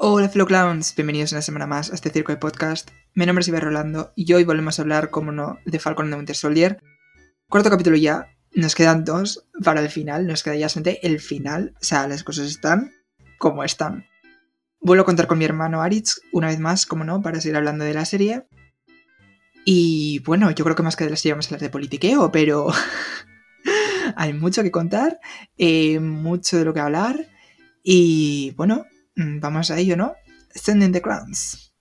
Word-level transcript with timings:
Hola 0.00 0.28
Fellow 0.28 0.46
Clowns, 0.46 0.94
bienvenidos 0.94 1.32
una 1.32 1.42
semana 1.42 1.66
más 1.66 1.90
a 1.90 1.96
este 1.96 2.10
Circo 2.10 2.30
de 2.30 2.38
Podcast. 2.38 2.90
Mi 3.16 3.26
nombre 3.26 3.40
es 3.40 3.48
Iber 3.48 3.64
Rolando 3.64 4.12
y 4.14 4.32
hoy 4.32 4.44
volvemos 4.44 4.78
a 4.78 4.82
hablar, 4.82 5.10
como 5.10 5.32
no, 5.32 5.58
de 5.66 5.80
Falcon 5.80 6.04
and 6.04 6.12
the 6.12 6.18
Winter 6.18 6.36
Soldier. 6.36 6.80
Cuarto 7.48 7.68
capítulo 7.68 7.96
ya, 7.96 8.28
nos 8.52 8.76
quedan 8.76 9.04
dos 9.04 9.48
para 9.64 9.80
el 9.80 9.88
final, 9.88 10.28
nos 10.28 10.44
queda 10.44 10.54
ya 10.54 10.68
solamente 10.68 11.04
el 11.04 11.18
final, 11.18 11.74
o 11.80 11.84
sea, 11.84 12.06
las 12.06 12.22
cosas 12.22 12.46
están 12.46 12.92
como 13.38 13.64
están. 13.64 14.06
Vuelvo 14.80 15.02
a 15.02 15.04
contar 15.04 15.26
con 15.26 15.36
mi 15.36 15.44
hermano 15.44 15.82
Aritz, 15.82 16.20
una 16.30 16.46
vez 16.46 16.60
más, 16.60 16.86
como 16.86 17.02
no, 17.02 17.20
para 17.20 17.40
seguir 17.40 17.56
hablando 17.56 17.84
de 17.84 17.94
la 17.94 18.04
serie. 18.04 18.46
Y 19.64 20.20
bueno, 20.20 20.48
yo 20.52 20.62
creo 20.62 20.76
que 20.76 20.84
más 20.84 20.94
que 20.94 21.06
de 21.06 21.10
la 21.10 21.16
serie 21.16 21.32
vamos 21.32 21.46
a 21.46 21.48
hablar 21.48 21.62
de 21.62 21.70
politiqueo, 21.70 22.30
pero 22.30 22.68
hay 24.14 24.32
mucho 24.32 24.62
que 24.62 24.70
contar, 24.70 25.18
eh, 25.56 25.98
mucho 25.98 26.56
de 26.56 26.64
lo 26.64 26.72
que 26.72 26.78
hablar. 26.78 27.26
Y 27.82 28.52
bueno, 28.56 28.86
vamos 29.18 29.70
a 29.70 29.78
ello, 29.78 29.96
¿no? 29.96 30.14
Sending 30.54 30.92
the 30.92 31.00
crowns. 31.00 31.72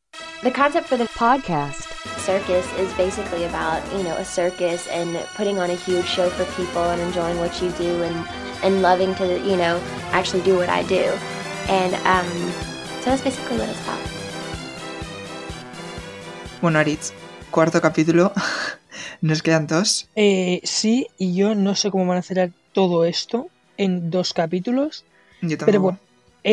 The 0.42 0.52
concept 0.52 0.88
for 0.88 0.98
the 0.98 1.08
podcast. 1.08 1.98
circus 2.28 2.68
is 2.78 2.92
basically 2.96 3.46
about, 3.46 3.80
you 3.96 4.04
know, 4.04 4.16
a 4.18 4.26
circus 4.26 4.86
and 4.92 5.16
putting 5.38 5.60
on 5.60 5.70
a 5.70 5.76
huge 5.76 6.06
show 6.06 6.30
for 6.30 6.44
people 6.60 6.84
and 6.84 7.00
enjoying 7.02 7.40
what 7.40 7.62
you 7.62 7.70
do 7.80 8.04
and, 8.04 8.16
and 8.64 8.82
loving 8.82 9.16
to, 9.16 9.40
you 9.48 9.56
know, 9.56 9.80
actually 10.12 10.44
do 10.44 10.58
what 10.58 10.68
I 10.68 10.84
do. 10.84 11.04
And 11.70 11.96
um, 12.04 12.28
so 13.00 13.12
that's 13.12 13.24
basically 13.24 13.58
what 13.58 13.70
it's 13.70 13.82
about. 13.88 14.00
Bueno, 16.62 16.80
Aritz, 16.80 17.14
cuarto 17.50 17.80
capítulo. 17.80 18.34
Nos 19.22 19.42
quedan 19.42 19.68
dos. 19.68 20.10
Eh, 20.16 20.60
sí, 20.66 21.08
y 21.18 21.34
yo 21.34 21.56
no 21.56 21.76
sé 21.76 21.92
cómo 21.92 22.08
van 22.08 22.18
a 22.18 22.20
hacer 22.20 22.52
todo 22.74 23.06
esto 23.06 23.48
en 23.78 24.12
dos 24.12 24.34
capítulos. 24.34 25.06
Yo 25.42 25.58
tampoco. 25.58 25.66
Pero 25.66 25.82
bueno, 25.82 26.00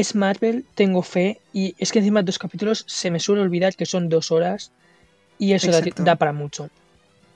es 0.00 0.14
Marvel, 0.14 0.64
tengo 0.74 1.02
fe. 1.02 1.40
Y 1.52 1.74
es 1.78 1.92
que 1.92 2.00
encima 2.00 2.22
dos 2.22 2.38
capítulos 2.38 2.84
se 2.86 3.10
me 3.10 3.20
suele 3.20 3.42
olvidar 3.42 3.76
que 3.76 3.86
son 3.86 4.08
dos 4.08 4.30
horas. 4.30 4.72
Y 5.38 5.52
eso 5.52 5.70
da, 5.96 6.16
para 6.16 6.32
mucho. 6.32 6.68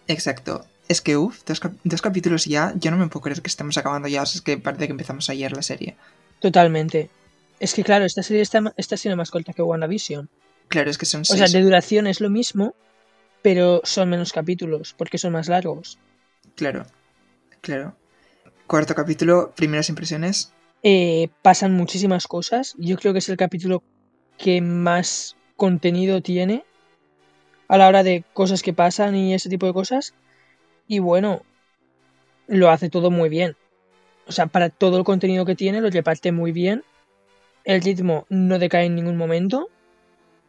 Exacto. 0.06 0.64
Es 0.88 1.00
que, 1.00 1.16
uff, 1.16 1.42
dos, 1.46 1.60
cap- 1.60 1.74
dos 1.84 2.00
capítulos 2.02 2.44
ya, 2.46 2.72
yo 2.76 2.90
no 2.90 2.96
me 2.96 3.08
puedo 3.08 3.22
creer 3.22 3.42
que 3.42 3.48
estemos 3.48 3.76
acabando 3.76 4.08
ya, 4.08 4.22
o 4.22 4.26
sea, 4.26 4.38
es 4.38 4.42
que 4.42 4.56
parece 4.56 4.86
que 4.86 4.92
empezamos 4.92 5.28
ayer 5.30 5.52
la 5.52 5.62
serie. 5.62 5.96
Totalmente. 6.40 7.10
Es 7.60 7.74
que 7.74 7.84
claro, 7.84 8.04
esta 8.04 8.22
serie 8.22 8.42
está, 8.42 8.72
está 8.76 8.96
siendo 8.96 9.16
más 9.16 9.30
corta 9.30 9.52
que 9.52 9.62
WandaVision. 9.62 10.28
Claro, 10.68 10.90
es 10.90 10.96
que 10.96 11.06
son 11.06 11.22
O 11.22 11.24
seis. 11.24 11.38
sea, 11.38 11.48
de 11.48 11.64
duración 11.64 12.06
es 12.06 12.20
lo 12.20 12.30
mismo, 12.30 12.74
pero 13.42 13.80
son 13.84 14.08
menos 14.08 14.32
capítulos, 14.32 14.94
porque 14.96 15.18
son 15.18 15.32
más 15.32 15.48
largos. 15.48 15.98
Claro, 16.54 16.86
claro. 17.60 17.94
Cuarto 18.66 18.94
capítulo, 18.94 19.52
primeras 19.56 19.88
impresiones. 19.88 20.52
Eh, 20.82 21.28
pasan 21.42 21.72
muchísimas 21.72 22.26
cosas. 22.26 22.74
Yo 22.78 22.96
creo 22.96 23.12
que 23.12 23.18
es 23.18 23.28
el 23.28 23.36
capítulo 23.36 23.82
que 24.36 24.60
más 24.60 25.36
contenido 25.56 26.22
tiene 26.22 26.64
a 27.66 27.76
la 27.76 27.88
hora 27.88 28.02
de 28.02 28.24
cosas 28.32 28.62
que 28.62 28.72
pasan 28.72 29.16
y 29.16 29.34
ese 29.34 29.48
tipo 29.48 29.66
de 29.66 29.72
cosas. 29.72 30.14
Y 30.86 31.00
bueno, 31.00 31.42
lo 32.46 32.70
hace 32.70 32.88
todo 32.88 33.10
muy 33.10 33.28
bien. 33.28 33.56
O 34.26 34.32
sea, 34.32 34.46
para 34.46 34.68
todo 34.68 34.98
el 34.98 35.04
contenido 35.04 35.44
que 35.44 35.54
tiene, 35.54 35.80
lo 35.80 35.90
reparte 35.90 36.32
muy 36.32 36.52
bien. 36.52 36.84
El 37.64 37.82
ritmo 37.82 38.26
no 38.28 38.58
decae 38.58 38.86
en 38.86 38.94
ningún 38.94 39.16
momento. 39.16 39.68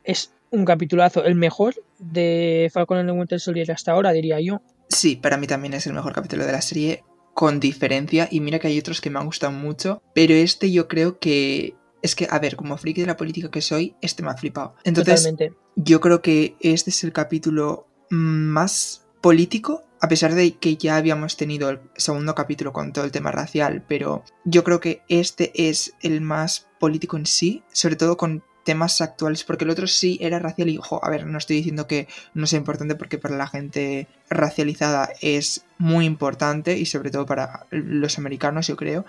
Es 0.03 0.33
un 0.51 0.65
capitulazo, 0.65 1.23
el 1.25 1.35
mejor 1.35 1.75
de 1.97 2.69
Falcon 2.73 2.97
and 2.97 3.09
the 3.09 3.13
Winter 3.13 3.39
Soldier 3.39 3.71
hasta 3.71 3.91
ahora, 3.91 4.11
diría 4.11 4.39
yo. 4.39 4.61
Sí, 4.89 5.15
para 5.15 5.37
mí 5.37 5.45
también 5.45 5.73
es 5.73 5.85
el 5.85 5.93
mejor 5.93 6.13
capítulo 6.13 6.45
de 6.45 6.51
la 6.51 6.61
serie, 6.61 7.03
con 7.39 7.61
diferencia. 7.61 8.27
Y 8.29 8.41
mira 8.41 8.59
que 8.59 8.67
hay 8.67 8.77
otros 8.77 8.99
que 8.99 9.09
me 9.09 9.17
han 9.17 9.25
gustado 9.25 9.53
mucho, 9.53 10.03
pero 10.13 10.33
este 10.33 10.73
yo 10.73 10.89
creo 10.89 11.19
que... 11.19 11.73
Es 12.01 12.13
que, 12.13 12.27
a 12.29 12.37
ver, 12.37 12.57
como 12.57 12.77
friki 12.77 12.99
de 12.99 13.07
la 13.07 13.15
política 13.15 13.49
que 13.49 13.61
soy, 13.61 13.95
este 14.01 14.23
me 14.23 14.29
ha 14.29 14.35
flipado. 14.35 14.75
Entonces, 14.83 15.23
Totalmente. 15.23 15.57
yo 15.77 16.01
creo 16.01 16.21
que 16.21 16.57
este 16.59 16.89
es 16.89 17.01
el 17.05 17.13
capítulo 17.13 17.87
más 18.09 19.07
político, 19.21 19.83
a 20.01 20.09
pesar 20.09 20.35
de 20.35 20.57
que 20.57 20.75
ya 20.75 20.97
habíamos 20.97 21.37
tenido 21.37 21.69
el 21.69 21.79
segundo 21.95 22.35
capítulo 22.35 22.73
con 22.73 22.91
todo 22.91 23.05
el 23.05 23.11
tema 23.11 23.31
racial, 23.31 23.85
pero 23.87 24.25
yo 24.43 24.65
creo 24.65 24.81
que 24.81 25.03
este 25.07 25.69
es 25.69 25.93
el 26.01 26.19
más 26.19 26.67
político 26.77 27.15
en 27.15 27.25
sí, 27.25 27.63
sobre 27.71 27.95
todo 27.95 28.17
con 28.17 28.43
temas 28.63 29.01
actuales, 29.01 29.43
porque 29.43 29.63
el 29.63 29.69
otro 29.71 29.87
sí 29.87 30.17
era 30.21 30.37
racial 30.39 30.69
y, 30.69 30.77
ojo, 30.77 31.03
a 31.03 31.09
ver, 31.09 31.25
no 31.25 31.37
estoy 31.37 31.57
diciendo 31.57 31.87
que 31.87 32.07
no 32.33 32.45
sea 32.45 32.59
importante 32.59 32.95
porque 32.95 33.17
para 33.17 33.35
la 33.37 33.47
gente 33.47 34.07
racializada 34.29 35.09
es 35.21 35.63
muy 35.77 36.05
importante 36.05 36.77
y 36.77 36.85
sobre 36.85 37.09
todo 37.11 37.25
para 37.25 37.65
los 37.71 38.17
americanos, 38.17 38.67
yo 38.67 38.75
creo, 38.75 39.05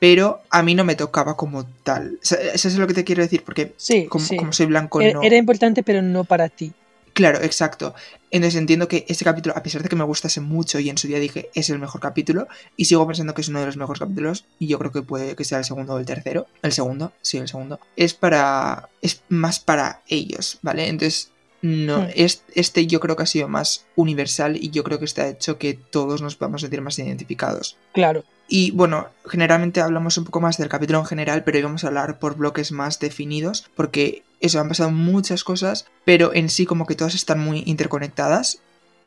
pero 0.00 0.40
a 0.50 0.62
mí 0.62 0.74
no 0.74 0.84
me 0.84 0.94
tocaba 0.94 1.36
como 1.36 1.64
tal. 1.82 2.18
Eso 2.22 2.36
es 2.68 2.76
lo 2.76 2.86
que 2.86 2.94
te 2.94 3.04
quiero 3.04 3.22
decir, 3.22 3.42
porque 3.44 3.74
Sí, 3.76 4.06
como, 4.06 4.24
sí. 4.24 4.36
como 4.36 4.52
soy 4.52 4.66
blanco, 4.66 5.00
Era- 5.00 5.14
no... 5.14 5.22
Era 5.22 5.36
importante, 5.36 5.82
pero 5.82 6.02
no 6.02 6.24
para 6.24 6.48
ti. 6.48 6.72
Claro, 7.18 7.42
exacto. 7.42 7.96
Entonces 8.30 8.60
entiendo 8.60 8.86
que 8.86 9.04
este 9.08 9.24
capítulo, 9.24 9.56
a 9.56 9.62
pesar 9.64 9.82
de 9.82 9.88
que 9.88 9.96
me 9.96 10.04
gustase 10.04 10.40
mucho 10.40 10.78
y 10.78 10.88
en 10.88 10.96
su 10.98 11.08
día 11.08 11.18
dije 11.18 11.50
es 11.52 11.68
el 11.68 11.80
mejor 11.80 12.00
capítulo, 12.00 12.46
y 12.76 12.84
sigo 12.84 13.04
pensando 13.08 13.34
que 13.34 13.40
es 13.40 13.48
uno 13.48 13.58
de 13.58 13.66
los 13.66 13.76
mejores 13.76 13.98
capítulos, 13.98 14.44
y 14.60 14.68
yo 14.68 14.78
creo 14.78 14.92
que 14.92 15.02
puede 15.02 15.34
que 15.34 15.42
sea 15.42 15.58
el 15.58 15.64
segundo 15.64 15.94
o 15.94 15.98
el 15.98 16.06
tercero. 16.06 16.46
El 16.62 16.70
segundo, 16.70 17.12
sí, 17.20 17.38
el 17.38 17.48
segundo. 17.48 17.80
Es 17.96 18.14
para. 18.14 18.88
es 19.02 19.22
más 19.28 19.58
para 19.58 20.02
ellos, 20.06 20.58
¿vale? 20.62 20.86
Entonces. 20.86 21.32
No, 21.60 22.02
Hmm. 22.02 22.10
es- 22.14 22.44
este 22.54 22.86
yo 22.86 23.00
creo 23.00 23.16
que 23.16 23.24
ha 23.24 23.26
sido 23.26 23.48
más 23.48 23.84
universal 23.96 24.56
y 24.56 24.70
yo 24.70 24.84
creo 24.84 25.00
que 25.00 25.04
está 25.06 25.26
hecho 25.26 25.58
que 25.58 25.74
todos 25.74 26.22
nos 26.22 26.36
podamos 26.36 26.60
sentir 26.60 26.82
más 26.82 26.96
identificados. 27.00 27.76
Claro. 27.94 28.22
Y 28.46 28.70
bueno, 28.70 29.08
generalmente 29.28 29.80
hablamos 29.80 30.16
un 30.18 30.24
poco 30.24 30.40
más 30.40 30.56
del 30.56 30.68
capítulo 30.68 31.00
en 31.00 31.06
general, 31.06 31.42
pero 31.42 31.58
íbamos 31.58 31.82
a 31.82 31.88
hablar 31.88 32.20
por 32.20 32.36
bloques 32.36 32.70
más 32.70 33.00
definidos, 33.00 33.68
porque 33.74 34.22
eso, 34.40 34.60
han 34.60 34.68
pasado 34.68 34.90
muchas 34.90 35.44
cosas, 35.44 35.86
pero 36.04 36.32
en 36.34 36.48
sí 36.48 36.66
como 36.66 36.86
que 36.86 36.94
todas 36.94 37.14
están 37.14 37.40
muy 37.40 37.62
interconectadas, 37.66 38.60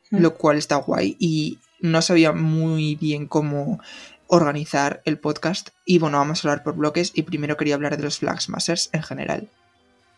Mm. 0.09 0.18
lo 0.22 0.36
cual 0.36 0.58
está 0.58 0.75
guay, 0.75 1.16
y 1.19 1.59
no 1.80 2.02
sabía 2.02 2.34
muy 2.34 2.96
bien 2.96 3.28
cómo 3.28 3.80
organizar 4.28 5.02
el 5.06 5.18
podcast. 5.18 5.69
Y 5.86 6.00
bueno, 6.00 6.18
vamos 6.18 6.44
a 6.44 6.47
hablar 6.50 6.64
por 6.64 6.75
bloques, 6.75 7.12
y 7.16 7.22
primero 7.24 7.56
quería 7.58 7.75
hablar 7.75 7.96
de 7.97 8.03
los 8.03 8.19
Flagsmasters 8.19 8.90
en 8.92 9.03
general. 9.03 9.47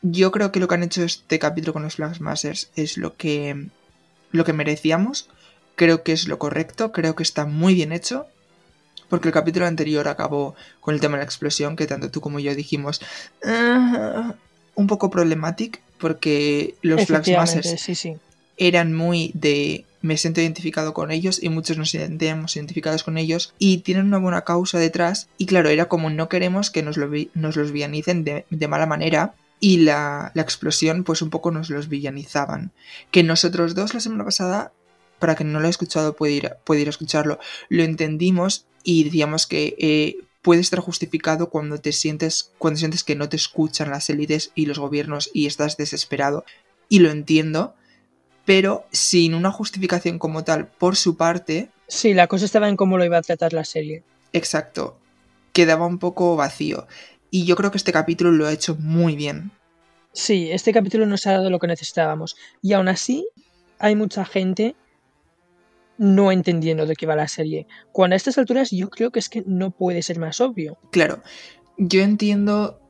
Yo 0.02 0.32
creo 0.32 0.52
que 0.52 0.60
lo 0.60 0.68
que 0.68 0.76
han 0.76 0.84
hecho 0.84 1.04
este 1.04 1.38
capítulo 1.40 1.74
con 1.74 1.84
los 1.84 1.96
Flagsmasters 1.96 2.72
es 2.76 2.98
lo 2.98 3.16
que, 3.16 3.68
lo 4.32 4.44
que 4.46 4.54
merecíamos. 4.54 5.30
Creo 5.76 6.04
que 6.04 6.12
es 6.12 6.28
lo 6.28 6.38
correcto, 6.40 6.92
creo 6.92 7.16
que 7.16 7.24
está 7.24 7.46
muy 7.46 7.74
bien 7.74 7.92
hecho. 7.92 8.26
Porque 9.10 9.28
el 9.28 9.34
capítulo 9.34 9.68
anterior 9.68 10.08
acabó 10.08 10.56
con 10.82 10.96
el 10.96 11.02
tema 11.02 11.18
de 11.18 11.20
la 11.20 11.26
explosión, 11.26 11.76
que 11.76 11.86
tanto 11.88 12.10
tú 12.10 12.20
como 12.20 12.40
yo 12.40 12.56
dijimos 12.56 13.00
"Ah", 13.46 14.34
un 14.76 14.88
poco 14.88 15.10
problemático, 15.10 15.80
porque 16.00 16.76
los 16.82 17.06
Flagsmasters 17.06 17.80
sí, 17.80 17.96
sí. 17.96 18.16
eran 18.58 18.94
muy 18.94 19.32
de 19.34 19.86
me 20.02 20.18
siento 20.18 20.42
identificado 20.42 20.94
con 20.94 21.12
ellos 21.12 21.42
y 21.42 21.48
muchos 21.48 21.78
nos 21.78 21.92
sentíamos 21.92 22.58
identificados 22.58 23.04
con 23.04 23.18
ellos 23.18 23.54
y 23.58 23.78
tienen 23.78 24.08
una 24.08 24.18
buena 24.18 24.42
causa 24.42 24.78
detrás 24.78 25.30
y 25.38 25.46
claro, 25.46 25.70
era 25.70 25.86
como 25.88 26.10
no 26.10 26.28
queremos 26.28 26.72
que 26.72 26.84
nos, 26.84 26.98
lo 26.98 27.10
vi- 27.10 27.30
nos 27.34 27.56
los 27.56 27.72
villanicen 27.72 28.26
de, 28.26 28.46
de 28.50 28.68
mala 28.68 28.86
manera 28.86 29.34
y 29.62 29.78
la, 29.78 30.32
la 30.34 30.42
explosión 30.42 31.06
pues 31.06 31.22
un 31.22 31.30
poco 31.30 31.52
nos 31.52 31.70
los 31.70 31.88
villanizaban. 31.88 32.72
Que 33.12 33.24
nosotros 33.24 33.76
dos 33.76 33.94
la 33.94 34.02
semana 34.02 34.26
pasada, 34.26 34.74
para 35.20 35.36
quien 35.36 35.54
no 35.54 35.62
lo 35.62 35.68
ha 35.68 35.70
escuchado 35.70 36.18
puede 36.18 36.34
ir, 36.34 36.52
puede 36.66 36.82
ir 36.82 36.88
a 36.88 36.90
escucharlo, 36.90 37.40
lo 37.70 37.84
entendimos 37.84 38.66
y 38.84 39.06
decíamos 39.06 39.48
que 39.48 39.74
eh, 39.80 40.18
puede 40.44 40.62
estar 40.62 40.80
justificado 40.80 41.50
cuando 41.50 41.80
te 41.80 41.92
sientes, 41.92 42.52
cuando 42.60 42.78
sientes 42.78 43.04
que 43.04 43.16
no 43.16 43.28
te 43.30 43.38
escuchan 43.38 43.90
las 43.90 44.10
élites 44.12 44.52
y 44.54 44.68
los 44.68 44.78
gobiernos 44.78 45.32
y 45.34 45.48
estás 45.48 45.78
desesperado. 45.78 46.46
Y 46.90 47.00
lo 47.00 47.10
entiendo, 47.10 47.74
pero 48.46 48.86
sin 48.92 49.34
una 49.34 49.52
justificación 49.52 50.20
como 50.20 50.44
tal 50.44 50.68
por 50.68 50.96
su 50.96 51.18
parte, 51.18 51.70
Sí, 51.88 52.14
la 52.14 52.28
cosa 52.28 52.46
estaba 52.46 52.70
en 52.70 52.76
cómo 52.78 52.98
lo 52.98 53.06
iba 53.06 53.18
a 53.18 53.22
tratar 53.22 53.54
la 53.54 53.66
serie. 53.66 54.04
exacto, 54.32 54.98
quedaba 55.54 55.86
un 55.86 55.98
poco 56.00 56.36
vacío. 56.36 56.88
Y 57.32 57.46
yo 57.46 57.56
creo 57.56 57.72
que 57.72 57.78
este 57.78 57.92
capítulo 57.92 58.32
lo 58.32 58.46
ha 58.48 58.52
hecho 58.54 58.76
muy 58.80 59.16
bien. 59.16 59.52
Sí, 60.12 60.52
este 60.52 60.72
capítulo 60.74 61.06
nos 61.06 61.26
ha 61.26 61.32
dado 61.34 61.50
lo 61.50 61.60
que 61.60 61.68
necesitábamos. 61.68 62.36
Y 62.62 62.74
aún 62.74 62.88
así, 62.88 63.28
hay 63.80 63.96
mucha 63.96 64.26
gente 64.26 64.76
no 66.04 66.34
entendiendo 66.34 66.86
de 66.86 66.96
qué 66.96 67.06
va 67.06 67.16
la 67.16 67.30
serie. 67.30 67.66
Cuando 67.94 68.16
a 68.16 68.18
estas 68.18 68.38
alturas 68.38 68.72
yo 68.72 68.90
creo 68.90 69.12
que 69.12 69.20
es 69.20 69.30
que 69.30 69.44
no 69.48 69.72
puede 69.72 70.02
ser 70.02 70.20
más 70.20 70.42
obvio. 70.42 70.78
Claro, 70.92 71.24
yo 71.78 72.02
entiendo 72.02 72.82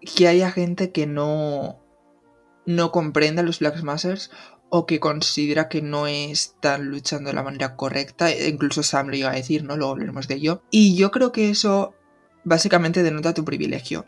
que 0.00 0.28
haya 0.28 0.50
gente 0.50 0.92
que 0.92 1.06
no, 1.06 1.78
no 2.64 2.90
comprenda 2.90 3.42
los 3.42 3.58
Black 3.58 3.82
Masters 3.82 4.30
o 4.70 4.86
que 4.86 4.98
considera 4.98 5.68
que 5.68 5.82
no 5.82 6.06
están 6.06 6.86
luchando 6.86 7.28
de 7.28 7.34
la 7.34 7.42
manera 7.42 7.76
correcta. 7.76 8.30
e 8.30 8.48
Incluso 8.48 8.82
Sam 8.82 9.08
lo 9.08 9.16
iba 9.16 9.30
a 9.30 9.34
decir, 9.34 9.64
¿no? 9.64 9.76
Luego 9.76 9.92
hablaremos 9.92 10.26
de 10.26 10.36
ello. 10.36 10.62
Y 10.70 10.96
yo 10.96 11.10
creo 11.10 11.32
que 11.32 11.50
eso 11.50 11.94
básicamente 12.44 13.02
denota 13.02 13.34
tu 13.34 13.44
privilegio. 13.44 14.06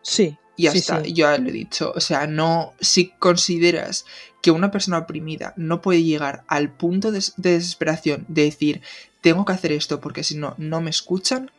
Sí, 0.00 0.38
ya 0.64 0.72
sí, 0.72 0.78
está, 0.78 1.02
sí. 1.02 1.12
yo 1.12 1.30
ya 1.30 1.38
lo 1.38 1.48
he 1.48 1.52
dicho. 1.52 1.92
O 1.94 2.00
sea, 2.00 2.26
no. 2.26 2.74
Si 2.80 3.10
consideras 3.18 4.06
que 4.42 4.50
una 4.50 4.70
persona 4.70 4.98
oprimida 4.98 5.54
no 5.56 5.80
puede 5.80 6.02
llegar 6.02 6.44
al 6.46 6.70
punto 6.70 7.10
de, 7.10 7.22
de 7.36 7.52
desesperación 7.52 8.24
de 8.28 8.44
decir, 8.44 8.82
tengo 9.20 9.44
que 9.44 9.52
hacer 9.52 9.72
esto 9.72 10.00
porque 10.00 10.22
si 10.22 10.36
no, 10.36 10.54
no 10.58 10.80
me 10.80 10.90
escuchan, 10.90 11.50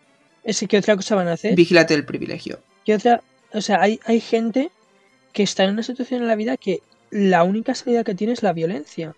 Es 0.44 0.60
que 0.60 0.68
¿qué 0.68 0.78
otra 0.78 0.96
cosa 0.96 1.16
van 1.16 1.28
a 1.28 1.34
hacer? 1.34 1.56
vigílate 1.56 1.94
el 1.94 2.06
privilegio. 2.06 2.60
¿Qué 2.86 2.96
otra 2.96 3.22
o 3.51 3.62
sea, 3.62 3.81
hay, 3.81 4.00
hay 4.06 4.19
gente 4.19 4.72
que 5.34 5.44
está 5.44 5.63
en 5.63 5.72
una 5.72 5.84
situación 5.84 6.22
en 6.22 6.28
la 6.28 6.36
vida 6.36 6.57
que 6.57 6.81
la 7.12 7.44
única 7.44 7.74
salida 7.74 8.04
que 8.04 8.16
tiene 8.16 8.34
es 8.34 8.44
la 8.44 8.54
violencia. 8.54 9.16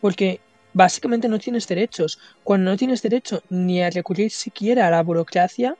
Porque 0.00 0.40
básicamente 0.74 1.28
no 1.28 1.38
tienes 1.38 1.66
derechos. 1.66 2.18
Cuando 2.44 2.70
no 2.70 2.76
tienes 2.76 3.02
derecho 3.02 3.42
ni 3.48 3.82
a 3.82 3.90
recurrir 3.90 4.30
siquiera 4.30 4.86
a 4.86 4.90
la 4.90 5.02
burocracia, 5.02 5.76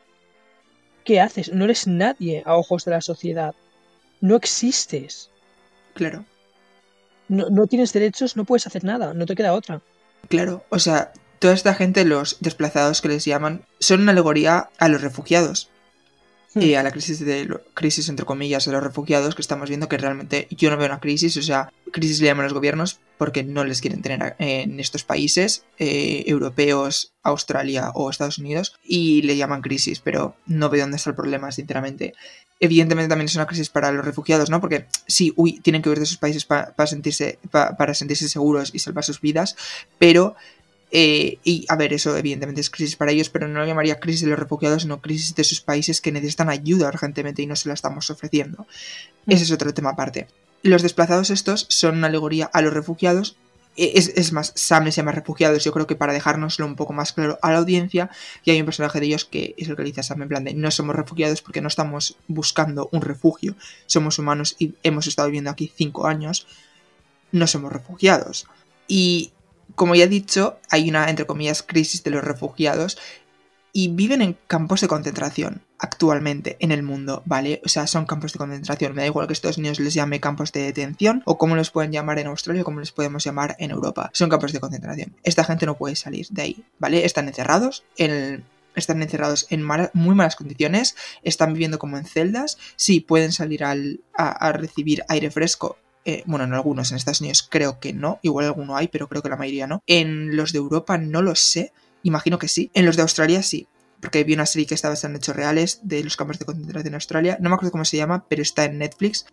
¿qué 1.09 1.21
haces? 1.23 1.51
No 1.55 1.65
eres 1.65 1.87
nadie 1.87 2.43
a 2.45 2.55
ojos 2.55 2.85
de 2.85 2.91
la 2.91 3.01
sociedad. 3.01 3.55
No 4.21 4.37
existes. 4.37 5.31
Claro. 5.95 6.27
No, 7.29 7.49
no 7.49 7.67
tienes 7.67 7.95
derechos, 7.95 8.37
no 8.37 8.45
puedes 8.45 8.67
hacer 8.67 8.85
nada, 8.85 9.15
no 9.15 9.25
te 9.25 9.35
queda 9.35 9.55
otra. 9.55 9.81
Claro, 10.29 10.65
o 10.69 10.79
sea, 10.79 11.13
toda 11.39 11.55
esta 11.55 11.73
gente, 11.73 12.05
los 12.05 12.37
desplazados 12.41 13.01
que 13.01 13.09
les 13.09 13.25
llaman, 13.25 13.63
son 13.81 14.03
una 14.03 14.13
alegoría 14.13 14.69
a 14.77 14.89
los 14.89 15.01
refugiados. 15.01 15.71
Hmm. 16.53 16.61
Y 16.61 16.75
a 16.75 16.83
la 16.83 16.91
crisis 16.91 17.21
de 17.25 17.47
lo- 17.47 17.63
crisis 17.73 18.11
entre 18.11 18.27
comillas 18.27 18.67
de 18.67 18.73
los 18.73 18.83
refugiados 18.83 19.35
que 19.35 19.41
estamos 19.43 19.71
viendo 19.71 19.89
que 19.89 19.97
realmente 19.97 20.47
yo 20.51 20.69
no 20.71 20.77
veo 20.77 20.89
una 20.89 21.01
crisis, 21.01 21.35
o 21.39 21.43
sea, 21.43 21.73
crisis 21.91 22.21
le 22.21 22.27
llaman 22.27 22.45
los 22.45 22.53
gobiernos 22.55 23.01
porque 23.19 23.43
no 23.45 23.65
les 23.65 23.81
quieren 23.81 24.01
tener 24.01 24.37
en 24.39 24.81
estos 24.81 25.05
países 25.05 25.65
eh, 25.79 26.25
europeos, 26.27 27.13
Australia 27.23 27.91
o 27.95 28.09
Estados 28.09 28.39
Unidos 28.39 28.77
y 28.83 29.23
le 29.23 29.37
llaman 29.37 29.61
crisis, 29.61 30.01
pero 30.01 30.37
no 30.47 30.71
veo 30.71 30.83
dónde 30.83 30.97
está 30.97 31.11
el 31.11 31.17
problema, 31.17 31.51
sinceramente. 31.53 32.15
Evidentemente 32.61 33.09
también 33.09 33.27
es 33.27 33.35
una 33.35 33.47
crisis 33.47 33.69
para 33.69 33.93
los 33.93 34.05
refugiados, 34.05 34.51
¿no? 34.51 34.61
Porque 34.61 34.87
sí, 35.07 35.33
uy, 35.37 35.61
tienen 35.61 35.83
que 35.83 35.91
huir 35.91 35.99
de 36.01 36.07
sus 36.07 36.17
países 36.17 36.45
pa- 36.45 36.73
para 36.75 36.87
sentirse, 36.87 37.39
pa- 37.51 37.77
para 37.77 37.93
sentirse 37.95 38.29
seguros 38.29 38.71
y 38.73 38.79
salvar 38.79 39.05
sus 39.05 39.21
vidas, 39.21 39.57
pero 39.99 40.35
eh, 40.91 41.39
y 41.45 41.67
a 41.69 41.77
ver, 41.77 41.93
eso 41.93 42.17
evidentemente 42.17 42.63
es 42.63 42.71
crisis 42.71 42.97
para 42.97 43.13
ellos, 43.13 43.29
pero 43.29 43.47
no 43.47 43.61
lo 43.61 43.67
llamaría 43.67 44.01
crisis 44.01 44.23
de 44.23 44.29
los 44.31 44.39
refugiados, 44.39 44.83
sino 44.83 45.03
crisis 45.03 45.35
de 45.35 45.45
sus 45.45 45.61
países 45.61 46.01
que 46.01 46.13
necesitan 46.13 46.49
ayuda 46.49 46.89
urgentemente 46.89 47.43
y 47.43 47.47
no 47.47 47.57
se 47.57 47.69
la 47.69 47.75
estamos 47.75 48.09
ofreciendo. 48.11 48.67
Ese 49.27 49.45
es 49.45 49.53
otro 49.53 49.75
tema 49.75 49.91
aparte. 49.91 50.29
Los 50.63 50.83
desplazados 50.83 51.31
estos 51.31 51.67
son 51.69 51.99
una 51.99 52.09
alegoría 52.09 52.51
a 52.53 52.63
los 52.63 52.73
refugiados. 52.75 53.37
E- 53.77 53.93
Es, 53.95 54.33
más, 54.33 54.53
Sam 54.57 54.85
les 54.87 54.97
llama 54.97 55.13
refugiados, 55.13 55.63
yo 55.63 55.73
creo 55.73 55.87
que 55.87 55.95
para 55.95 56.13
dejárnoslo 56.13 56.67
un 56.67 56.75
poco 56.75 56.93
más 56.93 57.13
claro 57.13 57.39
a 57.43 57.53
la 57.53 57.59
audiencia, 57.59 58.11
y 58.45 58.51
hay 58.51 58.59
un 58.59 58.67
personaje 58.67 58.99
de 58.99 59.07
ellos 59.07 59.25
que 59.25 59.55
es 59.57 59.69
el 59.69 59.77
que 59.77 59.85
dice 59.85 60.01
a 60.01 60.03
Sam 60.03 60.23
en 60.23 60.29
plan 60.29 60.45
de 60.45 60.55
no 60.55 60.71
somos 60.73 60.97
refugiados 60.97 61.43
porque 61.43 61.61
no 61.61 61.69
estamos 61.69 62.17
buscando 62.27 62.89
un 62.91 63.03
refugio, 63.03 63.55
somos 63.87 64.19
humanos 64.19 64.57
y 64.59 64.75
hemos 64.83 65.07
estado 65.07 65.29
viviendo 65.29 65.51
aquí 65.51 65.73
cinco 65.77 66.07
años, 66.09 66.47
no 67.31 67.47
somos 67.47 67.73
refugiados. 67.73 68.47
Y 68.89 69.33
como 69.77 69.95
ya 69.95 70.05
he 70.05 70.09
dicho, 70.09 70.59
hay 70.71 70.89
una, 70.89 71.09
entre 71.09 71.27
comillas, 71.27 71.63
crisis 71.63 72.03
de 72.03 72.11
los 72.11 72.25
refugiados 72.25 72.99
y 73.79 73.89
viven 73.89 74.23
en 74.23 74.37
campos 74.49 74.81
de 74.81 74.89
concentración 74.89 75.63
actualmente 75.79 76.57
en 76.59 76.73
el 76.73 76.83
mundo, 76.83 77.23
¿vale? 77.27 77.61
O 77.65 77.69
sea, 77.69 77.87
son 77.87 78.07
campos 78.07 78.33
de 78.33 78.39
concentración. 78.39 78.93
Me 78.95 79.03
da 79.03 79.07
igual 79.07 79.29
que 79.29 79.33
Estados 79.35 79.59
Unidos 79.59 79.79
les 79.79 79.95
llame 79.95 80.19
campos 80.19 80.51
de 80.51 80.63
detención 80.63 81.23
o 81.27 81.39
como 81.39 81.55
los 81.55 81.71
pueden 81.71 81.93
llamar 81.93 82.19
en 82.19 82.27
Australia 82.27 82.63
o 82.63 82.65
como 82.65 82.81
les 82.81 82.91
podemos 82.91 83.23
llamar 83.23 83.55
en 83.61 83.71
Europa. 83.71 84.11
Son 84.15 84.29
campos 84.31 84.53
de 84.53 84.59
concentración. 84.59 85.15
Esta 85.23 85.45
gente 85.45 85.65
no 85.67 85.77
puede 85.77 85.95
salir 85.95 86.27
de 86.31 86.43
ahí, 86.43 86.65
¿vale? 86.81 87.05
Están 87.05 87.29
encerrados 87.29 87.85
en 87.97 88.43
Están 88.75 89.01
encerrados 89.03 89.47
en 89.51 89.63
mala- 89.63 89.91
muy 89.95 90.15
malas 90.17 90.35
condiciones, 90.37 90.97
están 91.23 91.53
viviendo 91.53 91.79
como 91.79 91.99
en 91.99 92.05
celdas, 92.05 92.59
sí, 92.77 92.99
pueden 93.01 93.31
salir 93.33 93.63
al- 93.65 94.01
a, 94.17 94.29
a 94.31 94.53
recibir 94.53 95.03
aire 95.09 95.31
fresco 95.31 95.79
eh, 96.05 96.23
bueno, 96.27 96.45
en 96.47 96.55
algunos, 96.55 96.91
en 96.91 96.97
Estados 96.97 97.21
Unidos 97.21 97.47
creo 97.49 97.81
que 97.81 97.93
no, 97.93 98.19
igual 98.23 98.47
alguno 98.47 98.77
hay, 98.77 98.89
pero 98.89 99.09
creo 99.09 99.21
que 99.23 99.29
la 99.29 99.37
mayoría 99.37 99.67
no. 99.67 99.83
En 99.87 100.37
los 100.37 100.53
de 100.53 100.59
Europa 100.59 100.97
no 100.97 101.21
lo 101.23 101.35
sé, 101.35 101.73
imagino 102.03 102.39
que 102.39 102.49
sí. 102.49 102.71
En 102.75 102.87
los 102.87 102.97
de 102.97 103.03
Australia 103.03 103.43
sí, 103.43 103.69
porque 104.01 104.25
vi 104.25 104.35
una 104.35 104.47
serie 104.47 104.67
que 104.67 104.75
estaba 104.75 104.95
en 105.03 105.17
hechos 105.17 105.37
reales 105.37 105.81
de 105.83 106.03
los 106.05 106.17
campos 106.17 106.39
de 106.39 106.45
concentración 106.45 106.89
en 106.89 106.95
Australia. 106.95 107.39
No 107.41 107.49
me 107.49 107.55
acuerdo 107.55 107.73
cómo 107.73 107.85
se 107.85 107.97
llama, 107.97 108.27
pero 108.29 108.43
está 108.43 108.65
en 108.65 108.79
Netflix. 108.79 109.27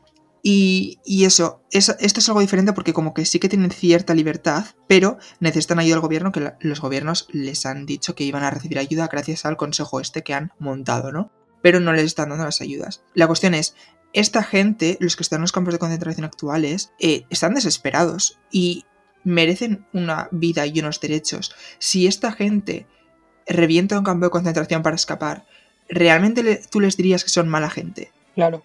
Y, 0.47 0.99
y 1.03 1.25
eso, 1.25 1.63
eso, 1.71 1.95
esto 1.99 2.19
es 2.19 2.29
algo 2.29 2.39
diferente 2.39 2.73
porque 2.73 2.93
como 2.93 3.15
que 3.15 3.25
sí 3.25 3.39
que 3.39 3.49
tienen 3.49 3.71
cierta 3.71 4.13
libertad, 4.13 4.65
pero 4.87 5.17
necesitan 5.39 5.79
ayuda 5.79 5.95
del 5.95 6.01
gobierno, 6.01 6.31
que 6.31 6.53
los 6.59 6.81
gobiernos 6.81 7.27
les 7.31 7.65
han 7.65 7.87
dicho 7.87 8.13
que 8.13 8.25
iban 8.25 8.43
a 8.43 8.51
recibir 8.51 8.77
ayuda 8.77 9.07
gracias 9.07 9.45
al 9.45 9.57
consejo 9.57 9.99
este 9.99 10.23
que 10.23 10.35
han 10.35 10.51
montado, 10.59 11.11
¿no? 11.11 11.31
Pero 11.63 11.79
no 11.79 11.93
les 11.93 12.05
están 12.05 12.29
dando 12.29 12.45
las 12.45 12.61
ayudas. 12.61 13.03
La 13.15 13.25
cuestión 13.25 13.55
es, 13.55 13.75
esta 14.13 14.43
gente, 14.43 14.97
los 14.99 15.15
que 15.15 15.23
están 15.23 15.37
en 15.37 15.41
los 15.41 15.51
campos 15.51 15.73
de 15.73 15.79
concentración 15.79 16.25
actuales, 16.25 16.93
eh, 16.99 17.25
están 17.31 17.55
desesperados 17.55 18.39
y 18.51 18.85
merecen 19.25 19.85
una 19.91 20.29
vida 20.31 20.65
y 20.65 20.79
unos 20.79 21.01
derechos. 21.01 21.53
Si 21.79 22.07
esta 22.07 22.31
gente 22.31 22.85
revienta 23.45 23.97
un 23.97 24.05
campo 24.05 24.25
de 24.25 24.31
concentración 24.31 24.81
para 24.83 24.95
escapar, 24.95 25.45
¿realmente 25.89 26.61
tú 26.69 26.79
les 26.79 26.95
dirías 26.95 27.23
que 27.23 27.29
son 27.29 27.49
mala 27.49 27.69
gente? 27.69 28.11
Claro. 28.35 28.63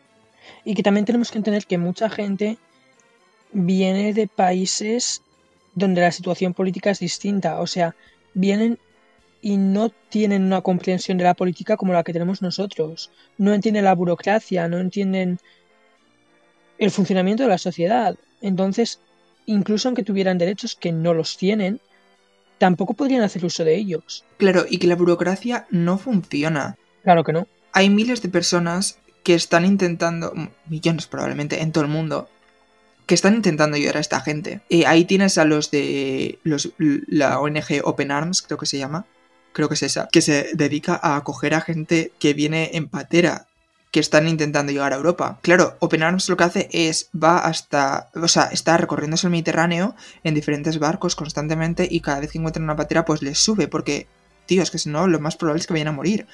Y 0.64 0.74
que 0.74 0.82
también 0.82 1.06
tenemos 1.06 1.32
que 1.32 1.38
entender 1.38 1.66
que 1.66 1.78
mucha 1.78 2.08
gente 2.08 2.58
viene 3.52 4.12
de 4.14 4.28
países 4.28 5.22
donde 5.74 6.02
la 6.02 6.12
situación 6.12 6.54
política 6.54 6.90
es 6.90 7.00
distinta. 7.00 7.60
O 7.60 7.66
sea, 7.66 7.96
vienen 8.34 8.78
y 9.42 9.56
no 9.56 9.90
tienen 10.10 10.44
una 10.44 10.60
comprensión 10.60 11.16
de 11.18 11.24
la 11.24 11.34
política 11.34 11.76
como 11.76 11.92
la 11.92 12.04
que 12.04 12.12
tenemos 12.12 12.42
nosotros. 12.42 13.10
No 13.38 13.54
entienden 13.54 13.84
la 13.84 13.94
burocracia, 13.94 14.68
no 14.68 14.78
entienden 14.78 15.38
el 16.78 16.90
funcionamiento 16.90 17.44
de 17.44 17.48
la 17.48 17.58
sociedad. 17.58 18.16
Entonces, 18.42 19.00
incluso 19.50 19.88
aunque 19.88 20.02
tuvieran 20.02 20.38
derechos 20.38 20.74
que 20.74 20.92
no 20.92 21.12
los 21.14 21.36
tienen, 21.36 21.80
tampoco 22.58 22.94
podrían 22.94 23.22
hacer 23.22 23.44
uso 23.44 23.64
de 23.64 23.76
ellos. 23.76 24.24
Claro, 24.36 24.64
y 24.68 24.78
que 24.78 24.86
la 24.86 24.96
burocracia 24.96 25.66
no 25.70 25.98
funciona. 25.98 26.76
Claro 27.02 27.24
que 27.24 27.32
no. 27.32 27.46
Hay 27.72 27.90
miles 27.90 28.22
de 28.22 28.28
personas 28.28 28.98
que 29.22 29.34
están 29.34 29.64
intentando, 29.64 30.32
millones 30.66 31.06
probablemente, 31.06 31.62
en 31.62 31.72
todo 31.72 31.84
el 31.84 31.90
mundo, 31.90 32.28
que 33.06 33.14
están 33.14 33.34
intentando 33.34 33.76
ayudar 33.76 33.96
a 33.96 34.00
esta 34.00 34.20
gente. 34.20 34.60
Eh, 34.70 34.86
ahí 34.86 35.04
tienes 35.04 35.36
a 35.38 35.44
los 35.44 35.70
de 35.70 36.38
los, 36.44 36.70
la 36.78 37.40
ONG 37.40 37.80
Open 37.84 38.10
Arms, 38.10 38.42
creo 38.42 38.58
que 38.58 38.66
se 38.66 38.78
llama, 38.78 39.06
creo 39.52 39.68
que 39.68 39.74
es 39.74 39.82
esa, 39.82 40.08
que 40.12 40.20
se 40.20 40.50
dedica 40.54 40.98
a 41.02 41.16
acoger 41.16 41.54
a 41.54 41.60
gente 41.60 42.12
que 42.18 42.34
viene 42.34 42.70
en 42.74 42.88
patera, 42.88 43.46
que 43.90 44.00
están 44.00 44.28
intentando 44.28 44.72
llegar 44.72 44.92
a 44.92 44.96
Europa. 44.96 45.38
Claro, 45.42 45.76
Open 45.80 46.02
Arms 46.02 46.28
lo 46.28 46.36
que 46.36 46.44
hace 46.44 46.68
es, 46.72 47.08
va 47.12 47.38
hasta, 47.38 48.10
o 48.14 48.28
sea, 48.28 48.44
está 48.44 48.76
recorriéndose 48.76 49.26
el 49.26 49.32
Mediterráneo 49.32 49.96
en 50.22 50.34
diferentes 50.34 50.78
barcos 50.78 51.16
constantemente 51.16 51.88
y 51.90 52.00
cada 52.00 52.20
vez 52.20 52.30
que 52.30 52.38
encuentran 52.38 52.64
una 52.64 52.76
patera 52.76 53.04
pues 53.04 53.22
les 53.22 53.38
sube, 53.38 53.66
porque, 53.66 54.06
tío, 54.46 54.62
es 54.62 54.70
que 54.70 54.78
si 54.78 54.88
no, 54.90 55.08
lo 55.08 55.18
más 55.18 55.36
probable 55.36 55.60
es 55.60 55.66
que 55.66 55.72
vayan 55.72 55.88
a 55.88 55.92
morir. 55.92 56.26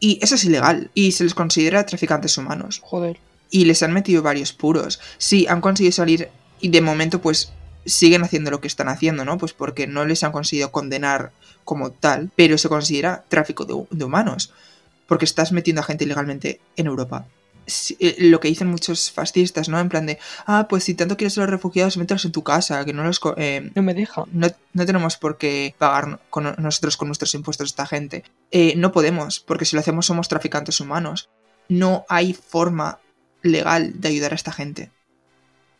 Y 0.00 0.18
eso 0.20 0.34
es 0.34 0.44
ilegal, 0.44 0.90
y 0.94 1.12
se 1.12 1.22
les 1.22 1.34
considera 1.34 1.86
traficantes 1.86 2.36
humanos 2.36 2.80
Joder. 2.82 3.20
y 3.50 3.66
les 3.66 3.84
han 3.84 3.92
metido 3.92 4.22
varios 4.22 4.52
puros. 4.52 4.98
Sí, 5.18 5.46
han 5.48 5.60
conseguido 5.60 5.92
salir 5.92 6.28
y 6.60 6.70
de 6.70 6.80
momento 6.80 7.20
pues 7.20 7.52
siguen 7.86 8.24
haciendo 8.24 8.50
lo 8.50 8.60
que 8.60 8.66
están 8.66 8.88
haciendo, 8.88 9.24
¿no? 9.24 9.38
Pues 9.38 9.52
porque 9.52 9.86
no 9.86 10.04
les 10.04 10.24
han 10.24 10.32
conseguido 10.32 10.72
condenar 10.72 11.30
como 11.64 11.92
tal, 11.92 12.30
pero 12.34 12.58
se 12.58 12.68
considera 12.68 13.24
tráfico 13.28 13.64
de, 13.64 13.96
de 13.96 14.04
humanos, 14.04 14.52
porque 15.06 15.24
estás 15.24 15.52
metiendo 15.52 15.80
a 15.80 15.84
gente 15.84 16.04
ilegalmente 16.04 16.60
en 16.76 16.86
Europa. 16.86 17.26
Eh, 18.00 18.16
lo 18.18 18.40
que 18.40 18.48
dicen 18.48 18.66
muchos 18.68 19.12
fascistas, 19.12 19.68
¿no? 19.68 19.78
En 19.78 19.88
plan 19.88 20.04
de, 20.04 20.18
ah, 20.46 20.66
pues 20.68 20.82
si 20.82 20.94
tanto 20.94 21.16
quieres 21.16 21.38
a 21.38 21.42
los 21.42 21.50
refugiados, 21.50 21.96
mételos 21.96 22.24
en 22.24 22.32
tu 22.32 22.42
casa, 22.42 22.84
que 22.84 22.92
no 22.92 23.04
los... 23.04 23.20
eh, 23.36 23.70
No 23.76 23.82
me 23.82 23.94
deja. 23.94 24.24
no, 24.32 24.48
no 24.72 24.86
tenemos 24.86 25.16
por 25.16 25.38
qué 25.38 25.74
pagar 25.78 26.18
con 26.28 26.54
nosotros 26.58 26.96
con 26.96 27.08
nuestros 27.08 27.34
impuestos 27.34 27.66
a 27.66 27.70
esta 27.70 27.86
gente. 27.86 28.24
Eh, 28.50 28.74
no 28.76 28.90
podemos, 28.90 29.38
porque 29.38 29.64
si 29.64 29.76
lo 29.76 29.80
hacemos 29.80 30.06
somos 30.06 30.28
traficantes 30.28 30.80
humanos. 30.80 31.30
No 31.68 32.04
hay 32.08 32.34
forma 32.34 32.98
legal 33.42 34.00
de 34.00 34.08
ayudar 34.08 34.32
a 34.32 34.36
esta 34.36 34.50
gente. 34.52 34.90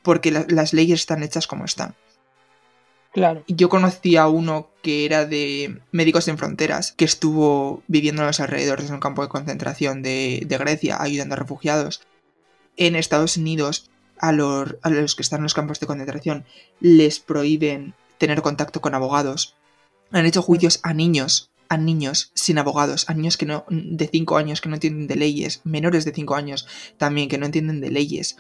Porque 0.03 0.31
la- 0.31 0.47
las 0.49 0.73
leyes 0.73 1.01
están 1.01 1.23
hechas 1.25 1.49
como 1.49 1.65
están. 1.65 1.97
Claro. 3.13 3.43
Yo 3.49 3.69
conocí 3.69 4.17
a 4.17 4.29
uno 4.29 4.71
que 4.83 5.05
era 5.05 5.25
de 5.25 5.81
Médicos 5.93 6.25
Sin 6.25 6.39
Fronteras, 6.39 6.93
que 6.93 7.05
estuvo 7.05 7.83
viviendo 7.87 8.23
en 8.23 8.27
los 8.27 8.41
alrededores 8.41 8.89
de 8.89 8.95
un 8.95 9.01
campo 9.01 9.23
de 9.23 9.29
concentración 9.29 10.03
de, 10.03 10.47
Grecia, 10.49 11.01
ayudando 11.01 11.35
a 11.35 11.39
refugiados. 11.39 12.03
En 12.77 12.97
Estados 12.97 13.37
Unidos, 13.37 13.91
a 14.19 14.33
los, 14.33 14.77
los 14.85 15.15
que 15.15 15.23
están 15.23 15.39
en 15.39 15.45
los 15.45 15.55
campos 15.55 15.81
de 15.81 15.87
concentración, 15.87 16.45
les 16.81 17.21
prohíben 17.21 17.95
tener 18.19 18.43
contacto 18.43 18.81
con 18.81 18.95
abogados. 18.95 19.57
Han 20.11 20.27
hecho 20.27 20.43
juicios 20.43 20.81
a 20.83 20.93
niños, 20.93 21.51
a 21.69 21.77
niños 21.77 22.33
sin 22.35 22.59
abogados, 22.59 23.09
a 23.09 23.15
niños 23.15 23.37
que 23.37 23.47
no, 23.47 23.65
de 23.69 24.07
5 24.07 24.37
años 24.37 24.61
que 24.61 24.69
no 24.69 24.77
entienden 24.77 25.07
de 25.07 25.17
leyes, 25.17 25.61
menores 25.65 26.05
de 26.05 26.13
5 26.13 26.35
años 26.35 26.67
también 26.99 27.29
que 27.29 27.39
no 27.39 27.47
entienden 27.47 27.81
de 27.81 27.91
leyes. 27.91 28.37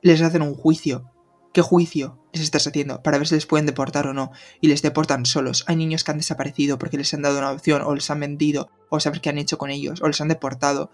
Les 0.00 0.22
hacen 0.22 0.42
un 0.42 0.54
juicio 0.54 1.11
¿Qué 1.52 1.60
juicio 1.60 2.18
les 2.32 2.42
estás 2.42 2.66
haciendo 2.66 3.02
para 3.02 3.18
ver 3.18 3.28
si 3.28 3.34
les 3.34 3.46
pueden 3.46 3.66
deportar 3.66 4.06
o 4.06 4.14
no? 4.14 4.32
Y 4.60 4.68
les 4.68 4.82
deportan 4.82 5.26
solos. 5.26 5.64
Hay 5.66 5.76
niños 5.76 6.02
que 6.02 6.10
han 6.10 6.18
desaparecido 6.18 6.78
porque 6.78 6.96
les 6.96 7.12
han 7.12 7.22
dado 7.22 7.38
una 7.38 7.50
opción 7.50 7.82
o 7.82 7.94
les 7.94 8.10
han 8.10 8.20
vendido 8.20 8.70
o 8.88 9.00
saber 9.00 9.20
qué 9.20 9.28
han 9.28 9.38
hecho 9.38 9.58
con 9.58 9.70
ellos 9.70 10.00
o 10.02 10.08
les 10.08 10.20
han 10.20 10.28
deportado 10.28 10.90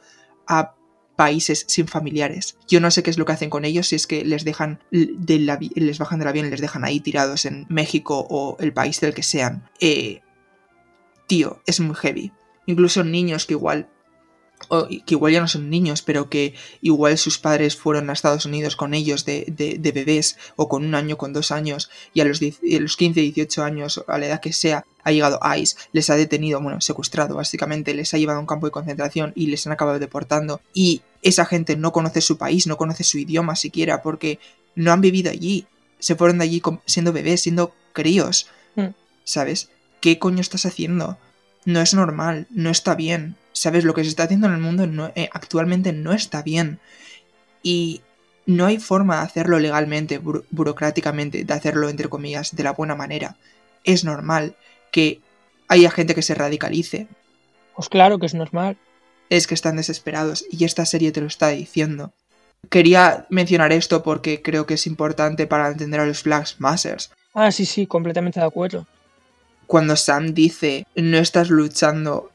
a 0.46 0.74
países 1.18 1.64
sin 1.68 1.88
familiares. 1.88 2.58
Yo 2.68 2.80
no 2.80 2.90
sé 2.90 3.02
qué 3.02 3.10
es 3.10 3.18
lo 3.18 3.24
que 3.24 3.32
hacen 3.32 3.50
con 3.50 3.64
ellos 3.64 3.88
si 3.88 3.96
es 3.96 4.06
que 4.06 4.24
les 4.24 4.44
dejan 4.44 4.80
del 4.90 5.46
les 5.74 5.98
bajan 5.98 6.18
del 6.18 6.28
avión 6.28 6.46
y 6.46 6.50
les 6.50 6.60
dejan 6.60 6.84
ahí 6.84 7.00
tirados 7.00 7.44
en 7.44 7.66
México 7.68 8.26
o 8.30 8.56
el 8.60 8.72
país 8.72 9.00
del 9.00 9.14
que 9.14 9.24
sean. 9.24 9.68
Eh, 9.80 10.22
tío, 11.26 11.60
es 11.66 11.80
muy 11.80 11.96
heavy. 11.96 12.32
Incluso 12.66 13.02
niños 13.02 13.46
que 13.46 13.54
igual 13.54 13.88
o 14.68 14.88
que 14.88 15.14
igual 15.14 15.32
ya 15.32 15.40
no 15.40 15.48
son 15.48 15.70
niños, 15.70 16.02
pero 16.02 16.28
que 16.28 16.54
igual 16.82 17.16
sus 17.16 17.38
padres 17.38 17.76
fueron 17.76 18.10
a 18.10 18.12
Estados 18.12 18.44
Unidos 18.44 18.76
con 18.76 18.92
ellos 18.92 19.24
de, 19.24 19.44
de, 19.46 19.92
bebés 19.92 20.36
o 20.56 20.68
con 20.68 20.84
un 20.84 20.94
año, 20.94 21.16
con 21.16 21.32
dos 21.32 21.52
años 21.52 21.90
y 22.12 22.20
a 22.20 22.24
los, 22.24 22.40
a 22.42 22.80
los 22.80 22.96
15, 22.96 23.20
18 23.20 23.62
años, 23.62 24.04
a 24.06 24.18
la 24.18 24.26
edad 24.26 24.40
que 24.40 24.52
sea, 24.52 24.84
ha 25.04 25.12
llegado 25.12 25.40
ICE, 25.56 25.76
les 25.92 26.10
ha 26.10 26.16
detenido, 26.16 26.60
bueno, 26.60 26.80
secuestrado 26.80 27.36
básicamente, 27.36 27.94
les 27.94 28.12
ha 28.12 28.18
llevado 28.18 28.38
a 28.38 28.40
un 28.40 28.46
campo 28.46 28.66
de 28.66 28.72
concentración 28.72 29.32
y 29.34 29.46
les 29.46 29.66
han 29.66 29.72
acabado 29.72 29.98
deportando 29.98 30.60
y 30.74 31.02
esa 31.22 31.46
gente 31.46 31.76
no 31.76 31.92
conoce 31.92 32.20
su 32.20 32.36
país, 32.36 32.66
no 32.66 32.76
conoce 32.76 33.04
su 33.04 33.18
idioma 33.18 33.56
siquiera 33.56 34.02
porque 34.02 34.38
no 34.74 34.92
han 34.92 35.00
vivido 35.00 35.30
allí, 35.30 35.66
se 35.98 36.14
fueron 36.14 36.38
de 36.38 36.44
allí 36.44 36.62
siendo 36.86 37.12
bebés, 37.12 37.42
siendo 37.42 37.74
críos, 37.92 38.48
mm. 38.76 38.88
¿sabes? 39.24 39.70
¿Qué 40.00 40.18
coño 40.18 40.40
estás 40.40 40.66
haciendo? 40.66 41.18
No 41.64 41.80
es 41.80 41.94
normal, 41.94 42.46
no 42.50 42.70
está 42.70 42.94
bien. 42.94 43.36
¿Sabes? 43.58 43.84
Lo 43.84 43.92
que 43.92 44.04
se 44.04 44.10
está 44.10 44.24
haciendo 44.24 44.46
en 44.46 44.54
el 44.54 44.60
mundo 44.60 45.10
eh, 45.16 45.28
actualmente 45.32 45.92
no 45.92 46.12
está 46.12 46.42
bien. 46.42 46.78
Y 47.62 48.02
no 48.46 48.66
hay 48.66 48.78
forma 48.78 49.16
de 49.16 49.22
hacerlo 49.22 49.58
legalmente, 49.58 50.18
burocráticamente, 50.18 51.44
de 51.44 51.54
hacerlo, 51.54 51.88
entre 51.88 52.08
comillas, 52.08 52.54
de 52.54 52.62
la 52.62 52.72
buena 52.72 52.94
manera. 52.94 53.36
Es 53.82 54.04
normal 54.04 54.54
que 54.92 55.20
haya 55.66 55.90
gente 55.90 56.14
que 56.14 56.22
se 56.22 56.36
radicalice. 56.36 57.08
Pues 57.74 57.88
claro 57.88 58.18
que 58.18 58.26
es 58.26 58.34
normal. 58.34 58.76
Es 59.28 59.48
que 59.48 59.54
están 59.54 59.76
desesperados 59.76 60.44
y 60.50 60.64
esta 60.64 60.86
serie 60.86 61.10
te 61.10 61.20
lo 61.20 61.26
está 61.26 61.48
diciendo. 61.48 62.12
Quería 62.70 63.26
mencionar 63.28 63.72
esto 63.72 64.04
porque 64.04 64.40
creo 64.40 64.66
que 64.66 64.74
es 64.74 64.86
importante 64.86 65.48
para 65.48 65.68
entender 65.68 66.00
a 66.00 66.06
los 66.06 66.22
Flags 66.22 66.60
Masters. 66.60 67.10
Ah, 67.34 67.50
sí, 67.50 67.66
sí, 67.66 67.86
completamente 67.86 68.38
de 68.38 68.46
acuerdo. 68.46 68.86
Cuando 69.66 69.96
Sam 69.96 70.32
dice, 70.32 70.86
no 70.94 71.18
estás 71.18 71.50
luchando 71.50 72.30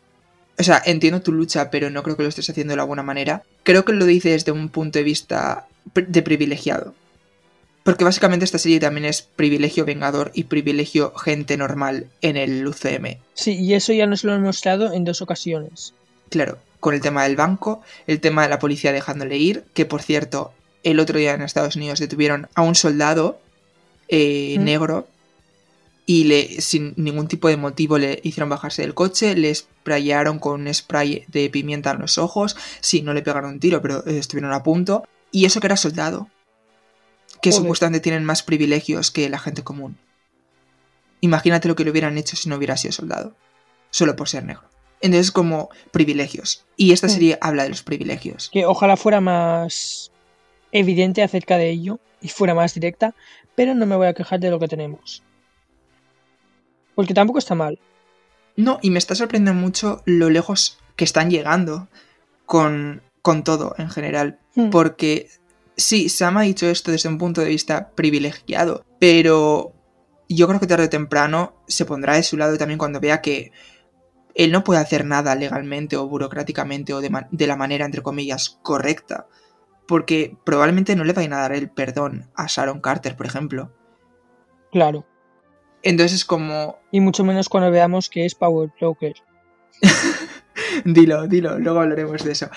o 0.57 0.63
sea, 0.63 0.81
entiendo 0.86 1.22
tu 1.22 1.31
lucha, 1.31 1.69
pero 1.69 1.89
no 1.89 2.03
creo 2.03 2.15
que 2.15 2.24
lo 2.24 2.29
estés 2.29 2.50
haciendo 2.50 2.72
de 2.72 2.77
la 2.77 2.83
buena 2.83 3.03
manera. 3.03 3.43
Creo 3.63 3.86
que 3.86 3.93
lo 3.93 4.05
dice 4.05 4.29
desde 4.29 4.51
un 4.51 4.69
punto 4.69 5.00
de 5.00 5.03
vista 5.03 5.65
de 5.93 6.22
privilegiado. 6.22 6.93
Porque 7.83 8.05
básicamente 8.05 8.45
esta 8.45 8.60
serie 8.60 8.79
también 8.79 9.05
es 9.05 9.22
privilegio 9.22 9.83
vengador 9.83 10.31
y 10.33 10.45
privilegio 10.45 11.13
gente 11.15 11.57
normal 11.57 12.07
en 12.22 12.38
el 12.38 12.65
UCM. 12.65 13.17
Sí, 13.33 13.60
y 13.60 13.74
eso 13.74 13.91
ya 13.91 14.05
nos 14.07 14.24
lo 14.24 14.31
han 14.31 14.41
mostrado 14.41 14.93
en 14.93 15.03
dos 15.03 15.22
ocasiones. 15.22 15.93
Claro, 16.29 16.60
con 16.79 16.93
el 16.93 17.01
tema 17.01 17.24
del 17.24 17.36
banco, 17.36 17.81
el 18.07 18.22
tema 18.22 18.43
de 18.43 18.50
la 18.50 18.60
policía 18.60 18.93
dejándole 18.93 19.38
ir, 19.38 19.65
que 19.74 19.86
por 19.86 20.01
cierto, 20.01 20.53
el 20.83 21.00
otro 21.00 21.19
día 21.19 21.33
en 21.33 21.41
Estados 21.41 21.75
Unidos 21.75 22.00
detuvieron 22.00 22.48
a 22.55 22.62
un 22.62 22.75
soldado 22.75 23.39
eh, 24.07 24.55
mm. 24.60 24.63
negro 24.63 25.07
y 26.05 26.25
le, 26.25 26.62
sin 26.62 26.93
ningún 26.98 27.27
tipo 27.27 27.48
de 27.48 27.57
motivo 27.57 27.98
le 27.98 28.19
hicieron 28.24 28.50
bajarse 28.50 28.81
del 28.81 28.93
coche, 28.93 29.36
le 29.36 29.53
sprayaron 29.53 30.39
con 30.39 30.62
un 30.62 30.74
spray 30.74 31.25
de 31.27 31.50
pimienta 31.50 31.91
en 31.91 32.00
los 32.00 32.17
ojos, 32.17 32.57
sí, 32.81 33.01
no 33.01 33.13
le 33.13 33.22
pegaron 33.22 33.51
un 33.51 33.60
tiro, 33.60 33.81
pero 33.81 34.05
estuvieron 34.05 34.53
a 34.53 34.63
punto, 34.63 35.03
y 35.31 35.45
eso 35.45 35.60
que 35.60 35.67
era 35.67 35.77
soldado, 35.77 36.29
que 37.41 37.51
supuestamente 37.51 38.01
tienen 38.01 38.24
más 38.24 38.43
privilegios 38.43 39.12
que 39.12 39.29
la 39.29 39.39
gente 39.39 39.63
común. 39.63 39.98
Imagínate 41.22 41.67
lo 41.67 41.75
que 41.75 41.83
le 41.83 41.91
hubieran 41.91 42.17
hecho 42.17 42.36
si 42.36 42.50
no 42.50 42.55
hubiera 42.55 42.77
sido 42.77 42.91
soldado, 42.91 43.36
solo 43.89 44.15
por 44.15 44.29
ser 44.29 44.43
negro. 44.43 44.63
Entonces, 45.01 45.31
como 45.31 45.69
privilegios. 45.91 46.65
Y 46.77 46.93
esta 46.93 47.10
serie 47.10 47.38
habla 47.41 47.63
de 47.63 47.69
los 47.69 47.83
privilegios. 47.83 48.50
Que 48.53 48.65
ojalá 48.65 48.95
fuera 48.95 49.19
más 49.19 50.12
evidente 50.72 51.22
acerca 51.22 51.57
de 51.57 51.69
ello 51.69 52.00
y 52.22 52.29
fuera 52.29 52.55
más 52.55 52.74
directa, 52.74 53.13
pero 53.55 53.75
no 53.75 53.86
me 53.86 53.98
voy 53.98 54.07
a 54.07 54.13
quejar 54.13 54.39
de 54.39 54.50
lo 54.50 54.60
que 54.60 54.69
tenemos. 54.69 55.22
Porque 56.96 57.14
tampoco 57.14 57.40
está 57.40 57.56
mal. 57.56 57.80
No, 58.56 58.80
y 58.82 58.92
me 58.92 59.00
está 59.00 59.16
sorprendiendo 59.16 59.60
mucho 59.60 60.02
lo 60.06 60.30
lejos 60.30 60.80
que 60.96 61.06
están 61.06 61.30
llegando 61.30 61.88
con, 62.46 63.02
con 63.22 63.44
todo 63.44 63.76
en 63.78 63.90
general. 63.90 64.40
Hmm. 64.56 64.70
Porque 64.70 65.30
sí, 65.76 66.10
Sam 66.10 66.38
ha 66.38 66.44
dicho 66.44 66.68
esto 66.68 66.92
desde 66.92 67.10
un 67.10 67.18
punto 67.18 67.42
de 67.42 67.50
vista 67.50 67.92
privilegiado, 67.96 68.86
pero 69.00 69.74
yo 70.30 70.48
creo 70.48 70.60
que 70.60 70.68
tarde 70.68 70.86
o 70.86 70.90
temprano 70.90 71.56
se 71.68 71.86
pondrá 71.86 72.16
de 72.16 72.24
su 72.24 72.38
lado 72.38 72.58
también 72.58 72.78
cuando 72.78 73.00
vea 73.00 73.22
que 73.22 73.52
él 74.36 74.52
no 74.52 74.64
puede 74.64 74.82
hacer 74.82 75.06
nada 75.06 75.36
legalmente 75.36 75.96
o 75.98 76.08
burocráticamente 76.08 76.94
o 76.94 77.02
de, 77.02 77.12
de 77.30 77.48
la 77.48 77.56
manera, 77.56 77.86
entre 77.86 78.02
comillas, 78.02 78.60
correcta. 78.64 79.28
Porque 79.88 80.38
probablemente 80.46 80.96
no 80.96 81.04
le 81.04 81.14
vayan 81.14 81.34
a 81.34 81.40
dar 81.40 81.52
el 81.52 81.70
perdón 81.70 82.32
a 82.36 82.48
Sharon 82.48 82.80
Carter, 82.80 83.16
por 83.16 83.26
ejemplo. 83.26 83.72
Claro. 84.72 85.06
Entonces 85.84 86.20
es 86.20 86.25
como... 86.25 86.80
Y 86.92 87.02
mucho 87.02 87.24
menos 87.24 87.50
cuando 87.50 87.70
veamos 87.70 88.10
que 88.10 88.25
es 88.25 88.36
Power 88.36 88.70
Broker. 88.80 89.16
dilo, 90.86 91.28
dilo, 91.28 91.60
luego 91.60 91.82
hablaremos 91.82 92.24
de 92.24 92.32
eso. 92.32 92.50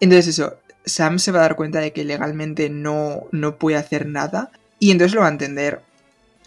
Entonces 0.00 0.38
eso, 0.38 0.56
Sam 0.84 1.18
se 1.18 1.32
va 1.32 1.40
a 1.40 1.42
dar 1.42 1.56
cuenta 1.56 1.80
de 1.80 1.92
que 1.92 2.04
legalmente 2.04 2.70
no, 2.70 3.24
no 3.30 3.56
puede 3.56 3.76
hacer 3.76 4.06
nada 4.06 4.50
y 4.78 4.90
entonces 4.90 5.14
lo 5.14 5.20
va 5.20 5.28
a 5.28 5.32
entender. 5.32 5.82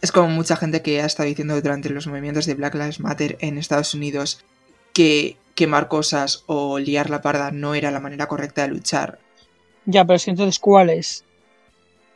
Es 0.02 0.12
como 0.12 0.30
mucha 0.30 0.56
gente 0.56 0.82
que 0.82 1.02
ha 1.02 1.06
estado 1.06 1.30
diciendo 1.30 1.60
durante 1.62 1.90
los 1.90 2.08
movimientos 2.08 2.46
de 2.48 2.56
Black 2.56 2.74
Lives 2.74 3.00
Matter 3.00 3.38
en 3.40 3.58
Estados 3.58 3.94
Unidos 3.94 4.44
que 4.94 5.38
quemar 5.56 5.88
cosas 5.88 6.44
o 6.48 6.80
liar 6.80 7.10
la 7.10 7.22
parda 7.22 7.52
no 7.52 7.76
era 7.76 7.92
la 7.92 8.00
manera 8.00 8.28
correcta 8.28 8.64
de 8.64 8.70
luchar. 8.70 9.20
Ya, 9.86 10.06
pero 10.06 10.16
es 10.16 10.26
que 10.26 10.32
entonces, 10.32 10.60
¿cuál 10.60 10.90
es? 10.90 11.24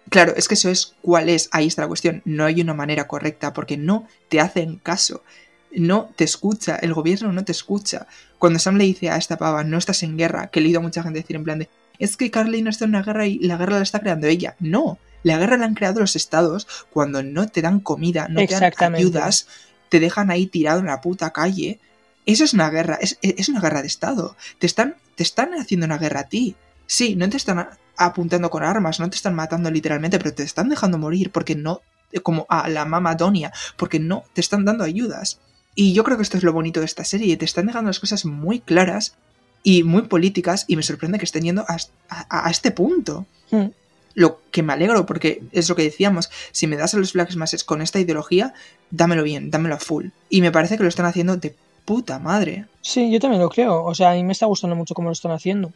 Claro, 0.09 0.33
es 0.35 0.47
que 0.47 0.53
eso 0.53 0.69
es 0.69 0.95
cuál 1.01 1.29
es, 1.29 1.49
ahí 1.51 1.67
está 1.67 1.81
la 1.81 1.87
cuestión. 1.87 2.21
No 2.25 2.45
hay 2.45 2.61
una 2.61 2.73
manera 2.73 3.07
correcta 3.07 3.53
porque 3.53 3.77
no 3.77 4.07
te 4.29 4.39
hacen 4.39 4.77
caso. 4.77 5.23
No 5.71 6.11
te 6.15 6.23
escucha, 6.23 6.77
el 6.77 6.93
gobierno 6.93 7.33
no 7.33 7.43
te 7.43 7.51
escucha. 7.51 8.07
Cuando 8.39 8.59
Sam 8.59 8.77
le 8.77 8.85
dice 8.85 9.09
a 9.09 9.17
esta 9.17 9.37
pava, 9.37 9.63
no 9.63 9.77
estás 9.77 10.03
en 10.03 10.17
guerra, 10.17 10.47
que 10.47 10.59
he 10.59 10.63
leído 10.63 10.79
a 10.79 10.83
mucha 10.83 11.03
gente 11.03 11.19
decir 11.19 11.35
en 11.35 11.43
plan 11.43 11.59
de, 11.59 11.69
es 11.99 12.15
que 12.15 12.31
Carly 12.31 12.61
no 12.61 12.69
está 12.69 12.85
en 12.85 12.91
una 12.91 13.03
guerra 13.03 13.25
y 13.25 13.39
la 13.39 13.57
guerra 13.57 13.77
la 13.77 13.83
está 13.83 13.99
creando 13.99 14.27
ella. 14.27 14.55
No, 14.59 14.97
la 15.23 15.37
guerra 15.37 15.57
la 15.57 15.65
han 15.65 15.75
creado 15.75 15.99
los 15.99 16.15
estados 16.15 16.67
cuando 16.91 17.21
no 17.21 17.47
te 17.47 17.61
dan 17.61 17.79
comida, 17.79 18.27
no 18.29 18.45
te 18.45 18.55
dan 18.55 18.95
ayudas, 18.95 19.47
te 19.89 19.99
dejan 19.99 20.31
ahí 20.31 20.47
tirado 20.47 20.79
en 20.79 20.85
la 20.85 21.01
puta 21.01 21.31
calle. 21.31 21.79
Eso 22.25 22.43
es 22.43 22.53
una 22.53 22.69
guerra, 22.69 22.97
es, 23.01 23.17
es 23.21 23.49
una 23.49 23.59
guerra 23.61 23.81
de 23.81 23.87
estado. 23.87 24.37
Te 24.59 24.67
están, 24.67 24.95
te 25.15 25.23
están 25.23 25.53
haciendo 25.53 25.85
una 25.85 25.97
guerra 25.97 26.21
a 26.21 26.29
ti. 26.29 26.55
Sí, 26.85 27.15
no 27.15 27.29
te 27.29 27.37
están 27.37 27.67
apuntando 27.97 28.49
con 28.49 28.63
armas, 28.63 28.99
no 28.99 29.09
te 29.09 29.15
están 29.15 29.35
matando 29.35 29.69
literalmente, 29.71 30.19
pero 30.19 30.33
te 30.33 30.43
están 30.43 30.69
dejando 30.69 30.97
morir 30.97 31.31
porque 31.31 31.55
no, 31.55 31.81
como 32.23 32.45
a 32.49 32.69
la 32.69 32.85
mamá 32.85 33.15
Donia, 33.15 33.51
porque 33.75 33.99
no 33.99 34.23
te 34.33 34.41
están 34.41 34.65
dando 34.65 34.83
ayudas. 34.83 35.39
Y 35.75 35.93
yo 35.93 36.03
creo 36.03 36.17
que 36.17 36.23
esto 36.23 36.37
es 36.37 36.43
lo 36.43 36.53
bonito 36.53 36.79
de 36.79 36.85
esta 36.85 37.03
serie, 37.03 37.37
te 37.37 37.45
están 37.45 37.67
dejando 37.67 37.89
las 37.89 37.99
cosas 37.99 38.25
muy 38.25 38.59
claras 38.59 39.15
y 39.63 39.83
muy 39.83 40.03
políticas 40.03 40.65
y 40.67 40.75
me 40.75 40.83
sorprende 40.83 41.19
que 41.19 41.25
estén 41.25 41.43
yendo 41.43 41.65
a, 41.67 42.49
este 42.49 42.71
punto. 42.71 43.25
Hmm. 43.51 43.67
Lo 44.13 44.41
que 44.49 44.63
me 44.63 44.73
alegro 44.73 45.05
porque 45.05 45.43
es 45.51 45.69
lo 45.69 45.75
que 45.75 45.83
decíamos, 45.83 46.29
si 46.51 46.65
me 46.65 46.77
das 46.77 46.93
a 46.93 46.97
los 46.97 47.11
Flags 47.11 47.35
Masses 47.35 47.63
con 47.63 47.81
esta 47.81 47.99
ideología, 47.99 48.53
dámelo 48.89 49.23
bien, 49.23 49.51
dámelo 49.51 49.75
a 49.75 49.79
full. 49.79 50.07
Y 50.29 50.41
me 50.41 50.51
parece 50.51 50.77
que 50.77 50.83
lo 50.83 50.89
están 50.89 51.05
haciendo 51.05 51.37
de 51.37 51.55
puta 51.85 52.17
madre. 52.17 52.65
Sí, 52.81 53.11
yo 53.11 53.19
también 53.19 53.41
lo 53.41 53.49
creo, 53.49 53.83
o 53.83 53.93
sea, 53.93 54.11
a 54.11 54.13
mí 54.13 54.23
me 54.23 54.33
está 54.33 54.47
gustando 54.47 54.75
mucho 54.75 54.95
cómo 54.95 55.09
lo 55.09 55.13
están 55.13 55.31
haciendo 55.31 55.71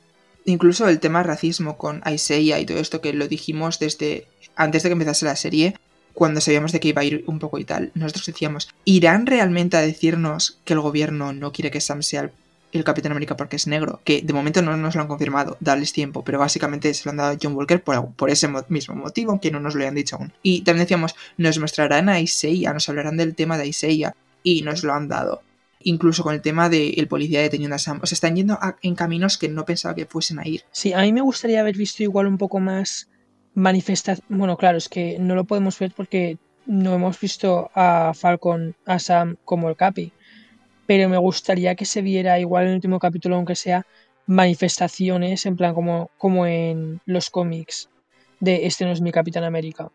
incluso 0.45 0.88
el 0.88 1.00
tema 1.00 1.24
racismo 1.24 1.77
con 1.77 2.01
Isaiah 2.05 2.60
y 2.60 2.65
todo 2.65 2.79
esto 2.79 3.01
que 3.01 3.13
lo 3.13 3.27
dijimos 3.27 3.79
desde 3.79 4.27
antes 4.55 4.83
de 4.83 4.89
que 4.89 4.93
empezase 4.93 5.25
la 5.25 5.36
serie, 5.36 5.75
cuando 6.13 6.41
sabíamos 6.41 6.71
de 6.71 6.79
que 6.79 6.89
iba 6.89 7.01
a 7.01 7.05
ir 7.05 7.24
un 7.27 7.39
poco 7.39 7.57
y 7.57 7.65
tal, 7.65 7.91
nosotros 7.93 8.25
decíamos, 8.25 8.69
¿irán 8.86 9.25
realmente 9.25 9.77
a 9.77 9.81
decirnos 9.81 10.60
que 10.65 10.74
el 10.74 10.81
gobierno 10.81 11.33
no 11.33 11.51
quiere 11.51 11.71
que 11.71 11.81
Sam 11.81 12.03
sea 12.03 12.31
el, 12.71 12.83
Capitán 12.83 13.12
América 13.12 13.38
porque 13.38 13.55
es 13.55 13.67
negro? 13.67 14.01
Que 14.03 14.21
de 14.21 14.33
momento 14.33 14.62
no 14.62 14.75
nos 14.77 14.95
lo 14.95 15.01
han 15.01 15.07
confirmado, 15.07 15.57
darles 15.60 15.93
tiempo, 15.93 16.24
pero 16.24 16.39
básicamente 16.39 16.93
se 16.93 17.05
lo 17.05 17.12
han 17.12 17.17
dado 17.17 17.31
a 17.31 17.38
John 17.41 17.55
Walker 17.55 17.81
por, 17.81 18.29
ese 18.29 18.50
mismo 18.69 18.95
motivo, 18.95 19.31
aunque 19.31 19.51
no 19.51 19.60
nos 19.60 19.75
lo 19.75 19.81
hayan 19.81 19.95
dicho 19.95 20.17
aún. 20.17 20.33
Y 20.43 20.62
también 20.62 20.86
decíamos, 20.86 21.15
nos 21.38 21.60
mostrarán 21.60 22.10
a 22.10 22.19
Isaiah, 22.19 22.74
nos 22.74 22.89
hablarán 22.89 23.17
del 23.17 23.36
tema 23.36 23.57
de 23.57 23.67
Isaiah, 23.67 24.13
y 24.43 24.63
nos 24.63 24.83
lo 24.83 24.93
han 24.93 25.07
dado 25.07 25.41
incluso 25.83 26.23
con 26.23 26.33
el 26.33 26.41
tema 26.41 26.69
del 26.69 27.07
policía 27.07 27.41
deteniendo 27.41 27.75
a 27.75 27.79
Sam. 27.79 28.00
O 28.01 28.05
sea, 28.05 28.15
están 28.15 28.35
yendo 28.35 28.57
en 28.81 28.95
caminos 28.95 29.38
que 29.38 29.50
no 29.50 29.65
pensaba 29.65 29.95
que 29.95 30.05
fuesen 30.05 30.39
a 30.39 30.47
ir. 30.47 30.63
Sí, 30.71 30.93
a 30.93 31.01
mí 31.01 31.13
me 31.13 31.21
gustaría 31.21 31.59
haber 31.61 31.75
visto 31.75 32.03
igual 32.03 32.27
un 32.27 32.38
poco 32.38 32.59
más 32.59 33.09
manifestación. 33.53 34.25
Bueno, 34.29 34.57
claro, 34.57 34.77
es 34.77 34.89
que 34.89 35.17
no 35.19 35.35
lo 35.35 35.45
podemos 35.45 35.77
ver 35.79 35.93
porque 35.95 36.38
no 36.65 36.93
hemos 36.95 37.19
visto 37.19 37.69
a 37.75 38.13
Falcon, 38.13 38.75
a 38.85 39.00
Sam 39.00 39.38
como 39.45 39.69
el 39.69 39.75
Capi. 39.75 40.13
Pero 40.88 41.09
me 41.09 41.17
gustaría 41.17 41.75
que 41.75 41.85
se 41.85 42.01
viera 42.01 42.39
igual 42.39 42.63
en 42.63 42.69
el 42.69 42.75
último 42.75 43.00
capítulo, 43.00 43.35
aunque 43.35 43.55
sea 43.55 43.85
manifestaciones, 44.25 45.45
en 45.45 45.55
plan 45.55 45.73
como, 45.73 46.09
como 46.17 46.45
en 46.45 47.01
los 47.05 47.29
cómics 47.29 47.89
de 48.41 48.65
este 48.65 48.83
no 48.85 48.91
es 48.91 49.00
mi 49.00 49.11
Capitán 49.11 49.45
América. 49.45 49.89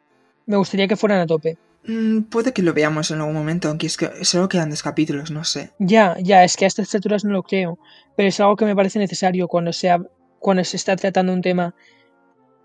Me 0.47 0.57
gustaría 0.57 0.89
que 0.89 0.97
fueran 0.97 1.21
a 1.21 1.27
tope. 1.27 1.59
Mm, 1.87 2.23
puede 2.25 2.53
que 2.53 2.63
lo 2.63 2.75
veamos 2.75 3.11
en 3.11 3.21
algún 3.21 3.35
momento, 3.35 3.69
aunque 3.69 3.87
es 3.87 3.97
que 3.97 4.25
solo 4.25 4.49
quedan 4.49 4.71
dos 4.71 4.83
capítulos, 4.83 5.31
no 5.31 5.45
sé. 5.45 5.73
Ya, 5.79 6.17
ya, 6.21 6.43
es 6.45 6.57
que 6.57 6.65
a 6.65 6.69
estas 6.69 6.95
alturas 6.95 7.25
no 7.25 7.33
lo 7.33 7.43
creo, 7.43 7.79
pero 8.17 8.29
es 8.29 8.41
algo 8.41 8.57
que 8.57 8.65
me 8.65 8.75
parece 8.77 8.99
necesario 8.99 9.49
cuando, 9.49 9.73
sea, 9.73 10.01
cuando 10.39 10.65
se 10.65 10.77
está 10.77 10.97
tratando 10.97 11.33
un 11.33 11.43
tema 11.43 11.75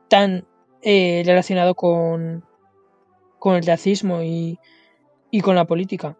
tan 0.09 0.45
eh, 0.81 1.23
relacionado 1.25 1.75
con, 1.75 2.43
con 3.39 3.55
el 3.55 3.65
racismo 3.65 4.21
y, 4.23 4.59
y 5.29 5.41
con 5.41 5.55
la 5.55 5.65
política. 5.65 6.17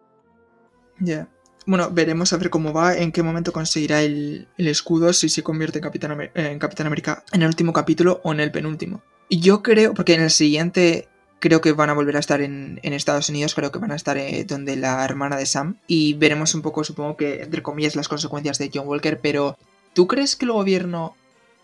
Ya. 0.98 1.28
bueno, 1.66 1.90
veremos 1.90 2.32
a 2.32 2.36
ver 2.36 2.50
cómo 2.50 2.72
va, 2.72 2.96
en 2.96 3.10
qué 3.12 3.22
momento 3.22 3.52
conseguirá 3.52 4.02
el, 4.02 4.48
el 4.56 4.68
escudo, 4.68 5.12
si 5.12 5.28
se 5.28 5.42
convierte 5.42 5.78
en 5.78 5.82
Capitán, 5.82 6.12
Amer- 6.12 6.30
en 6.34 6.58
Capitán 6.58 6.86
América 6.86 7.24
en 7.32 7.42
el 7.42 7.48
último 7.48 7.72
capítulo 7.72 8.20
o 8.22 8.32
en 8.32 8.40
el 8.40 8.52
penúltimo. 8.52 9.02
Y 9.28 9.40
Yo 9.40 9.62
creo, 9.62 9.94
porque 9.94 10.14
en 10.14 10.22
el 10.22 10.30
siguiente 10.30 11.08
creo 11.42 11.60
que 11.60 11.72
van 11.72 11.90
a 11.90 11.94
volver 11.94 12.16
a 12.16 12.20
estar 12.20 12.40
en, 12.40 12.78
Estados 12.84 13.28
Unidos, 13.28 13.56
creo 13.56 13.72
que 13.72 13.80
van 13.80 13.90
a 13.90 13.96
estar 13.96 14.16
eh, 14.16 14.44
donde 14.44 14.76
la 14.76 15.04
hermana 15.04 15.36
de 15.36 15.44
Sam. 15.44 15.76
Y 15.88 16.14
veremos 16.14 16.54
un 16.54 16.62
poco, 16.62 16.84
supongo 16.84 17.16
que, 17.16 17.42
entre 17.42 17.62
comillas, 17.62 17.96
las 17.96 18.06
consecuencias 18.06 18.58
de 18.58 18.70
John 18.72 18.86
Walker, 18.86 19.18
pero 19.20 19.58
¿tú 19.92 20.06
crees 20.06 20.36
que 20.36 20.44
el 20.44 20.52
gobierno 20.52 21.16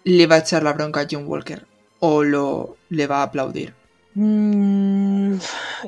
le 0.03 0.27
va 0.27 0.35
a 0.35 0.39
echar 0.41 0.65
la 0.65 0.73
bronca 0.73 1.03
a 1.03 1.07
John 1.09 1.29
Walker? 1.29 1.65
¿O 2.01 2.25
lo 2.25 2.77
le 2.89 3.07
va 3.07 3.19
a 3.19 3.23
aplaudir? 3.23 3.73
Mm, 4.15 5.37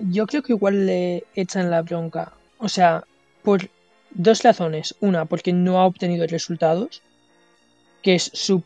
yo 0.09 0.25
creo 0.29 0.43
que 0.45 0.53
igual 0.53 0.87
le 0.87 1.25
echan 1.35 1.69
la 1.69 1.83
bronca. 1.83 2.33
O 2.59 2.69
sea, 2.69 3.03
por 3.43 3.69
dos 4.13 4.45
razones. 4.45 4.95
Una, 5.01 5.25
porque 5.25 5.53
no 5.53 5.81
ha 5.81 5.85
obtenido 5.85 6.29
resultados, 6.29 7.03
que 8.03 8.15
es 8.15 8.31
su 8.35 8.63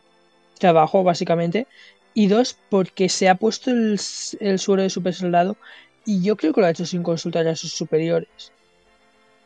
trabajo, 0.59 1.03
básicamente. 1.03 1.67
Y 2.15 2.29
dos, 2.29 2.57
porque 2.71 3.09
se 3.09 3.29
ha 3.29 3.35
puesto 3.35 3.71
el, 3.71 4.01
el 4.41 4.59
suero 4.59 4.83
de 4.83 4.91
super 4.91 5.15
soldado 5.15 5.57
y 6.07 6.23
yo 6.23 6.37
creo 6.37 6.53
que 6.53 6.61
lo 6.61 6.67
ha 6.67 6.71
hecho 6.71 6.87
sin 6.87 7.03
consultar 7.03 7.47
a 7.49 7.57
sus 7.57 7.73
superiores. 7.73 8.53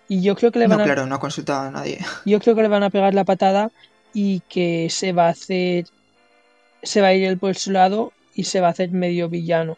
Y 0.08 0.22
yo 0.22 0.34
creo 0.34 0.50
que 0.50 0.58
le 0.58 0.68
No, 0.68 0.76
van 0.76 0.80
a, 0.82 0.84
claro, 0.84 1.06
no 1.06 1.14
ha 1.14 1.20
consultado 1.20 1.68
a 1.68 1.70
nadie. 1.70 1.98
yo 2.24 2.40
creo 2.40 2.54
que 2.54 2.62
le 2.62 2.68
van 2.68 2.82
a 2.82 2.90
pegar 2.90 3.14
la 3.14 3.24
patada 3.24 3.70
y 4.14 4.40
que 4.48 4.88
se 4.90 5.12
va 5.12 5.26
a 5.26 5.30
hacer. 5.30 5.86
Se 6.82 7.00
va 7.00 7.08
a 7.08 7.14
ir 7.14 7.24
él 7.24 7.38
por 7.38 7.54
su 7.56 7.72
lado 7.72 8.12
y 8.34 8.44
se 8.44 8.60
va 8.60 8.68
a 8.68 8.70
hacer 8.70 8.90
medio 8.90 9.28
villano. 9.28 9.76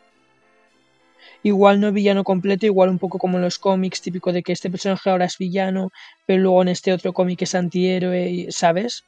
Igual 1.43 1.81
no 1.81 1.91
villano 1.91 2.23
completo, 2.23 2.67
igual 2.67 2.91
un 2.91 2.99
poco 2.99 3.19
como 3.19 3.39
en 3.39 3.43
los 3.43 3.59
cómics, 3.59 4.03
típico 4.03 4.33
de 4.33 4.43
que 4.43 4.53
este 4.53 4.71
personaje 4.71 5.09
ahora 5.09 5.25
es 5.25 5.39
villano, 5.39 5.91
pero 6.27 6.43
luego 6.43 6.63
en 6.63 6.69
este 6.69 6.93
otro 6.93 7.15
cómic 7.15 7.43
es 7.43 7.55
antihéroe, 7.55 8.47
¿sabes? 8.51 9.05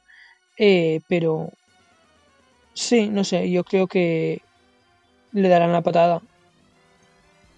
Eh, 0.57 1.01
pero. 1.07 1.51
Sí, 2.73 3.07
no 3.09 3.23
sé, 3.23 3.49
yo 3.51 3.63
creo 3.63 3.87
que 3.87 4.41
le 5.31 5.49
darán 5.49 5.71
la 5.71 5.81
patada. 5.81 6.21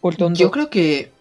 Por 0.01 0.15
tonto. 0.15 0.39
Yo 0.39 0.51
creo 0.51 0.69
que. 0.69 1.11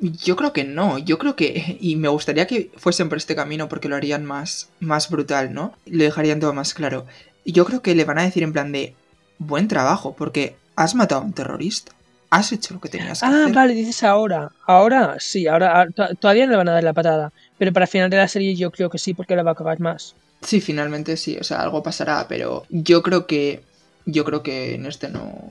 Yo 0.00 0.36
creo 0.36 0.52
que 0.52 0.64
no. 0.64 0.98
Yo 0.98 1.18
creo 1.18 1.36
que. 1.36 1.76
Y 1.80 1.96
me 1.96 2.08
gustaría 2.08 2.46
que 2.46 2.70
fuesen 2.76 3.08
por 3.08 3.18
este 3.18 3.34
camino 3.34 3.68
porque 3.68 3.88
lo 3.88 3.96
harían 3.96 4.24
más, 4.24 4.68
más 4.80 5.10
brutal, 5.10 5.52
¿no? 5.54 5.74
Lo 5.86 6.04
dejarían 6.04 6.40
todo 6.40 6.52
más 6.52 6.74
claro. 6.74 7.06
Yo 7.44 7.64
creo 7.64 7.82
que 7.82 7.94
le 7.94 8.04
van 8.04 8.18
a 8.18 8.22
decir 8.22 8.42
en 8.42 8.52
plan 8.52 8.72
de. 8.72 8.94
Buen 9.40 9.68
trabajo, 9.68 10.16
porque 10.16 10.56
has 10.74 10.96
matado 10.96 11.20
a 11.20 11.24
un 11.24 11.32
terrorista. 11.32 11.92
Has 12.28 12.50
hecho 12.50 12.74
lo 12.74 12.80
que 12.80 12.88
tenías 12.88 13.20
que 13.20 13.26
Ah, 13.26 13.42
hacer. 13.44 13.54
vale, 13.54 13.72
dices 13.72 14.02
ahora. 14.02 14.50
Ahora 14.66 15.14
sí, 15.20 15.46
ahora 15.46 15.80
ah, 15.80 15.86
to- 15.94 16.14
todavía 16.16 16.46
no 16.46 16.50
le 16.52 16.56
van 16.58 16.68
a 16.68 16.72
dar 16.72 16.82
la 16.82 16.92
patada. 16.92 17.30
Pero 17.56 17.72
para 17.72 17.84
el 17.84 17.90
final 17.90 18.10
de 18.10 18.16
la 18.16 18.26
serie 18.26 18.56
yo 18.56 18.72
creo 18.72 18.90
que 18.90 18.98
sí, 18.98 19.14
porque 19.14 19.36
la 19.36 19.44
va 19.44 19.52
a 19.52 19.54
cagar 19.54 19.78
más. 19.78 20.16
Sí, 20.42 20.60
finalmente 20.60 21.16
sí. 21.16 21.36
O 21.38 21.44
sea, 21.44 21.60
algo 21.60 21.82
pasará, 21.82 22.26
pero 22.28 22.64
yo 22.68 23.02
creo 23.02 23.26
que. 23.26 23.62
Yo 24.06 24.24
creo 24.24 24.42
que 24.42 24.74
en 24.74 24.86
este 24.86 25.08
no. 25.08 25.50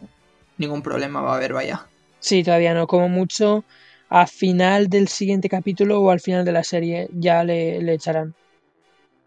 Ningún 0.57 0.81
problema 0.81 1.21
va 1.21 1.33
a 1.33 1.35
haber, 1.35 1.53
vaya. 1.53 1.85
Sí, 2.19 2.43
todavía 2.43 2.73
no. 2.73 2.87
Como 2.87 3.09
mucho, 3.09 3.63
a 4.09 4.25
final 4.25 4.89
del 4.89 5.07
siguiente 5.07 5.49
capítulo 5.49 6.01
o 6.01 6.09
al 6.09 6.19
final 6.19 6.43
de 6.45 6.51
la 6.51 6.63
serie 6.63 7.09
ya 7.13 7.43
le, 7.43 7.81
le 7.81 7.93
echarán. 7.93 8.33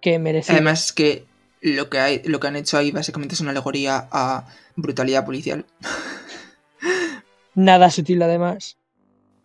Que 0.01 0.19
merece. 0.19 0.53
Además 0.53 0.93
que 0.93 1.25
lo 1.61 1.91
que, 1.91 1.99
hay, 2.01 2.23
lo 2.25 2.41
que 2.41 2.49
han 2.49 2.57
hecho 2.57 2.79
ahí 2.79 2.91
básicamente 2.91 3.35
es 3.35 3.41
una 3.41 3.51
alegoría 3.51 4.09
a 4.11 4.47
brutalidad 4.77 5.25
policial. 5.25 5.67
Nada 7.55 7.91
sutil, 7.91 8.23
además. 8.23 8.77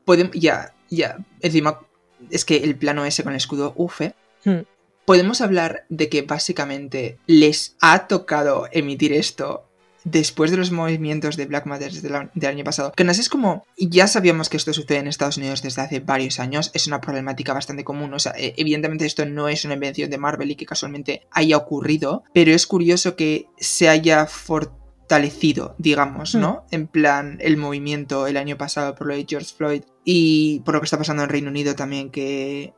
Podem- 0.06 0.32
ya, 0.34 0.74
ya, 0.90 1.18
encima 1.42 1.82
es 2.30 2.46
que 2.46 2.58
el 2.58 2.76
plano 2.76 3.06
ese 3.06 3.24
con 3.24 3.34
el 3.34 3.38
escudo, 3.38 3.74
ufe. 3.76 4.14
Hmm. 4.44 4.62
Podemos 5.06 5.42
hablar 5.42 5.86
de 5.90 6.10
que 6.10 6.24
básicamente 6.24 7.18
les 7.28 7.76
ha 7.82 8.08
tocado 8.08 8.68
emitir 8.72 9.14
esto 9.14 9.66
después 10.06 10.52
de 10.52 10.58
los 10.58 10.72
movimientos 10.72 11.36
de 11.36 11.46
Black 11.48 11.66
Matter 11.66 11.92
del, 11.92 12.46
año 12.46 12.64
pasado. 12.64 12.94
Que 12.96 13.04
no 13.04 13.14
sé, 13.14 13.22
es 13.22 13.30
como, 13.30 13.66
ya 13.78 14.08
sabíamos 14.08 14.50
que 14.50 14.58
esto 14.58 14.72
sucede 14.72 15.00
en 15.00 15.08
Estados 15.08 15.38
Unidos 15.38 15.62
desde 15.62 15.82
hace 15.82 16.00
varios 16.00 16.40
años, 16.40 16.72
es 16.74 16.88
una 16.88 17.02
problemática 17.02 17.54
bastante 17.54 17.84
común, 17.84 18.14
o 18.14 18.20
sea, 18.20 18.34
eh, 18.38 18.54
evidentemente 18.58 19.06
esto 19.06 19.26
no 19.26 19.50
es 19.50 19.66
una 19.66 19.74
invención 19.74 20.10
de 20.10 20.18
Marvel 20.18 20.52
y 20.52 20.56
que 20.56 20.66
casualmente 20.66 21.28
haya 21.32 21.58
ocurrido, 21.58 22.24
pero 22.34 22.52
es 22.52 22.66
curioso 22.68 23.16
que 23.16 23.48
se 23.58 23.90
haya 23.90 24.28
fortalecido, 24.28 25.76
digamos, 25.80 26.36
¿no? 26.36 26.66
En 26.72 26.88
plan, 26.88 27.38
el 27.42 27.58
movimiento 27.58 28.28
el 28.28 28.38
año 28.38 28.58
pasado 28.58 28.96
por 28.96 29.08
lo 29.08 29.16
de 29.16 29.26
George 29.28 29.54
Floyd 29.56 29.84
y 30.04 30.62
por 30.62 30.76
lo 30.76 30.82
que 30.82 30.86
está 30.86 31.00
pasando 31.00 31.24
en 31.24 31.30
Reino 31.30 31.50
Unido 31.50 31.76
también, 31.76 32.12
que 32.12 32.74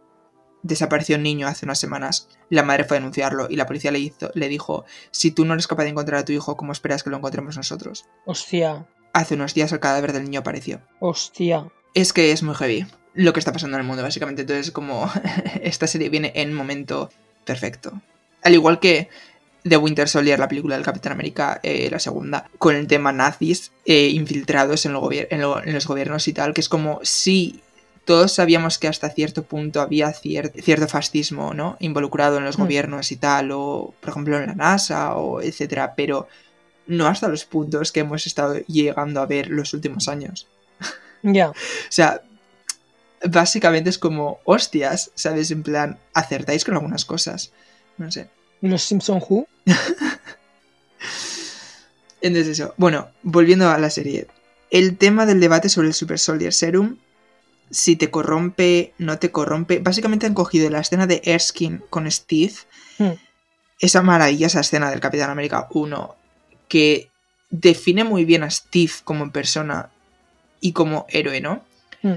desapareció 0.68 1.16
un 1.18 1.24
niño 1.24 1.48
hace 1.48 1.66
unas 1.66 1.80
semanas. 1.80 2.28
La 2.50 2.64
madre 2.64 2.84
fue 2.84 2.98
a 2.98 3.00
denunciarlo 3.00 3.48
y 3.50 3.56
la 3.56 3.66
policía 3.66 3.92
le, 3.92 4.00
hizo, 4.00 4.30
le 4.34 4.48
dijo, 4.50 4.86
si 5.12 5.32
tú 5.32 5.46
no 5.46 5.54
eres 5.54 5.68
capaz 5.68 5.84
de 5.84 5.90
encontrar 5.90 6.20
a 6.20 6.26
tu 6.26 6.34
hijo, 6.34 6.56
¿cómo 6.58 6.72
esperas 6.72 7.04
que 7.04 7.10
lo 7.10 7.18
encontremos 7.18 7.58
nosotros? 7.58 8.06
Hostia, 8.26 8.86
Hace 9.14 9.34
unos 9.36 9.54
días 9.54 9.72
el 9.72 9.80
cadáver 9.80 10.14
del 10.14 10.24
niño 10.26 10.42
apareció. 10.42 10.80
hostia. 11.00 11.68
Es 11.94 12.14
que 12.14 12.32
es 12.32 12.44
muy 12.44 12.54
heavy 12.54 12.86
lo 13.16 13.34
que 13.34 13.40
está 13.40 13.52
pasando 13.52 13.78
en 13.78 13.82
el 13.82 13.88
mundo, 13.88 14.04
básicamente. 14.04 14.44
Entonces, 14.44 14.72
como 14.72 15.10
esta 15.64 15.88
serie 15.88 16.10
viene 16.10 16.32
en 16.36 16.54
momento 16.54 17.10
perfecto. 17.46 18.00
Al 18.44 18.54
igual 18.54 18.80
que 18.80 19.10
The 19.64 19.78
Winter 19.78 20.08
Soldier, 20.08 20.38
la 20.38 20.48
película 20.48 20.76
del 20.76 20.86
Capitán 20.86 21.14
América, 21.14 21.60
eh, 21.64 21.90
la 21.90 21.98
segunda, 22.00 22.48
con 22.60 22.76
el 22.76 22.86
tema 22.86 23.12
nazis 23.12 23.72
eh, 23.86 24.10
infiltrados 24.10 24.86
en, 24.86 24.94
lo 24.94 25.02
gobier- 25.02 25.28
en 25.32 25.42
lo- 25.42 25.64
en 25.64 25.74
los 25.74 25.88
gobiernos 25.88 26.28
y 26.28 26.34
tal, 26.34 26.54
que 26.54 26.62
es 26.62 26.70
como 26.70 27.00
si 27.02 27.62
todos 28.08 28.32
sabíamos 28.34 28.80
que 28.80 28.88
hasta 28.88 29.10
cierto 29.12 29.44
punto 29.44 29.82
había 29.82 30.08
cier- 30.14 30.52
cierto 30.64 30.88
fascismo, 30.88 31.54
¿no? 31.54 31.78
Involucrado 31.80 32.38
en 32.38 32.46
los 32.46 32.58
Hmm. 32.58 32.62
gobiernos 32.64 33.12
y 33.12 33.18
tal, 33.18 33.52
o 33.52 33.94
por 34.00 34.10
ejemplo 34.10 34.40
en 34.40 34.48
la 34.48 34.56
NASA, 34.56 35.16
o 35.16 35.42
etcétera, 35.42 35.94
pero 35.96 36.28
no 36.88 37.06
hasta 37.08 37.28
los 37.28 37.46
puntos 37.46 37.92
que 37.92 38.00
hemos 38.00 38.26
estado 38.26 38.56
llegando 38.68 39.20
a 39.22 39.26
ver 39.28 39.50
los 39.50 39.74
últimos 39.74 40.08
años. 40.08 40.48
Ya. 41.22 41.50
O 41.90 41.92
sea, 41.92 42.22
básicamente 43.30 43.90
es 43.90 43.98
como, 43.98 44.40
hostias, 44.46 45.12
¿sabes? 45.16 45.52
En 45.52 45.64
plan, 45.64 46.00
acertáis 46.14 46.64
con 46.64 46.76
algunas 46.76 47.04
cosas. 47.06 47.52
No 47.98 48.10
sé. 48.12 48.30
¿Los 48.62 48.84
Simpson 48.84 49.22
Who? 49.28 49.48
Entonces 52.22 52.60
eso. 52.60 52.74
Bueno, 52.78 53.10
volviendo 53.22 53.70
a 53.70 53.78
la 53.78 53.90
serie. 53.90 54.28
El 54.70 54.98
tema 54.98 55.26
del 55.26 55.40
debate 55.40 55.70
sobre 55.70 55.88
el 55.90 55.94
Super 55.94 56.20
Soldier 56.20 56.54
Serum, 56.54 56.98
si 57.70 57.96
te 57.96 58.10
corrompe, 58.12 58.94
no 58.98 59.18
te 59.20 59.32
corrompe. 59.32 59.80
Básicamente 59.80 60.26
han 60.26 60.34
cogido 60.34 60.70
la 60.70 60.80
escena 60.80 61.08
de 61.08 61.22
Erskine 61.26 61.82
con 61.90 62.10
Steve. 62.12 62.54
Hmm. 62.98 63.12
Esa 63.80 64.02
maravillosa 64.02 64.62
escena 64.62 64.90
del 64.90 65.00
Capitán 65.00 65.30
América 65.30 65.68
1 65.72 66.16
que 66.68 67.10
define 67.50 68.04
muy 68.04 68.26
bien 68.26 68.44
a 68.44 68.50
Steve 68.50 68.92
como 69.04 69.32
persona 69.32 69.90
y 70.60 70.72
como 70.74 71.06
héroe, 71.10 71.40
¿no? 71.42 71.64
Hmm. 72.02 72.16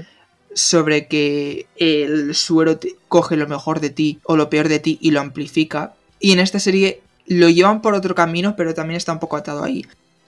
Sobre 0.53 1.07
que 1.07 1.67
el 1.77 2.35
suero 2.35 2.77
te- 2.77 2.95
coge 3.07 3.37
lo 3.37 3.47
mejor 3.47 3.79
de 3.79 3.89
ti 3.89 4.19
o 4.23 4.35
lo 4.35 4.49
peor 4.49 4.67
de 4.69 4.79
ti 4.79 4.97
y 5.01 5.11
lo 5.11 5.21
amplifica. 5.21 5.93
Y 6.19 6.31
en 6.33 6.39
esta 6.39 6.59
serie 6.59 7.01
lo 7.27 7.49
llevan 7.49 7.81
por 7.81 7.93
otro 7.93 8.15
camino, 8.15 8.55
pero 8.55 8.73
también 8.73 8.97
está 8.97 9.13
un 9.13 9.19
poco 9.19 9.37
atado 9.37 9.63
ahí. 9.63 9.85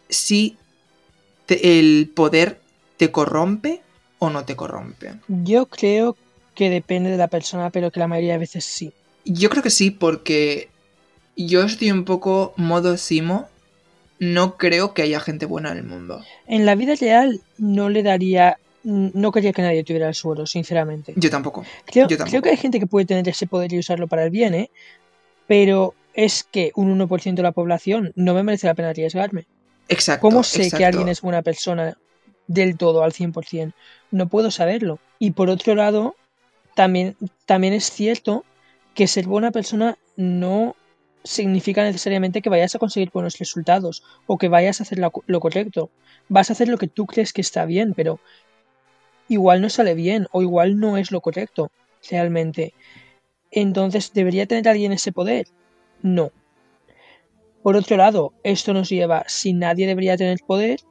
Si 0.09 0.55
te- 1.45 1.79
el 1.79 2.09
poder 2.13 2.61
te 2.97 3.11
corrompe 3.11 3.81
o 4.25 4.29
no 4.29 4.45
te 4.45 4.55
corrompe. 4.55 5.13
Yo 5.27 5.65
creo 5.65 6.15
que 6.55 6.69
depende 6.69 7.09
de 7.09 7.17
la 7.17 7.27
persona, 7.27 7.69
pero 7.69 7.91
que 7.91 7.99
la 7.99 8.07
mayoría 8.07 8.33
de 8.33 8.39
veces 8.39 8.65
sí. 8.65 8.93
Yo 9.25 9.49
creo 9.49 9.63
que 9.63 9.69
sí, 9.69 9.91
porque 9.91 10.69
yo 11.35 11.63
estoy 11.63 11.91
un 11.91 12.05
poco 12.05 12.53
modo 12.57 12.97
Simo. 12.97 13.47
No 14.19 14.57
creo 14.57 14.93
que 14.93 15.01
haya 15.01 15.19
gente 15.19 15.45
buena 15.45 15.71
en 15.71 15.79
el 15.79 15.83
mundo. 15.83 16.23
En 16.47 16.65
la 16.65 16.75
vida 16.75 16.95
real 16.95 17.41
no 17.57 17.89
le 17.89 18.03
daría. 18.03 18.57
No 18.83 19.31
quería 19.31 19.53
que 19.53 19.61
nadie 19.61 19.83
tuviera 19.83 20.07
el 20.07 20.13
suero, 20.13 20.45
sinceramente. 20.45 21.13
Yo 21.17 21.29
tampoco. 21.29 21.65
Creo, 21.85 22.07
yo 22.07 22.17
tampoco. 22.17 22.29
creo 22.29 22.41
que 22.41 22.49
hay 22.49 22.57
gente 22.57 22.79
que 22.79 22.87
puede 22.87 23.05
tener 23.05 23.27
ese 23.27 23.47
poder 23.47 23.73
y 23.73 23.79
usarlo 23.79 24.07
para 24.07 24.23
el 24.23 24.29
bien, 24.29 24.53
¿eh? 24.53 24.69
Pero 25.47 25.93
es 26.13 26.43
que 26.43 26.71
un 26.75 26.97
1% 26.97 27.33
de 27.33 27.43
la 27.43 27.51
población 27.51 28.13
no 28.15 28.33
me 28.33 28.43
merece 28.43 28.67
la 28.67 28.75
pena 28.75 28.89
arriesgarme. 28.89 29.45
Exacto. 29.89 30.21
¿Cómo 30.21 30.43
sé 30.43 30.69
que 30.71 30.85
alguien 30.85 31.09
es 31.09 31.21
buena 31.21 31.41
persona 31.41 31.97
del 32.47 32.77
todo, 32.77 33.03
al 33.03 33.13
100%? 33.13 33.75
No 34.11 34.27
puedo 34.27 34.51
saberlo. 34.51 34.99
Y 35.19 35.31
por 35.31 35.49
otro 35.49 35.75
lado, 35.75 36.15
también, 36.75 37.15
también 37.45 37.73
es 37.73 37.89
cierto 37.89 38.45
que 38.93 39.07
ser 39.07 39.25
buena 39.27 39.51
persona 39.51 39.97
no 40.15 40.75
significa 41.23 41.83
necesariamente 41.83 42.41
que 42.41 42.49
vayas 42.49 42.75
a 42.75 42.79
conseguir 42.79 43.09
buenos 43.11 43.37
resultados 43.39 44.03
o 44.27 44.37
que 44.37 44.49
vayas 44.49 44.79
a 44.79 44.83
hacer 44.83 44.99
la- 44.99 45.11
lo 45.25 45.39
correcto. 45.39 45.89
Vas 46.29 46.49
a 46.49 46.53
hacer 46.53 46.67
lo 46.67 46.77
que 46.77 46.87
tú 46.87 47.05
crees 47.05 47.31
que 47.33 47.41
está 47.41 47.65
bien, 47.65 47.93
pero 47.93 48.19
igual 49.27 49.61
no 49.61 49.69
sale 49.69 49.93
bien 49.93 50.27
o 50.31 50.41
igual 50.41 50.79
no 50.79 50.97
es 50.97 51.11
lo 51.11 51.21
correcto 51.21 51.71
realmente. 52.09 52.73
Entonces, 53.51 54.11
¿debería 54.13 54.45
tener 54.47 54.67
alguien 54.67 54.91
ese 54.91 55.11
poder? 55.11 55.47
No. 56.01 56.31
Por 57.61 57.77
otro 57.77 57.95
lado, 57.97 58.33
esto 58.43 58.73
nos 58.73 58.89
lleva, 58.89 59.23
si 59.27 59.53
nadie 59.53 59.87
debería 59.87 60.17
tener 60.17 60.39
poder, 60.45 60.81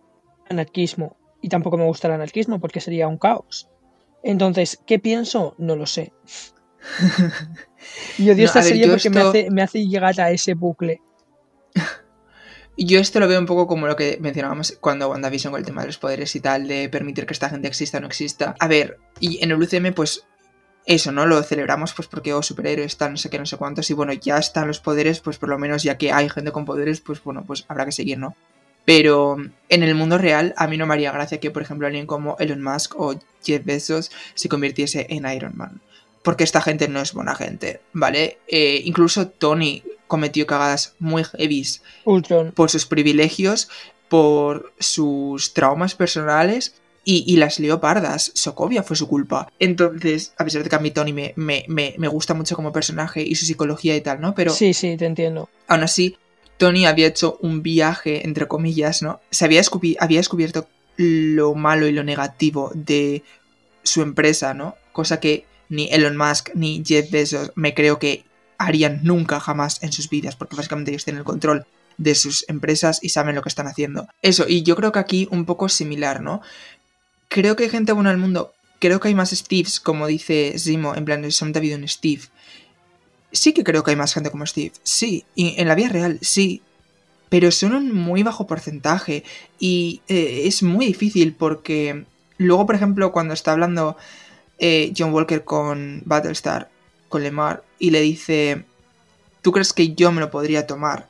anarquismo. 0.49 1.17
Y 1.43 1.51
tampoco 1.51 1.77
me 1.77 1.85
gusta 1.85 2.09
el 2.09 2.15
anarquismo 2.15 2.61
porque 2.61 2.81
sería 2.81 3.09
un 3.09 3.19
caos. 3.19 3.69
Entonces, 4.23 4.81
¿qué 4.87 4.99
pienso? 4.99 5.55
No 5.59 5.77
lo 5.77 5.85
sé. 5.85 6.13
y 8.19 8.31
odio 8.31 8.37
No, 8.37 8.45
esta 8.45 8.61
ver, 8.61 8.69
serie 8.69 8.87
yo 8.87 8.93
porque 8.93 9.11
me, 9.11 9.21
hace, 9.21 9.51
me 9.51 9.63
hace 9.63 9.87
llegar 9.87 10.19
a 10.21 10.31
ese 10.31 10.55
bucle. 10.55 11.03
Yo 12.79 12.99
esto 12.99 13.21
lo 13.21 13.29
veo 13.29 13.39
un 13.39 13.47
poco 13.47 13.67
como 13.67 13.87
lo 13.87 13.97
que 13.97 14.17
mencionábamos 14.21 14.79
cuando 14.81 15.11
WandaVision 15.11 15.53
con 15.53 15.61
el 15.61 15.67
tema 15.67 15.83
de 15.83 15.89
los 15.89 15.99
poderes 15.99 16.35
y 16.35 16.41
tal, 16.41 16.67
de 16.67 16.89
permitir 16.89 17.27
que 17.27 17.35
esta 17.35 17.51
gente 17.51 17.69
exista 17.69 17.99
o 17.99 18.01
no 18.01 18.07
exista. 18.07 18.55
A 18.59 18.67
ver, 18.67 18.99
y 19.21 19.45
en 19.45 19.51
el 19.51 19.63
UCM, 19.63 19.93
pues 19.93 20.25
eso, 20.87 21.13
¿no? 21.13 21.27
Lo 21.27 21.43
celebramos 21.43 21.93
pues 21.93 22.09
porque, 22.09 22.33
oh, 22.33 22.43
superhéroes, 22.43 22.97
tal, 22.97 23.13
no 23.13 23.17
sé 23.19 23.29
qué, 23.29 23.39
no 23.39 23.47
sé 23.47 23.57
cuántos, 23.57 23.91
y 23.91 23.95
bueno, 23.95 24.13
ya 24.15 24.39
están 24.39 24.69
los 24.69 24.81
poderes, 24.81 25.21
pues 25.21 25.39
por 25.39 25.49
lo 25.49 25.59
menos 25.59 25.83
ya 25.83 25.99
que 25.99 26.13
hay 26.13 26.29
gente 26.29 26.51
con 26.51 26.65
poderes, 26.65 27.01
pues 27.01 27.23
bueno, 27.23 27.45
pues 27.45 27.65
habrá 27.69 27.85
que 27.85 27.93
seguir, 27.93 28.19
¿no? 28.19 28.35
Pero 28.85 29.37
en 29.69 29.83
el 29.83 29.95
mundo 29.95 30.19
real, 30.19 30.55
a 30.57 30.67
mí 30.67 30.77
no 30.77 30.87
me 30.87 30.95
haría 30.95 31.13
gracia 31.13 31.39
que, 31.41 31.51
por 31.51 31.63
ejemplo, 31.63 31.87
alguien 31.87 32.07
como 32.07 32.37
Elon 32.39 32.63
Musk 32.63 32.99
o 32.99 33.15
Jeff 33.45 33.65
Bezos 33.65 34.11
se 34.35 34.49
convirtiese 34.49 35.07
en 35.11 35.25
Iron 35.31 35.53
Man. 35.57 35.81
Porque 36.23 36.45
esta 36.45 36.61
gente 36.61 36.89
no 36.89 37.01
es 37.01 37.13
buena 37.15 37.35
gente, 37.35 37.81
¿vale? 37.93 38.39
Eh, 38.49 38.83
incluso 38.85 39.29
Tony 39.29 39.83
cometió 40.07 40.47
cagadas 40.47 40.95
muy 40.99 41.25
heavies 41.25 41.83
Ultron. 42.05 42.53
por 42.53 42.71
sus 42.71 42.87
privilegios, 42.87 43.69
por 44.09 44.73
sus 44.79 45.55
traumas 45.55 45.95
personales 45.95 46.75
y, 47.05 47.25
y 47.27 47.37
las 47.39 47.59
leopardas. 47.59 48.31
Sokovia 48.35 48.83
fue 48.83 48.95
su 48.97 49.09
culpa. 49.09 49.51
Entonces, 49.59 50.35
a 50.39 50.45
pesar 50.45 50.63
de 50.63 50.69
que 50.69 50.77
a 50.77 50.81
mí 50.81 50.91
Tony 50.91 51.13
me, 51.13 51.33
me, 51.37 51.65
me, 51.67 51.95
me 51.99 52.09
gusta 52.09 52.35
mucho 52.35 52.55
como 52.55 52.73
personaje 52.73 53.23
y 53.23 53.35
su 53.35 53.47
psicología 53.47 53.97
y 53.97 54.01
tal, 54.01 54.21
¿no? 54.21 54.35
Pero 54.35 54.53
Sí, 54.53 54.75
sí, 54.75 54.97
te 54.97 55.07
entiendo. 55.07 55.49
aún 55.67 55.83
así, 55.83 56.17
Tony 56.63 56.87
había 56.87 57.09
hecho 57.09 57.39
un 57.41 57.61
viaje, 57.61 58.25
entre 58.25 58.47
comillas, 58.47 59.03
¿no? 59.03 59.21
Se 59.33 59.45
había, 59.45 59.63
había 59.99 60.19
descubierto 60.21 60.69
lo 60.97 61.57
malo 61.57 61.89
y 61.89 61.93
lo 61.93 62.05
negativo 62.05 62.71
de 62.73 63.25
su 63.83 64.01
empresa, 64.01 64.55
¿no? 64.55 64.77
Cosa 64.93 65.19
que 65.19 65.45
ni 65.69 65.89
Elon 65.91 66.17
Musk 66.17 66.51
ni 66.55 66.81
Jeff 66.87 67.11
Bezos 67.11 67.51
me 67.57 67.75
creo 67.75 67.99
que 67.99 68.25
harían 68.59 69.01
nunca 69.03 69.41
jamás 69.41 69.83
en 69.83 69.91
sus 69.91 70.09
vidas, 70.09 70.37
porque 70.37 70.55
básicamente 70.55 70.93
ellos 70.93 71.05
tienen 71.05 71.19
el 71.19 71.25
control 71.25 71.67
de 71.99 72.15
sus 72.15 72.45
empresas 72.49 73.01
y 73.03 73.09
saben 73.09 73.35
lo 73.35 73.43
que 73.43 73.49
están 73.49 73.67
haciendo. 73.67 74.07
Eso, 74.23 74.45
y 74.47 74.63
yo 74.63 74.77
creo 74.77 74.93
que 74.93 75.01
aquí 75.01 75.27
un 75.33 75.47
poco 75.47 75.69
similar, 75.69 76.21
¿no? 76.21 76.43
Creo 77.27 77.57
que 77.57 77.65
hay 77.65 77.71
gente 77.71 77.91
buena 77.91 78.11
en 78.11 78.19
el 78.19 78.23
mundo, 78.23 78.55
creo 78.79 79.01
que 79.01 79.09
hay 79.09 79.17
más 79.17 79.31
Steves, 79.31 79.81
como 79.81 80.07
dice 80.07 80.55
Zimo, 80.61 80.95
en 80.95 81.05
plan, 81.05 81.25
ha 81.25 81.59
habido 81.59 81.77
un 81.77 81.89
Steve. 81.89 82.23
Sí 83.33 83.53
que 83.53 83.65
creo 83.65 83.83
que 83.83 83.93
hay 83.93 83.97
más 83.97 84.15
gente 84.15 84.31
como 84.31 84.47
Steve, 84.47 84.73
sí, 84.83 85.25
y 85.35 85.55
en 85.59 85.69
la 85.69 85.75
vida 85.75 85.89
real, 85.89 86.19
sí, 86.21 86.63
pero 87.33 87.51
son 87.51 87.75
un 87.75 87.95
muy 87.95 88.23
bajo 88.23 88.47
porcentaje 88.47 89.25
y 89.59 90.03
eh, 90.07 90.43
es 90.45 90.63
muy 90.63 90.85
difícil 90.85 91.35
porque 91.35 92.05
luego, 92.37 92.67
por 92.67 92.75
ejemplo, 92.75 93.11
cuando 93.11 93.33
está 93.33 93.53
hablando 93.53 93.97
eh, 94.59 94.93
John 94.97 95.15
Walker 95.15 95.43
con 95.43 96.03
Battlestar, 96.05 96.69
con 97.09 97.23
Lemar, 97.23 97.65
y 97.79 97.91
le 97.91 98.03
dice, 98.03 98.65
¿tú 99.41 99.51
crees 99.51 99.73
que 99.73 99.95
yo 99.95 100.13
me 100.13 100.21
lo 100.21 100.31
podría 100.31 100.67
tomar? 100.67 101.09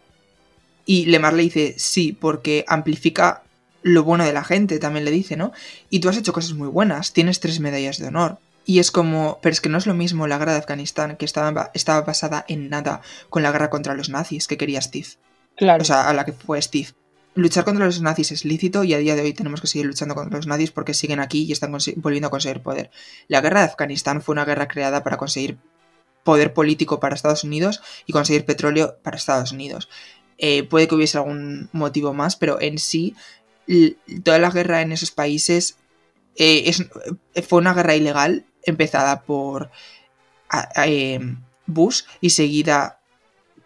Y 0.87 1.07
Lemar 1.07 1.33
le 1.35 1.43
dice, 1.43 1.75
sí, 1.77 2.13
porque 2.13 2.65
amplifica 2.69 3.43
lo 3.83 4.05
bueno 4.05 4.25
de 4.25 4.33
la 4.33 4.45
gente, 4.45 4.79
también 4.79 5.05
le 5.05 5.11
dice, 5.11 5.37
¿no? 5.37 5.53
Y 5.91 5.99
tú 6.01 6.09
has 6.09 6.17
hecho 6.17 6.33
cosas 6.33 6.55
muy 6.55 6.69
buenas, 6.69 7.13
tienes 7.13 7.41
tres 7.41 7.61
medallas 7.61 7.99
de 7.99 8.07
honor. 8.07 8.39
Y 8.65 8.79
es 8.79 8.91
como, 8.91 9.39
pero 9.43 9.53
es 9.53 9.61
que 9.61 9.69
no 9.69 9.79
es 9.79 9.87
lo 9.87 9.95
mismo 9.95 10.27
la 10.27 10.39
guerra 10.39 10.53
de 10.53 10.59
Afganistán, 10.59 11.17
que 11.17 11.25
estaba, 11.25 11.71
estaba 11.75 12.03
basada 12.03 12.45
en 12.49 12.69
nada 12.69 13.01
con 13.29 13.43
la 13.43 13.51
guerra 13.53 13.71
contra 13.71 13.95
los 13.95 14.09
nazis 14.09 14.47
que 14.47 14.57
quería 14.57 14.81
Steve. 14.81 15.09
Claro. 15.57 15.83
O 15.83 15.85
sea, 15.85 16.09
a 16.09 16.13
la 16.15 16.25
que 16.25 16.33
fue 16.33 16.63
Steve. 16.63 16.89
Luchar 17.35 17.65
contra 17.65 17.87
los 17.87 18.01
nazis 18.03 18.31
es 18.31 18.45
lícito 18.45 18.85
y 18.85 18.93
a 18.95 18.99
día 18.99 19.17
de 19.17 19.23
hoy 19.23 19.33
tenemos 19.33 19.61
que 19.61 19.67
seguir 19.67 19.87
luchando 19.87 20.15
contra 20.15 20.37
los 20.37 20.47
nazis 20.47 20.71
porque 20.71 20.93
siguen 20.95 21.19
aquí 21.19 21.45
y 21.45 21.53
están 21.53 21.73
volviendo 21.97 22.29
a 22.29 22.31
conseguir 22.31 22.61
poder. 22.61 22.91
La 23.27 23.41
guerra 23.41 23.61
de 23.61 23.67
Afganistán 23.67 24.21
fue 24.23 24.35
una 24.35 24.45
guerra 24.45 24.69
creada 24.69 25.03
para 25.03 25.17
conseguir 25.17 25.57
poder 26.25 26.53
político 26.53 27.01
para 27.01 27.15
Estados 27.15 27.43
Unidos 27.43 27.81
y 28.07 28.13
conseguir 28.13 28.45
petróleo 28.45 28.99
para 29.03 29.17
Estados 29.17 29.51
Unidos. 29.51 29.89
Eh, 30.39 30.63
puede 30.65 30.87
que 30.89 30.95
hubiese 30.95 31.19
algún 31.19 31.69
motivo 31.73 32.13
más, 32.15 32.37
pero 32.37 32.61
en 32.61 32.79
sí, 32.79 33.17
toda 34.23 34.39
la 34.39 34.51
guerra 34.51 34.83
en 34.83 34.93
esos 34.93 35.11
países 35.11 35.79
eh, 36.37 36.65
es- 36.67 36.87
fue 37.47 37.59
una 37.59 37.75
guerra 37.75 37.95
ilegal 37.95 38.45
empezada 38.65 39.23
por 39.23 39.71
eh, 40.77 41.21
Bush 41.67 42.03
y 42.21 42.31
seguida 42.31 43.01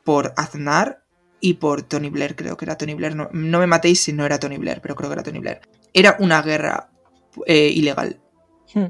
por 0.04 0.32
Aznar 0.36 1.02
y 1.40 1.54
por 1.54 1.82
Tony 1.82 2.08
Blair, 2.08 2.36
creo 2.36 2.56
que 2.56 2.64
era 2.64 2.78
Tony 2.78 2.94
Blair. 2.94 3.14
No, 3.14 3.28
no 3.32 3.58
me 3.58 3.66
matéis 3.66 4.02
si 4.02 4.12
no 4.12 4.24
era 4.24 4.38
Tony 4.38 4.56
Blair, 4.56 4.80
pero 4.80 4.94
creo 4.94 5.10
que 5.10 5.14
era 5.14 5.22
Tony 5.22 5.40
Blair. 5.40 5.60
Era 5.92 6.16
una 6.18 6.42
guerra 6.42 6.90
eh, 7.46 7.70
ilegal. 7.74 8.20
Hmm. 8.72 8.86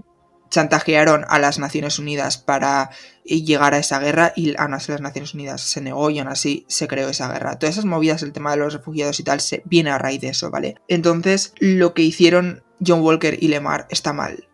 Chantajearon 0.49 1.25
a 1.29 1.41
las 1.41 1.59
Naciones 1.59 1.99
Unidas 1.99 2.39
para 2.39 2.91
llegar 3.25 3.75
a 3.75 3.79
esa 3.79 3.99
guerra 3.99 4.33
y 4.37 4.55
aún 4.57 4.75
así 4.75 4.93
las 4.93 5.01
Naciones 5.01 5.35
Unidas 5.35 5.61
se 5.61 5.81
negó 5.81 6.09
y 6.11 6.21
aún 6.21 6.29
así 6.29 6.65
se 6.69 6.87
creó 6.87 7.09
esa 7.09 7.31
guerra. 7.33 7.59
Todas 7.59 7.75
esas 7.75 7.85
movidas, 7.85 8.23
el 8.23 8.33
tema 8.33 8.53
de 8.53 8.59
los 8.59 8.73
refugiados 8.73 9.19
y 9.19 9.25
tal, 9.25 9.41
se 9.41 9.63
viene 9.65 9.91
a 9.91 9.99
raíz 9.99 10.21
de 10.21 10.29
eso, 10.29 10.51
¿vale? 10.51 10.77
Entonces, 10.87 11.53
lo 11.59 11.95
que 11.95 12.03
hicieron 12.03 12.63
John 12.85 13.01
Walker 13.01 13.37
y 13.41 13.49
Lemar 13.49 13.87
está 13.91 14.13
mal. 14.13 14.49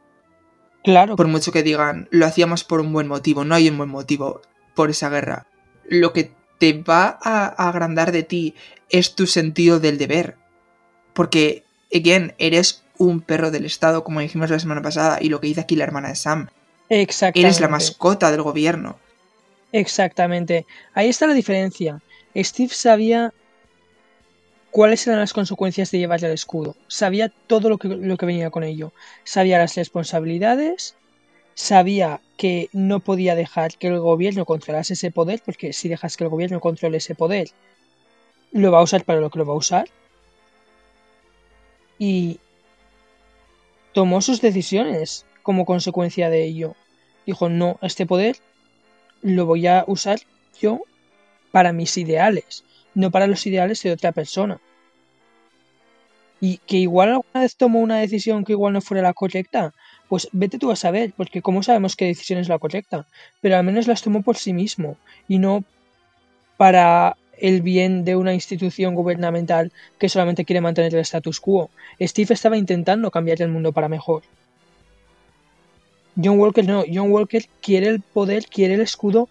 Claro. 0.82 1.16
Por 1.16 1.28
mucho 1.28 1.52
que 1.52 1.62
digan, 1.62 2.08
lo 2.10 2.26
hacíamos 2.26 2.64
por 2.64 2.80
un 2.80 2.92
buen 2.92 3.08
motivo, 3.08 3.44
no 3.44 3.54
hay 3.54 3.68
un 3.68 3.78
buen 3.78 3.90
motivo 3.90 4.42
por 4.74 4.90
esa 4.90 5.08
guerra. 5.08 5.46
Lo 5.88 6.12
que 6.12 6.32
te 6.58 6.72
va 6.74 7.18
a 7.22 7.68
agrandar 7.68 8.12
de 8.12 8.22
ti 8.22 8.54
es 8.88 9.14
tu 9.14 9.26
sentido 9.26 9.80
del 9.80 9.98
deber. 9.98 10.36
Porque, 11.12 11.64
again, 11.92 12.34
eres 12.38 12.84
un 12.98 13.20
perro 13.20 13.50
del 13.50 13.64
Estado, 13.64 14.04
como 14.04 14.20
dijimos 14.20 14.50
la 14.50 14.58
semana 14.58 14.82
pasada, 14.82 15.18
y 15.20 15.28
lo 15.28 15.40
que 15.40 15.48
dice 15.48 15.60
aquí 15.60 15.76
la 15.76 15.84
hermana 15.84 16.08
de 16.08 16.14
Sam. 16.14 16.48
Exactamente. 16.88 17.48
Eres 17.48 17.60
la 17.60 17.68
mascota 17.68 18.30
del 18.30 18.42
gobierno. 18.42 18.98
Exactamente. 19.72 20.66
Ahí 20.94 21.08
está 21.08 21.26
la 21.26 21.34
diferencia. 21.34 22.00
Steve 22.36 22.72
sabía 22.72 23.32
cuáles 24.72 25.06
eran 25.06 25.20
las 25.20 25.34
consecuencias 25.34 25.90
de 25.90 25.98
llevarle 25.98 26.28
el 26.28 26.32
escudo. 26.32 26.74
Sabía 26.88 27.28
todo 27.28 27.68
lo 27.68 27.78
que, 27.78 27.88
lo 27.88 28.16
que 28.16 28.26
venía 28.26 28.50
con 28.50 28.64
ello. 28.64 28.92
Sabía 29.22 29.58
las 29.58 29.76
responsabilidades. 29.76 30.96
Sabía 31.54 32.22
que 32.38 32.70
no 32.72 33.00
podía 33.00 33.34
dejar 33.34 33.76
que 33.76 33.88
el 33.88 34.00
gobierno 34.00 34.46
controlase 34.46 34.94
ese 34.94 35.10
poder, 35.10 35.42
porque 35.44 35.74
si 35.74 35.90
dejas 35.90 36.16
que 36.16 36.24
el 36.24 36.30
gobierno 36.30 36.58
controle 36.58 36.96
ese 36.96 37.14
poder, 37.14 37.48
lo 38.50 38.72
va 38.72 38.78
a 38.78 38.82
usar 38.82 39.04
para 39.04 39.20
lo 39.20 39.28
que 39.28 39.38
lo 39.38 39.46
va 39.46 39.52
a 39.52 39.58
usar. 39.58 39.88
Y 41.98 42.40
tomó 43.92 44.22
sus 44.22 44.40
decisiones 44.40 45.26
como 45.42 45.66
consecuencia 45.66 46.30
de 46.30 46.44
ello. 46.44 46.74
Dijo, 47.26 47.50
no, 47.50 47.78
este 47.82 48.06
poder 48.06 48.38
lo 49.20 49.44
voy 49.44 49.66
a 49.66 49.84
usar 49.86 50.18
yo 50.58 50.80
para 51.50 51.74
mis 51.74 51.98
ideales, 51.98 52.64
no 52.94 53.10
para 53.10 53.26
los 53.26 53.46
ideales 53.46 53.82
de 53.82 53.92
otra 53.92 54.12
persona. 54.12 54.60
Y 56.40 56.58
que 56.66 56.78
igual 56.78 57.10
alguna 57.10 57.40
vez 57.40 57.56
tomó 57.56 57.80
una 57.80 57.98
decisión 57.98 58.44
que 58.44 58.52
igual 58.52 58.72
no 58.72 58.80
fuera 58.80 59.02
la 59.02 59.12
correcta, 59.12 59.74
pues 60.08 60.28
vete 60.32 60.58
tú 60.58 60.70
a 60.70 60.76
saber, 60.76 61.12
porque 61.16 61.40
cómo 61.40 61.62
sabemos 61.62 61.94
qué 61.94 62.06
decisión 62.06 62.38
es 62.40 62.48
la 62.48 62.58
correcta, 62.58 63.06
pero 63.40 63.56
al 63.56 63.64
menos 63.64 63.86
las 63.86 64.02
tomó 64.02 64.22
por 64.22 64.36
sí 64.36 64.52
mismo 64.52 64.96
y 65.28 65.38
no 65.38 65.64
para 66.56 67.16
el 67.38 67.62
bien 67.62 68.04
de 68.04 68.16
una 68.16 68.34
institución 68.34 68.94
gubernamental 68.94 69.72
que 69.98 70.08
solamente 70.08 70.44
quiere 70.44 70.60
mantener 70.60 70.94
el 70.94 71.00
status 71.00 71.40
quo. 71.40 71.70
Steve 72.00 72.34
estaba 72.34 72.56
intentando 72.56 73.10
cambiar 73.10 73.42
el 73.42 73.48
mundo 73.48 73.72
para 73.72 73.88
mejor. 73.88 74.22
John 76.22 76.38
Walker 76.38 76.64
no, 76.64 76.84
John 76.92 77.10
Walker 77.10 77.44
quiere 77.60 77.88
el 77.88 78.00
poder, 78.00 78.46
quiere 78.46 78.74
el 78.74 78.80
escudo 78.80 79.28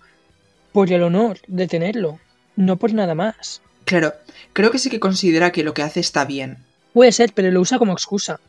por 0.72 0.92
el 0.92 1.04
honor 1.04 1.38
de 1.48 1.68
tenerlo, 1.68 2.20
no 2.56 2.78
por 2.78 2.94
nada 2.94 3.16
más. 3.16 3.62
Claro, 3.86 4.14
creo 4.54 4.72
que 4.72 4.78
sí 4.78 4.90
que 4.90 5.00
considera 5.00 5.52
que 5.52 5.64
lo 5.64 5.74
que 5.74 5.84
hace 5.84 6.00
está 6.00 6.26
bien. 6.26 6.58
Puede 6.94 7.12
ser, 7.12 7.34
pero 7.34 7.52
lo 7.52 7.62
usa 7.62 7.80
como 7.80 7.94
excusa. 7.94 8.40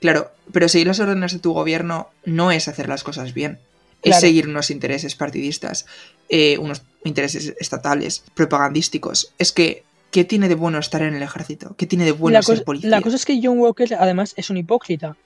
Claro, 0.00 0.30
pero 0.52 0.68
seguir 0.68 0.86
las 0.86 1.00
órdenes 1.00 1.32
de 1.32 1.38
tu 1.40 1.52
gobierno 1.52 2.10
no 2.24 2.52
es 2.52 2.68
hacer 2.68 2.88
las 2.88 3.02
cosas 3.02 3.34
bien. 3.34 3.58
Claro. 4.00 4.16
Es 4.16 4.20
seguir 4.20 4.48
unos 4.48 4.70
intereses 4.70 5.16
partidistas, 5.16 5.86
eh, 6.28 6.56
unos 6.58 6.82
intereses 7.04 7.54
estatales, 7.58 8.22
propagandísticos. 8.34 9.32
Es 9.38 9.50
que, 9.50 9.82
¿qué 10.12 10.24
tiene 10.24 10.48
de 10.48 10.54
bueno 10.54 10.78
estar 10.78 11.02
en 11.02 11.14
el 11.14 11.22
ejército? 11.22 11.74
¿Qué 11.76 11.86
tiene 11.86 12.04
de 12.04 12.12
bueno 12.12 12.34
la, 12.38 12.42
ser 12.42 12.62
policía? 12.62 12.90
la 12.90 13.00
cosa 13.00 13.16
es 13.16 13.24
que 13.24 13.40
John 13.42 13.58
Walker 13.58 13.94
además 13.94 14.34
es 14.36 14.50
un 14.50 14.56
hipócrita. 14.56 15.16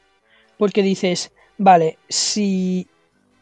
Porque 0.56 0.82
dices, 0.82 1.32
vale, 1.58 1.98
si 2.08 2.86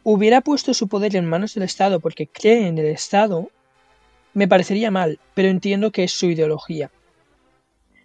hubiera 0.03 0.41
puesto 0.41 0.73
su 0.73 0.87
poder 0.87 1.15
en 1.15 1.25
manos 1.25 1.53
del 1.53 1.63
Estado 1.63 1.99
porque 1.99 2.27
cree 2.27 2.67
en 2.67 2.77
el 2.77 2.87
Estado, 2.87 3.49
me 4.33 4.47
parecería 4.47 4.91
mal, 4.91 5.19
pero 5.33 5.49
entiendo 5.49 5.91
que 5.91 6.03
es 6.03 6.11
su 6.11 6.27
ideología. 6.27 6.91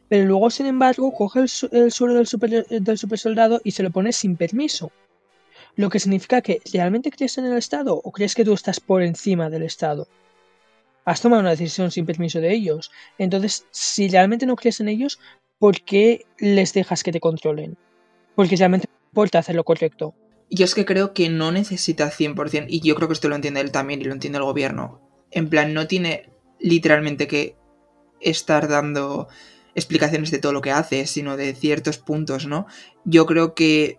Pero 0.09 0.25
luego, 0.25 0.51
sin 0.51 0.67
embargo, 0.67 1.13
coge 1.13 1.41
el, 1.41 1.49
su- 1.49 1.69
el 1.73 1.91
suelo 1.91 2.15
del 2.15 2.27
super, 2.27 2.67
del 2.67 2.99
supersoldado 2.99 3.61
y 3.65 3.73
se 3.73 3.83
lo 3.83 3.91
pone 3.91 4.13
sin 4.13 4.37
permiso. 4.37 4.93
Lo 5.75 5.91
que 5.91 5.99
significa 6.01 6.41
que, 6.43 6.61
¿realmente 6.73 7.11
crees 7.11 7.39
en 7.39 7.47
el 7.47 7.57
Estado 7.59 8.01
o 8.03 8.13
crees 8.13 8.35
que 8.35 8.45
tú 8.45 8.53
estás 8.55 8.81
por 8.81 9.03
encima 9.03 9.51
del 9.51 9.63
Estado? 9.63 10.07
Has 11.05 11.21
tomado 11.21 11.41
una 11.41 11.51
decisión 11.51 11.91
sin 11.91 12.07
permiso 12.07 12.41
de 12.41 12.53
ellos. 12.53 12.91
Entonces, 13.19 13.67
si 13.71 14.09
realmente 14.09 14.47
no 14.47 14.57
crees 14.57 14.81
en 14.81 14.89
ellos, 14.89 15.19
¿por 15.59 15.81
qué 15.83 16.25
les 16.39 16.73
dejas 16.73 17.03
que 17.03 17.13
te 17.13 17.21
controlen? 17.21 17.77
Porque 18.35 18.57
realmente 18.57 18.87
te 18.87 18.95
importa 19.11 19.39
hacer 19.39 19.55
lo 19.55 19.65
correcto. 19.65 20.15
Yo 20.51 20.65
es 20.65 20.75
que 20.75 20.85
creo 20.85 21.13
que 21.13 21.29
no 21.29 21.51
necesita 21.53 22.11
100%, 22.11 22.67
y 22.69 22.81
yo 22.81 22.95
creo 22.95 23.09
que 23.09 23.15
esto 23.15 23.29
lo 23.29 23.35
entiende 23.35 23.61
él 23.61 23.73
también 23.73 24.01
y 24.01 24.05
lo 24.05 24.13
entiende 24.13 24.39
el 24.39 24.45
gobierno. 24.45 25.01
En 25.31 25.49
plan, 25.49 25.75
no 25.75 25.87
tiene 25.87 26.31
literalmente 26.61 27.27
que 27.27 27.57
estar 28.21 28.69
dando 28.69 29.29
explicaciones 29.75 30.31
de 30.31 30.39
todo 30.39 30.53
lo 30.53 30.63
que 30.63 30.73
hace, 30.73 31.07
sino 31.07 31.37
de 31.37 31.55
ciertos 31.55 31.99
puntos, 31.99 32.47
¿no? 32.47 32.67
Yo 33.05 33.27
creo 33.27 33.55
que 33.55 33.99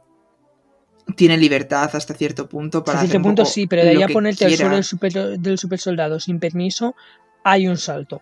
tiene 1.16 1.38
libertad 1.38 1.90
hasta 1.94 2.14
cierto 2.14 2.50
punto 2.50 2.84
para... 2.84 3.00
Hasta 3.00 3.10
cierto 3.10 3.20
un 3.20 3.36
punto 3.36 3.46
sí, 3.46 3.68
pero 3.68 3.84
de 3.84 3.90
ahí 3.90 4.04
a 4.04 4.08
ponerte 4.08 4.46
al 4.46 4.52
suelo 4.52 4.58
quiera. 4.58 4.76
del 4.76 4.84
super, 4.84 5.40
del 5.40 5.58
super 5.58 5.80
soldado 5.80 6.20
sin 6.20 6.40
permiso, 6.40 6.96
hay 7.44 7.68
un 7.68 7.78
salto. 7.78 8.22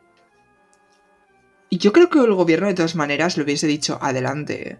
Y 1.70 1.78
yo 1.78 1.94
creo 1.94 2.10
que 2.10 2.20
el 2.20 2.34
gobierno 2.34 2.68
de 2.68 2.74
todas 2.74 2.96
maneras 2.96 3.38
le 3.38 3.44
hubiese 3.44 3.68
dicho 3.68 3.98
adelante. 4.02 4.80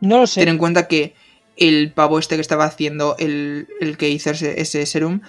No 0.00 0.18
lo 0.18 0.26
sé. 0.26 0.40
Ten 0.40 0.48
en 0.48 0.58
cuenta 0.58 0.88
que 0.88 1.14
el 1.56 1.92
pavo 1.92 2.18
este 2.18 2.34
que 2.34 2.40
estaba 2.40 2.64
haciendo, 2.64 3.16
el, 3.18 3.68
el 3.80 3.96
que 3.96 4.08
hizo 4.08 4.30
ese, 4.30 4.60
ese 4.60 4.84
serum, 4.84 5.20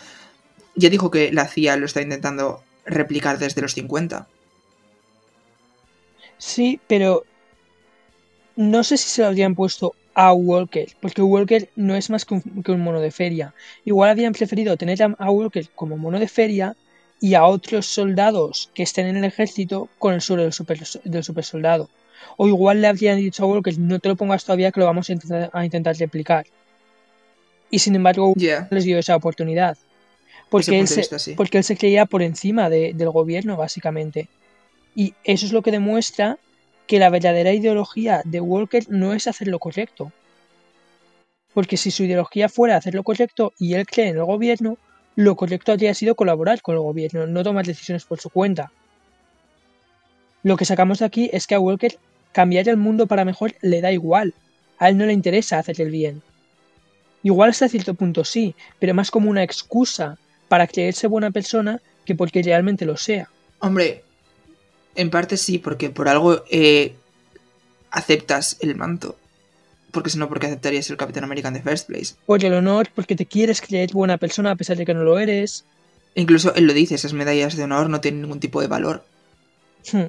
ya 0.78 0.90
dijo 0.90 1.12
que 1.12 1.32
la 1.34 1.48
CIA 1.48 1.78
lo 1.78 1.86
está 1.86 2.02
intentando 2.02 2.62
replicar 2.86 3.38
desde 3.40 3.62
los 3.62 3.74
50. 3.74 4.28
Sí, 6.38 6.80
pero 6.88 7.24
no 8.56 8.84
sé 8.84 8.98
si 8.98 9.10
se 9.10 9.22
lo 9.22 9.28
habrían 9.28 9.56
puesto 9.56 9.96
a 10.14 10.34
Walker, 10.34 10.88
porque 11.00 11.22
Walker 11.22 11.70
no 11.76 11.96
es 11.96 12.10
más 12.10 12.26
que 12.26 12.36
un, 12.36 12.64
que 12.64 12.72
un 12.72 12.82
mono 12.82 13.02
de 13.02 13.12
feria. 13.12 13.54
Igual 13.86 14.10
habrían 14.10 14.34
preferido 14.34 14.78
tener 14.78 15.00
a, 15.04 15.32
Walker 15.32 15.68
como 15.76 15.98
mono 15.98 16.20
de 16.20 16.28
feria 16.28 16.76
y 17.20 17.34
a 17.34 17.46
otros 17.46 17.86
soldados 17.86 18.72
que 18.74 18.84
estén 18.84 19.08
en 19.08 19.18
el 19.18 19.26
ejército 19.26 19.90
con 20.00 20.14
el 20.14 20.22
suelo 20.22 20.44
del 20.44 20.54
super, 20.54 20.80
del 21.04 21.24
super 21.24 21.44
soldado. 21.44 21.90
O 22.36 22.48
igual 22.48 22.82
le 22.82 22.88
habrían 22.88 23.18
dicho 23.18 23.44
a 23.44 23.48
Walker, 23.48 23.78
no 23.78 24.00
te 24.00 24.10
lo 24.10 24.16
pongas 24.16 24.44
todavía 24.44 24.72
que 24.72 24.80
lo 24.80 24.86
vamos 24.88 25.10
a 25.10 25.14
intentar, 25.14 25.50
a 25.54 25.66
intentar 25.66 25.96
replicar. 25.96 26.46
Y 27.70 27.80
sin 27.80 27.96
embargo, 27.96 28.34
Ya. 28.38 28.68
les 28.72 28.86
dio 28.86 28.98
esa 28.98 29.16
oportunidad. 29.16 29.78
Porque 30.50 30.80
él, 30.80 30.88
se, 30.88 31.02
vista, 31.02 31.20
sí. 31.20 31.34
porque 31.36 31.58
él 31.58 31.64
se 31.64 31.78
creía 31.78 32.06
por 32.06 32.22
encima 32.22 32.70
de- 32.70 32.94
del 32.94 33.10
gobierno, 33.10 33.58
básicamente. 33.58 34.30
Y 34.96 35.14
eso 35.24 35.46
es 35.46 35.52
lo 35.52 35.62
que 35.62 35.72
demuestra 35.72 36.38
que 36.88 37.00
la 37.00 37.10
verdadera 37.10 37.52
ideología 37.54 38.22
de 38.24 38.40
Walker 38.40 38.86
no 38.90 39.14
es 39.14 39.28
hacer 39.28 39.50
lo 39.50 39.60
correcto. 39.60 40.12
Porque 41.54 41.76
si 41.76 41.92
su 41.92 42.04
ideología 42.04 42.50
fuera 42.50 42.78
hacer 42.78 42.96
lo 42.96 43.04
correcto 43.04 43.54
y 43.60 43.74
él 43.74 43.86
cree 43.86 44.10
en 44.10 44.18
el 44.18 44.24
gobierno, 44.26 44.78
lo 45.16 45.36
correcto 45.36 45.72
habría 45.72 45.94
sido 45.94 46.16
colaborar 46.16 46.62
con 46.62 46.76
el 46.76 46.82
gobierno, 46.82 47.28
no 47.28 47.44
tomar 47.44 47.66
decisiones 47.66 48.06
por 48.06 48.20
su 48.20 48.30
cuenta. 48.30 48.72
Lo 50.44 50.56
que 50.56 50.66
sacamos 50.66 51.00
de 51.00 51.06
aquí 51.06 51.30
es 51.34 51.48
que 51.48 51.56
a 51.56 51.60
Walker 51.60 51.98
cambiar 52.32 52.70
el 52.70 52.78
mundo 52.78 53.08
para 53.08 53.26
mejor 53.26 53.56
le 53.62 53.82
da 53.82 53.92
igual. 53.92 54.34
A 54.78 54.90
él 54.90 54.98
no 54.98 55.06
le 55.06 55.14
interesa 55.14 55.58
hacer 55.58 55.82
el 55.82 55.90
bien. 55.92 56.22
Igual 57.24 57.50
hasta 57.50 57.68
cierto 57.68 57.96
punto 57.96 58.24
sí, 58.24 58.56
pero 58.80 58.94
más 58.94 59.12
como 59.12 59.30
una 59.30 59.44
excusa 59.44 60.18
para 60.48 60.68
creerse 60.68 61.08
buena 61.08 61.32
persona 61.32 61.82
que 62.06 62.16
porque 62.16 62.42
realmente 62.42 62.86
lo 62.86 62.98
sea. 62.98 63.30
Hombre, 63.60 64.04
en 64.96 65.10
parte 65.10 65.38
sí, 65.38 65.58
porque 65.58 65.90
por 65.90 66.08
algo 66.08 66.44
eh, 66.50 66.96
aceptas 67.92 68.58
el 68.62 68.76
manto. 68.76 69.18
Porque 69.92 70.10
si 70.10 70.18
no, 70.18 70.28
¿por 70.28 70.40
qué 70.40 70.48
aceptarías 70.48 70.90
el 70.90 70.98
Capitán 70.98 71.24
América 71.24 71.48
en 71.48 71.56
the 71.56 71.62
first 71.62 71.88
place? 71.88 72.16
Por 72.26 72.44
el 72.44 72.54
honor, 72.54 72.90
porque 72.94 73.16
te 73.16 73.26
quieres 73.26 73.62
creer 73.62 73.92
buena 73.94 74.18
persona 74.18 74.52
a 74.52 74.56
pesar 74.56 74.78
de 74.78 74.86
que 74.86 74.94
no 74.94 75.04
lo 75.04 75.18
eres. 75.18 75.66
Incluso 76.16 76.54
él 76.56 76.66
lo 76.66 76.74
dice, 76.74 76.96
esas 76.96 77.14
medallas 77.14 77.56
de 77.56 77.64
honor 77.64 77.90
no 77.90 78.02
tienen 78.02 78.22
ningún 78.22 78.40
tipo 78.40 78.62
de 78.62 78.68
valor. 78.68 79.04
Hmm, 79.92 80.06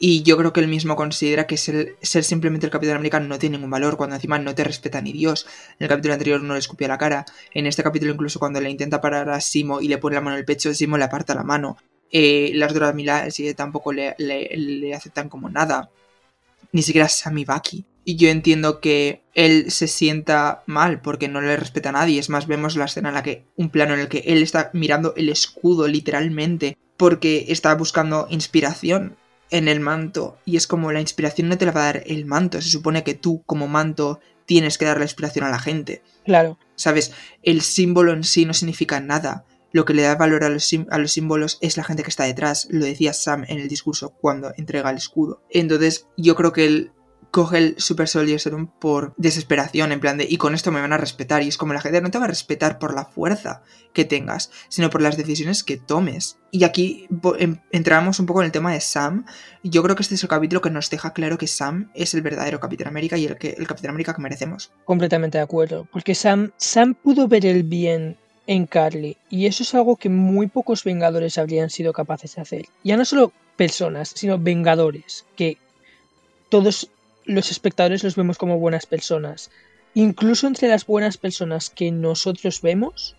Y 0.00 0.22
yo 0.22 0.36
creo 0.36 0.52
que 0.52 0.60
él 0.60 0.68
mismo 0.68 0.94
considera 0.94 1.46
que 1.48 1.56
ser, 1.56 1.96
simplemente 2.02 2.66
el 2.66 2.72
Capitán 2.72 2.96
América 2.96 3.18
no 3.18 3.38
tiene 3.38 3.56
ningún 3.56 3.70
valor, 3.70 3.96
cuando 3.96 4.14
encima 4.14 4.38
no 4.38 4.54
te 4.54 4.62
respeta 4.62 5.00
ni 5.00 5.12
Dios. 5.12 5.46
En 5.78 5.84
el 5.84 5.88
capítulo 5.88 6.14
anterior 6.14 6.40
no 6.42 6.54
le 6.54 6.60
escupió 6.60 6.86
la 6.86 6.98
cara. 6.98 7.24
En 7.52 7.66
este 7.66 7.82
capítulo, 7.82 8.12
incluso 8.12 8.38
cuando 8.38 8.60
le 8.60 8.70
intenta 8.70 9.00
parar 9.00 9.28
a 9.30 9.40
Simo 9.40 9.80
y 9.80 9.88
le 9.88 9.98
pone 9.98 10.14
la 10.14 10.20
mano 10.20 10.36
en 10.36 10.40
el 10.40 10.44
pecho, 10.44 10.72
Simo 10.72 10.96
le 10.98 11.04
aparta 11.04 11.34
la 11.34 11.42
mano. 11.42 11.76
Eh, 12.12 12.52
las 12.54 12.72
Dora 12.72 12.92
Milaje 12.92 13.54
tampoco 13.54 13.92
le, 13.92 14.14
le- 14.18 14.94
aceptan 14.94 15.28
como 15.28 15.50
nada. 15.50 15.90
Ni 16.72 16.82
siquiera 16.82 17.08
Sammy 17.08 17.44
Baki. 17.44 17.84
Y 18.04 18.16
yo 18.16 18.28
entiendo 18.28 18.80
que 18.80 19.22
él 19.34 19.70
se 19.70 19.88
sienta 19.88 20.62
mal 20.66 21.00
porque 21.02 21.28
no 21.28 21.40
le 21.40 21.56
respeta 21.56 21.88
a 21.90 21.92
nadie. 21.92 22.20
Es 22.20 22.30
más, 22.30 22.46
vemos 22.46 22.76
la 22.76 22.84
escena 22.86 23.08
en 23.08 23.16
la 23.16 23.22
que. 23.22 23.44
un 23.56 23.68
plano 23.68 23.94
en 23.94 24.00
el 24.00 24.08
que 24.08 24.22
él 24.26 24.42
está 24.42 24.70
mirando 24.72 25.12
el 25.16 25.28
escudo, 25.28 25.88
literalmente. 25.88 26.78
Porque 26.96 27.46
está 27.48 27.74
buscando 27.74 28.26
inspiración 28.30 29.16
en 29.50 29.68
el 29.68 29.80
manto. 29.80 30.38
Y 30.44 30.56
es 30.56 30.66
como 30.66 30.92
la 30.92 31.00
inspiración 31.00 31.48
no 31.48 31.58
te 31.58 31.66
la 31.66 31.72
va 31.72 31.82
a 31.82 31.92
dar 31.92 32.02
el 32.06 32.24
manto. 32.26 32.60
Se 32.60 32.68
supone 32.70 33.04
que 33.04 33.14
tú, 33.14 33.42
como 33.46 33.68
manto, 33.68 34.20
tienes 34.46 34.78
que 34.78 34.84
dar 34.84 34.98
la 34.98 35.04
inspiración 35.04 35.44
a 35.44 35.50
la 35.50 35.58
gente. 35.58 36.02
claro. 36.24 36.58
¿Sabes? 36.76 37.12
El 37.42 37.60
símbolo 37.62 38.12
en 38.12 38.22
sí 38.22 38.44
no 38.44 38.54
significa 38.54 39.00
nada. 39.00 39.44
Lo 39.72 39.84
que 39.84 39.94
le 39.94 40.02
da 40.02 40.14
valor 40.14 40.44
a 40.44 40.48
los, 40.48 40.62
sim- 40.64 40.86
a 40.90 40.98
los 40.98 41.10
símbolos 41.12 41.58
es 41.60 41.76
la 41.76 41.82
gente 41.82 42.04
que 42.04 42.08
está 42.10 42.22
detrás. 42.24 42.68
Lo 42.70 42.84
decía 42.86 43.12
Sam 43.12 43.44
en 43.48 43.58
el 43.58 43.66
discurso 43.68 44.10
cuando 44.20 44.52
entrega 44.56 44.88
el 44.90 44.96
escudo. 44.96 45.42
Entonces, 45.50 46.06
yo 46.16 46.36
creo 46.36 46.52
que 46.52 46.66
él 46.66 46.92
coge 47.30 47.58
el 47.58 47.74
Super 47.78 48.08
Soldier 48.08 48.40
Serum 48.40 48.66
por 48.66 49.14
desesperación, 49.16 49.92
en 49.92 50.00
plan 50.00 50.18
de, 50.18 50.26
y 50.28 50.36
con 50.36 50.54
esto 50.54 50.72
me 50.72 50.80
van 50.80 50.92
a 50.92 50.96
respetar. 50.98 51.42
Y 51.42 51.48
es 51.48 51.56
como 51.56 51.72
la 51.72 51.80
gente 51.80 52.00
no 52.00 52.10
te 52.10 52.18
va 52.18 52.24
a 52.24 52.28
respetar 52.28 52.78
por 52.78 52.94
la 52.94 53.04
fuerza 53.04 53.62
que 53.92 54.04
tengas, 54.04 54.50
sino 54.68 54.90
por 54.90 55.02
las 55.02 55.16
decisiones 55.16 55.64
que 55.64 55.76
tomes. 55.76 56.38
Y 56.50 56.64
aquí 56.64 57.06
em- 57.38 57.58
entramos 57.70 58.18
un 58.20 58.26
poco 58.26 58.40
en 58.40 58.46
el 58.46 58.52
tema 58.52 58.72
de 58.72 58.80
Sam. 58.80 59.26
Yo 59.62 59.82
creo 59.82 59.96
que 59.96 60.02
este 60.02 60.14
es 60.14 60.22
el 60.22 60.28
capítulo 60.28 60.60
que 60.60 60.70
nos 60.70 60.90
deja 60.90 61.12
claro 61.12 61.38
que 61.38 61.46
Sam 61.46 61.90
es 61.94 62.14
el 62.14 62.22
verdadero 62.22 62.60
Capitán 62.60 62.88
América 62.88 63.16
y 63.16 63.26
el, 63.26 63.36
que, 63.36 63.50
el 63.58 63.66
Capitán 63.66 63.90
América 63.90 64.14
que 64.14 64.22
merecemos. 64.22 64.72
Completamente 64.84 65.38
de 65.38 65.44
acuerdo. 65.44 65.86
Porque 65.92 66.14
Sam, 66.14 66.52
Sam 66.56 66.94
pudo 66.94 67.28
ver 67.28 67.44
el 67.44 67.62
bien 67.62 68.16
en 68.46 68.66
Carly. 68.66 69.16
Y 69.28 69.46
eso 69.46 69.62
es 69.62 69.74
algo 69.74 69.96
que 69.96 70.08
muy 70.08 70.46
pocos 70.46 70.84
Vengadores 70.84 71.36
habrían 71.36 71.68
sido 71.68 71.92
capaces 71.92 72.34
de 72.34 72.42
hacer. 72.42 72.66
Ya 72.82 72.96
no 72.96 73.04
solo 73.04 73.32
personas, 73.56 74.12
sino 74.14 74.38
Vengadores. 74.38 75.26
Que 75.36 75.58
todos 76.48 76.90
los 77.28 77.50
espectadores 77.50 78.02
los 78.02 78.16
vemos 78.16 78.38
como 78.38 78.58
buenas 78.58 78.86
personas. 78.86 79.50
Incluso 79.94 80.46
entre 80.46 80.68
las 80.68 80.86
buenas 80.86 81.16
personas 81.18 81.70
que 81.70 81.90
nosotros 81.92 82.60
vemos, 82.62 83.16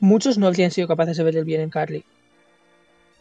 muchos 0.00 0.38
no 0.38 0.46
habrían 0.46 0.70
sido 0.70 0.88
capaces 0.88 1.16
de 1.16 1.24
ver 1.24 1.36
el 1.36 1.44
bien 1.44 1.60
en 1.60 1.70
Carly. 1.70 2.04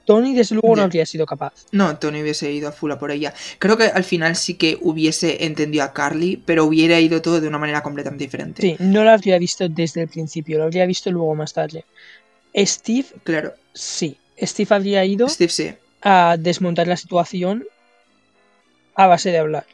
Tony, 0.05 0.33
desde 0.33 0.55
luego, 0.55 0.73
no 0.77 0.83
habría 0.83 1.05
sido 1.05 1.25
capaz. 1.25 1.65
No, 1.73 1.97
Tony 1.97 2.21
hubiese 2.21 2.49
ido 2.49 2.69
a 2.69 2.71
full 2.71 2.91
a 2.91 2.97
por 2.97 3.11
ella. 3.11 3.33
Creo 3.59 3.75
que 3.77 3.85
al 3.87 4.05
final 4.05 4.37
sí 4.37 4.53
que 4.53 4.77
hubiese 4.79 5.43
entendido 5.43 5.83
a 5.83 5.91
Carly, 5.91 6.41
pero 6.45 6.63
hubiera 6.63 6.97
ido 7.01 7.21
todo 7.21 7.41
de 7.41 7.47
una 7.49 7.57
manera 7.57 7.83
completamente 7.83 8.23
diferente. 8.23 8.61
Sí, 8.61 8.77
no 8.79 9.03
lo 9.03 9.11
habría 9.11 9.37
visto 9.37 9.67
desde 9.67 10.03
el 10.03 10.07
principio, 10.07 10.59
lo 10.59 10.63
habría 10.63 10.85
visto 10.85 11.11
luego 11.11 11.35
más 11.35 11.51
tarde. 11.51 11.83
Steve, 12.55 13.07
Claro. 13.23 13.53
sí. 13.73 14.17
Steve 14.41 14.73
habría 14.73 15.03
ido 15.03 15.27
Steve 15.27 15.51
sí. 15.51 15.73
a 16.01 16.37
desmontar 16.39 16.87
la 16.87 16.95
situación 16.95 17.65
a 18.97 19.07
base 19.07 19.31
de 19.31 19.37
hablar. 19.37 19.65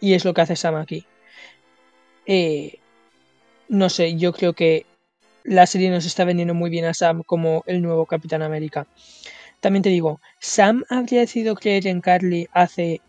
Y 0.00 0.14
es 0.14 0.24
lo 0.24 0.32
que 0.34 0.42
hace 0.42 0.54
Sam 0.54 0.76
aquí. 0.76 1.04
Eh, 2.26 2.78
no 3.68 3.88
sé, 3.88 4.16
yo 4.16 4.32
creo 4.32 4.52
que 4.52 4.86
la 5.44 5.66
serie 5.66 5.90
nos 5.90 6.04
está 6.06 6.24
vendiendo 6.24 6.54
muy 6.54 6.70
bien 6.70 6.84
a 6.84 6.94
Sam 6.94 7.22
como 7.24 7.62
el 7.66 7.82
nuevo 7.82 8.06
Capitán 8.06 8.42
América. 8.42 8.86
También 9.60 9.82
te 9.82 9.88
digo, 9.88 10.20
Sam 10.40 10.84
habría 10.88 11.20
decidido 11.20 11.54
creer 11.56 11.86
en 11.86 12.00
Carly 12.00 12.48
hace 12.52 13.00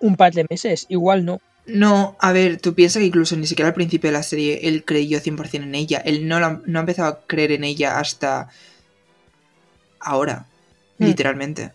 un 0.00 0.16
par 0.16 0.32
de 0.32 0.46
meses, 0.50 0.86
igual 0.88 1.24
no. 1.24 1.40
No, 1.66 2.16
a 2.20 2.32
ver, 2.32 2.60
tú 2.60 2.74
piensas 2.74 3.00
que 3.00 3.06
incluso 3.06 3.36
ni 3.36 3.46
siquiera 3.46 3.68
al 3.68 3.74
principio 3.74 4.08
de 4.10 4.16
la 4.18 4.22
serie 4.22 4.60
él 4.64 4.84
creyó 4.84 5.20
100% 5.20 5.64
en 5.66 5.74
ella. 5.74 6.02
Él 6.04 6.26
no, 6.28 6.38
la- 6.40 6.60
no 6.66 6.78
ha 6.78 6.82
empezado 6.82 7.08
a 7.10 7.20
creer 7.26 7.52
en 7.52 7.64
ella 7.64 7.98
hasta 7.98 8.48
ahora, 10.00 10.46
Mm. 10.98 11.04
literalmente. 11.06 11.72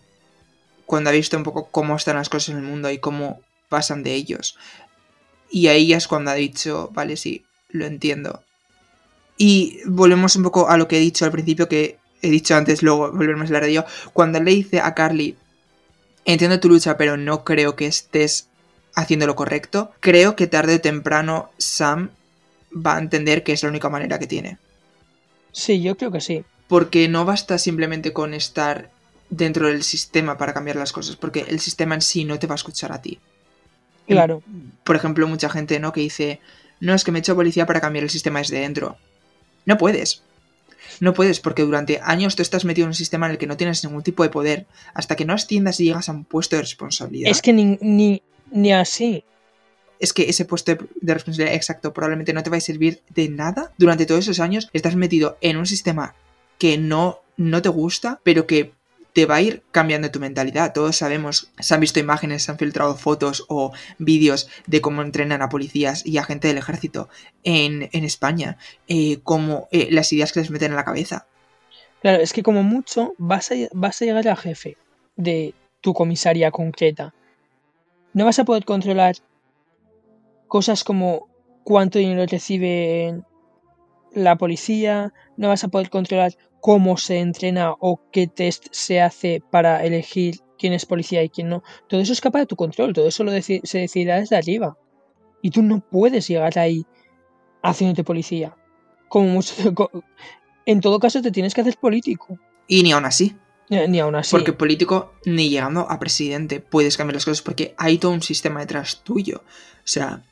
Cuando 0.90 1.10
ha 1.10 1.12
visto 1.12 1.36
un 1.36 1.44
poco 1.44 1.68
cómo 1.70 1.94
están 1.94 2.16
las 2.16 2.28
cosas 2.28 2.48
en 2.48 2.56
el 2.56 2.64
mundo 2.64 2.90
y 2.90 2.98
cómo 2.98 3.42
pasan 3.68 4.02
de 4.02 4.12
ellos. 4.12 4.58
Y 5.48 5.68
ahí 5.68 5.86
ya 5.86 5.96
es 5.96 6.08
cuando 6.08 6.32
ha 6.32 6.34
dicho, 6.34 6.90
vale, 6.92 7.16
sí, 7.16 7.44
lo 7.68 7.86
entiendo. 7.86 8.42
Y 9.36 9.78
volvemos 9.86 10.34
un 10.34 10.42
poco 10.42 10.68
a 10.68 10.76
lo 10.76 10.88
que 10.88 10.96
he 10.96 11.00
dicho 11.00 11.24
al 11.24 11.30
principio, 11.30 11.68
que 11.68 12.00
he 12.22 12.28
dicho 12.28 12.56
antes, 12.56 12.82
luego 12.82 13.12
volvemos 13.12 13.50
a 13.50 13.52
la 13.52 13.60
radio. 13.60 13.84
Cuando 14.12 14.38
él 14.38 14.46
le 14.46 14.50
dice 14.50 14.80
a 14.80 14.92
Carly, 14.96 15.36
entiendo 16.24 16.58
tu 16.58 16.68
lucha, 16.68 16.96
pero 16.96 17.16
no 17.16 17.44
creo 17.44 17.76
que 17.76 17.86
estés 17.86 18.48
haciendo 18.96 19.28
lo 19.28 19.36
correcto, 19.36 19.92
creo 20.00 20.34
que 20.34 20.48
tarde 20.48 20.74
o 20.74 20.80
temprano 20.80 21.52
Sam 21.56 22.10
va 22.74 22.96
a 22.96 22.98
entender 22.98 23.44
que 23.44 23.52
es 23.52 23.62
la 23.62 23.68
única 23.68 23.90
manera 23.90 24.18
que 24.18 24.26
tiene. 24.26 24.58
Sí, 25.52 25.82
yo 25.82 25.96
creo 25.96 26.10
que 26.10 26.20
sí. 26.20 26.44
Porque 26.66 27.06
no 27.06 27.24
basta 27.24 27.58
simplemente 27.58 28.12
con 28.12 28.34
estar 28.34 28.90
dentro 29.30 29.68
del 29.68 29.82
sistema 29.82 30.36
para 30.36 30.52
cambiar 30.52 30.76
las 30.76 30.92
cosas, 30.92 31.16
porque 31.16 31.46
el 31.48 31.60
sistema 31.60 31.94
en 31.94 32.02
sí 32.02 32.24
no 32.24 32.38
te 32.38 32.46
va 32.46 32.54
a 32.54 32.56
escuchar 32.56 32.92
a 32.92 33.00
ti. 33.00 33.18
Claro. 34.06 34.42
Por 34.84 34.96
ejemplo, 34.96 35.26
mucha 35.28 35.48
gente, 35.48 35.78
¿no? 35.78 35.92
Que 35.92 36.00
dice, 36.00 36.40
no, 36.80 36.94
es 36.94 37.04
que 37.04 37.12
me 37.12 37.18
he 37.18 37.20
hecho 37.20 37.36
policía 37.36 37.64
para 37.64 37.80
cambiar 37.80 38.02
el 38.02 38.10
sistema 38.10 38.40
desde 38.40 38.58
dentro. 38.58 38.96
No 39.66 39.78
puedes. 39.78 40.22
No 40.98 41.14
puedes, 41.14 41.38
porque 41.38 41.62
durante 41.62 42.00
años 42.02 42.34
tú 42.34 42.42
estás 42.42 42.64
metido 42.64 42.86
en 42.86 42.90
un 42.90 42.94
sistema 42.94 43.26
en 43.26 43.32
el 43.32 43.38
que 43.38 43.46
no 43.46 43.56
tienes 43.56 43.84
ningún 43.84 44.02
tipo 44.02 44.24
de 44.24 44.30
poder, 44.30 44.66
hasta 44.94 45.14
que 45.14 45.24
no 45.24 45.32
asciendas 45.32 45.78
y 45.78 45.84
llegas 45.84 46.08
a 46.08 46.12
un 46.12 46.24
puesto 46.24 46.56
de 46.56 46.62
responsabilidad. 46.62 47.30
Es 47.30 47.40
que 47.40 47.52
ni, 47.52 47.78
ni, 47.80 48.22
ni 48.50 48.72
así. 48.72 49.24
es 50.00 50.12
que 50.12 50.28
ese 50.28 50.44
puesto 50.44 50.74
de, 50.74 50.86
de 51.00 51.14
responsabilidad 51.14 51.54
exacto 51.54 51.92
probablemente 51.92 52.32
no 52.32 52.42
te 52.42 52.50
va 52.50 52.56
a 52.56 52.60
servir 52.60 53.02
de 53.10 53.28
nada. 53.28 53.72
Durante 53.78 54.06
todos 54.06 54.24
esos 54.24 54.40
años 54.40 54.68
estás 54.72 54.96
metido 54.96 55.38
en 55.40 55.56
un 55.56 55.66
sistema 55.66 56.16
que 56.58 56.78
no, 56.78 57.20
no 57.36 57.62
te 57.62 57.68
gusta, 57.68 58.20
pero 58.24 58.46
que 58.46 58.72
te 59.12 59.26
va 59.26 59.36
a 59.36 59.42
ir 59.42 59.62
cambiando 59.70 60.10
tu 60.10 60.20
mentalidad. 60.20 60.72
Todos 60.72 60.96
sabemos, 60.96 61.50
se 61.58 61.74
han 61.74 61.80
visto 61.80 62.00
imágenes, 62.00 62.44
se 62.44 62.52
han 62.52 62.58
filtrado 62.58 62.96
fotos 62.96 63.44
o 63.48 63.72
vídeos 63.98 64.48
de 64.66 64.80
cómo 64.80 65.02
entrenan 65.02 65.42
a 65.42 65.48
policías 65.48 66.06
y 66.06 66.18
a 66.18 66.24
gente 66.24 66.48
del 66.48 66.58
ejército 66.58 67.08
en, 67.42 67.88
en 67.92 68.04
España, 68.04 68.56
eh, 68.88 69.20
como 69.22 69.68
eh, 69.72 69.88
las 69.90 70.12
ideas 70.12 70.32
que 70.32 70.40
les 70.40 70.50
meten 70.50 70.72
en 70.72 70.76
la 70.76 70.84
cabeza. 70.84 71.26
Claro, 72.00 72.22
es 72.22 72.32
que 72.32 72.42
como 72.42 72.62
mucho 72.62 73.14
vas 73.18 73.50
a, 73.50 73.54
vas 73.72 74.00
a 74.00 74.04
llegar 74.04 74.26
al 74.28 74.36
jefe 74.36 74.76
de 75.16 75.54
tu 75.80 75.92
comisaría 75.92 76.50
concreta. 76.50 77.14
No 78.12 78.24
vas 78.24 78.38
a 78.38 78.44
poder 78.44 78.64
controlar 78.64 79.16
cosas 80.48 80.82
como 80.82 81.28
cuánto 81.64 81.98
dinero 81.98 82.26
recibe 82.26 83.22
la 84.12 84.36
policía, 84.36 85.12
no 85.36 85.48
vas 85.48 85.62
a 85.62 85.68
poder 85.68 85.90
controlar 85.90 86.36
cómo 86.60 86.96
se 86.96 87.18
entrena 87.18 87.74
o 87.78 88.00
qué 88.12 88.26
test 88.26 88.66
se 88.70 89.00
hace 89.00 89.42
para 89.50 89.84
elegir 89.84 90.40
quién 90.58 90.72
es 90.72 90.86
policía 90.86 91.22
y 91.22 91.30
quién 91.30 91.48
no. 91.48 91.62
Todo 91.88 92.00
eso 92.00 92.12
escapa 92.12 92.38
de 92.38 92.46
tu 92.46 92.56
control, 92.56 92.92
todo 92.92 93.08
eso 93.08 93.24
lo 93.24 93.32
deci 93.32 93.60
se 93.64 93.78
decidirá 93.78 94.16
desde 94.20 94.36
arriba. 94.36 94.76
Y 95.42 95.50
tú 95.50 95.62
no 95.62 95.80
puedes 95.80 96.28
llegar 96.28 96.58
ahí 96.58 96.86
haciéndote 97.62 98.04
policía. 98.04 98.54
Como 99.08 99.28
mucho, 99.28 99.54
en 100.66 100.80
todo 100.80 101.00
caso 101.00 101.22
te 101.22 101.30
tienes 101.30 101.54
que 101.54 101.62
hacer 101.62 101.76
político. 101.78 102.38
Y 102.68 102.82
ni 102.82 102.92
aún 102.92 103.06
así. 103.06 103.36
Ni, 103.70 103.88
ni 103.88 104.00
aún 104.00 104.14
así. 104.16 104.30
Porque 104.30 104.52
político, 104.52 105.14
ni 105.24 105.48
llegando 105.48 105.90
a 105.90 105.98
presidente, 105.98 106.60
puedes 106.60 106.96
cambiar 106.96 107.14
las 107.14 107.24
cosas 107.24 107.42
porque 107.42 107.74
hay 107.78 107.98
todo 107.98 108.12
un 108.12 108.22
sistema 108.22 108.60
detrás 108.60 109.02
tuyo. 109.02 109.42
O 109.78 109.88
sea, 109.90 110.22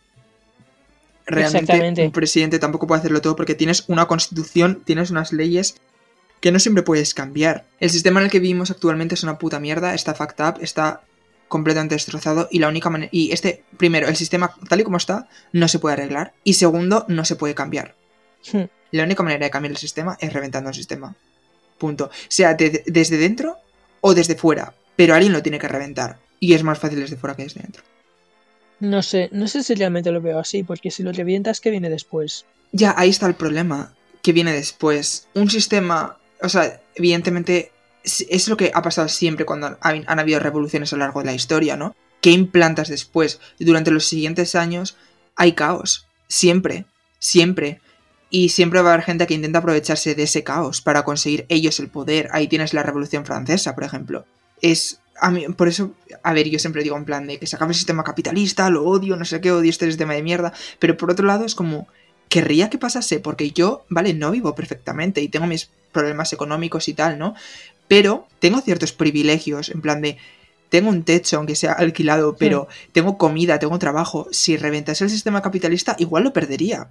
realmente 1.26 2.04
un 2.04 2.12
presidente 2.12 2.58
tampoco 2.58 2.86
puede 2.86 3.00
hacerlo 3.00 3.20
todo 3.20 3.36
porque 3.36 3.54
tienes 3.54 3.84
una 3.88 4.06
constitución, 4.06 4.82
tienes 4.84 5.10
unas 5.10 5.32
leyes 5.32 5.80
que 6.40 6.53
no 6.53 6.59
siempre 6.59 6.83
puedes 6.83 7.14
cambiar. 7.14 7.66
El 7.81 7.90
sistema 7.90 8.20
en 8.20 8.27
el 8.27 8.31
que 8.31 8.40
vivimos 8.40 8.70
actualmente 8.70 9.14
es 9.14 9.22
una 9.22 9.38
puta 9.38 9.59
mierda, 9.61 9.94
está 9.94 10.14
fucked 10.14 10.44
up, 10.44 10.55
está 10.61 11.03
completamente 11.48 11.94
destrozado 11.94 12.48
y 12.51 12.59
la 12.59 12.68
única 12.68 12.90
manera... 12.90 13.09
Y 13.12 13.33
este, 13.33 13.64
primero, 13.77 14.07
el 14.09 14.16
sistema 14.16 14.55
tal 14.68 14.81
y 14.81 14.85
como 14.85 14.98
está 14.98 15.29
no 15.53 15.66
se 15.68 15.79
puede 15.79 15.94
arreglar 15.94 16.35
y 16.44 16.55
segundo, 16.55 17.05
no 17.09 17.24
se 17.24 17.37
puede 17.37 17.55
cambiar. 17.55 17.94
Hmm. 18.53 18.64
La 18.92 19.05
única 19.05 19.22
manera 19.22 19.44
de 19.46 19.51
cambiar 19.51 19.72
el 19.72 19.79
sistema 19.79 20.16
es 20.20 20.33
reventando 20.33 20.68
el 20.70 20.74
sistema. 20.77 21.14
Punto. 21.79 22.11
Sea 22.29 22.55
de- 22.55 22.83
desde 22.87 23.16
dentro 23.16 23.57
o 24.01 24.14
desde 24.14 24.35
fuera, 24.37 24.74
pero 24.96 25.14
alguien 25.14 25.33
lo 25.33 25.42
tiene 25.42 25.59
que 25.59 25.68
reventar. 25.68 26.18
Y 26.40 26.55
es 26.55 26.62
más 26.62 26.79
fácil 26.79 27.01
desde 27.01 27.16
fuera 27.16 27.35
que 27.35 27.44
desde 27.44 27.62
dentro. 27.62 27.83
No 28.81 29.03
sé, 29.03 29.29
no 29.33 29.48
sé 29.48 29.62
si 29.64 29.74
realmente 29.74 30.12
lo 30.12 30.20
veo 30.20 30.38
así, 30.38 30.62
porque 30.62 30.90
si 30.90 31.03
lo 31.03 31.12
revientas, 31.12 31.61
¿qué 31.61 31.70
viene 31.70 31.90
después? 31.90 32.44
Ya, 32.72 32.94
ahí 32.96 33.09
está 33.11 33.27
el 33.27 33.35
problema 33.35 33.94
que 34.22 34.33
viene 34.33 34.53
después. 34.53 35.27
Un 35.35 35.51
sistema, 35.51 36.17
o 36.42 36.48
sea, 36.48 36.81
evidentemente 36.94 37.72
es 38.05 38.48
lo 38.48 38.57
que 38.57 38.70
ha 38.74 38.83
pasado 38.83 39.09
siempre 39.09 39.44
cuando 39.44 39.77
han, 39.81 40.05
han 40.07 40.18
habido 40.18 40.40
revoluciones 40.40 40.92
a 40.92 40.96
lo 40.96 41.01
largo 41.01 41.20
de 41.20 41.27
la 41.27 41.35
historia, 41.35 41.77
¿no? 41.77 41.94
¿Qué 42.20 42.31
implantas 42.31 42.88
después? 42.88 43.40
Durante 43.59 43.90
los 43.90 44.07
siguientes 44.07 44.55
años 44.55 44.96
hay 45.37 45.53
caos. 45.53 46.07
Siempre, 46.27 46.85
siempre. 47.18 47.81
Y 48.31 48.51
siempre 48.51 48.83
va 48.83 48.90
a 48.90 48.94
haber 48.94 49.07
gente 49.07 49.27
que 49.27 49.35
intenta 49.35 49.61
aprovecharse 49.61 50.14
de 50.14 50.24
ese 50.24 50.44
caos 50.44 50.83
para 50.83 51.05
conseguir 51.05 51.46
ellos 51.48 51.81
el 51.81 51.88
poder. 51.88 52.29
Ahí 52.33 52.48
tienes 52.48 52.74
la 52.74 52.83
Revolución 52.83 53.24
Francesa, 53.24 53.74
por 53.74 53.85
ejemplo. 53.85 54.27
Es. 54.61 55.01
A 55.20 55.31
mí, 55.33 55.46
por 55.48 55.66
eso, 55.66 55.94
a 56.22 56.33
ver, 56.33 56.48
yo 56.48 56.61
siempre 56.61 56.85
digo 56.85 56.96
en 56.96 57.05
plan 57.05 57.27
de 57.27 57.38
que 57.38 57.46
se 57.48 57.57
acabe 57.57 57.72
el 57.72 57.77
sistema 57.77 58.05
capitalista, 58.05 58.70
lo 58.70 58.85
odio, 58.85 59.16
no 59.16 59.24
sé 59.24 59.40
qué, 59.40 59.51
odio 59.51 59.68
este 59.68 59.87
sistema 59.87 60.14
de 60.14 60.22
mierda. 60.22 60.53
Pero 60.79 60.96
por 60.96 61.11
otro 61.11 61.27
lado 61.27 61.44
es 61.44 61.57
como, 61.57 61.88
querría 62.28 62.70
que 62.70 62.78
pasase, 62.78 63.20
porque 63.20 63.50
yo, 63.50 63.84
vale, 63.88 64.14
no 64.14 64.30
vivo 64.30 64.54
perfectamente 64.54 65.20
y 65.20 65.28
tengo 65.28 65.46
mis 65.46 65.70
problemas 65.92 66.32
económicos 66.32 66.88
y 66.88 66.94
tal, 66.94 67.18
¿no? 67.18 67.34
Pero 67.88 68.26
tengo 68.38 68.60
ciertos 68.60 68.92
privilegios, 68.92 69.70
en 69.70 69.80
plan 69.80 70.02
de, 70.02 70.18
tengo 70.68 70.90
un 70.90 71.02
techo, 71.02 71.38
aunque 71.38 71.54
sea 71.54 71.72
alquilado, 71.72 72.36
pero 72.36 72.68
tengo 72.92 73.16
comida, 73.16 73.58
tengo 73.58 73.78
trabajo. 73.78 74.28
Si 74.30 74.56
reventase 74.56 75.04
el 75.04 75.10
sistema 75.10 75.40
capitalista, 75.40 75.96
igual 75.98 76.24
lo 76.24 76.32
perdería. 76.32 76.88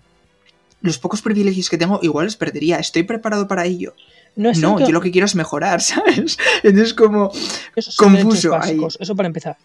Los 0.81 0.97
pocos 0.97 1.21
privilegios 1.21 1.69
que 1.69 1.77
tengo, 1.77 1.99
igual 2.01 2.25
los 2.25 2.37
perdería. 2.37 2.77
¿Estoy 2.77 3.03
preparado 3.03 3.47
para 3.47 3.65
ello? 3.65 3.93
No, 4.35 4.49
es 4.49 4.59
No, 4.59 4.79
yo 4.79 4.91
lo 4.91 5.01
que 5.01 5.11
quiero 5.11 5.25
es 5.25 5.35
mejorar, 5.35 5.81
¿sabes? 5.81 6.37
Entonces 6.63 6.93
como... 6.93 7.31
esos 7.75 7.95
confuso 7.95 8.55
ahí. 8.59 8.79
Eso 8.99 9.15
para 9.15 9.27
empezar. 9.27 9.57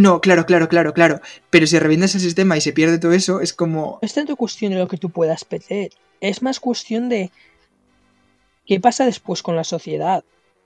No, 0.00 0.20
claro, 0.20 0.46
claro, 0.46 0.68
claro, 0.68 0.92
claro. 0.94 1.20
Pero 1.50 1.66
si 1.66 1.78
revientas 1.78 2.14
el 2.14 2.20
sistema 2.22 2.56
y 2.56 2.60
se 2.60 2.72
pierde 2.72 2.98
todo 2.98 3.12
eso, 3.12 3.40
es 3.40 3.52
como... 3.52 3.98
No 4.00 4.06
es 4.06 4.14
tanto 4.14 4.34
cuestión 4.36 4.72
de 4.72 4.78
lo 4.78 4.88
que 4.88 4.96
tú 4.96 5.10
puedas 5.10 5.44
perder, 5.44 5.90
es 6.20 6.42
más 6.42 6.58
cuestión 6.60 7.08
de 7.08 7.30
qué 8.66 8.80
pasa 8.80 9.04
después 9.04 9.42
con 9.42 9.56
la 9.56 9.64
sociedad. 9.64 10.24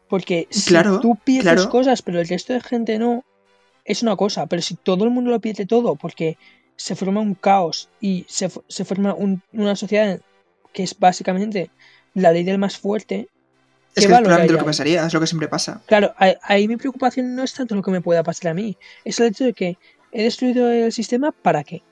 Porque 0.09 0.47
si 0.51 0.69
Claro, 0.69 1.01
tú 1.01 1.17
pierdes 1.17 1.55
claro. 1.55 1.71
cosas, 1.71 2.03
pero 2.03 2.21
el 2.21 2.29
resto 2.29 2.53
de 2.53 2.61
gente 2.61 2.99
no, 2.99 3.25
es 3.85 4.03
una 4.03 4.17
cosa. 4.17 4.47
Pero 4.47 4.63
si 4.63 4.75
todo 4.77 5.05
el 5.05 5.11
mundo 5.11 5.31
lo 5.31 5.41
pierde 5.41 5.67
todo, 5.67 5.97
porque 5.97 6.37
se 6.77 6.95
forma 6.95 7.21
un 7.21 7.35
caos 7.35 7.89
y 8.01 8.25
se, 8.29 8.51
se 8.69 8.85
forma 8.85 9.15
un- 9.15 9.43
una 9.53 9.75
sociedad 9.77 10.21
que 10.73 10.83
es 10.83 10.99
básicamente 10.99 11.71
la 12.15 12.31
ley 12.33 12.45
del 12.45 12.59
más 12.59 12.77
fuerte. 12.79 13.29
Es 13.97 14.05
¿qué 14.05 14.09
que 14.09 14.13
es 14.15 14.21
probablemente 14.21 14.53
lo 14.53 14.59
que 14.59 14.65
pasaría, 14.65 15.07
es 15.07 15.15
lo 15.15 15.21
que 15.21 15.27
siempre 15.27 15.49
pasa. 15.49 15.83
Claro, 15.87 16.13
ahí, 16.17 16.35
ahí 16.43 16.69
mi 16.69 16.77
preocupación 16.77 17.35
no 17.37 17.43
es 17.45 17.55
tanto 17.55 17.75
lo 17.75 17.83
que 17.83 17.91
me 17.91 18.01
pueda 18.01 18.23
pasar 18.23 18.51
a 18.51 18.55
mí, 18.55 18.77
es 19.05 19.21
el 19.21 19.29
hecho 19.29 19.45
de 19.45 19.53
que 19.53 19.79
he 20.13 20.25
destruido 20.25 20.71
el 20.71 20.93
sistema 20.93 21.31
para 21.33 21.63
qué. 21.65 21.83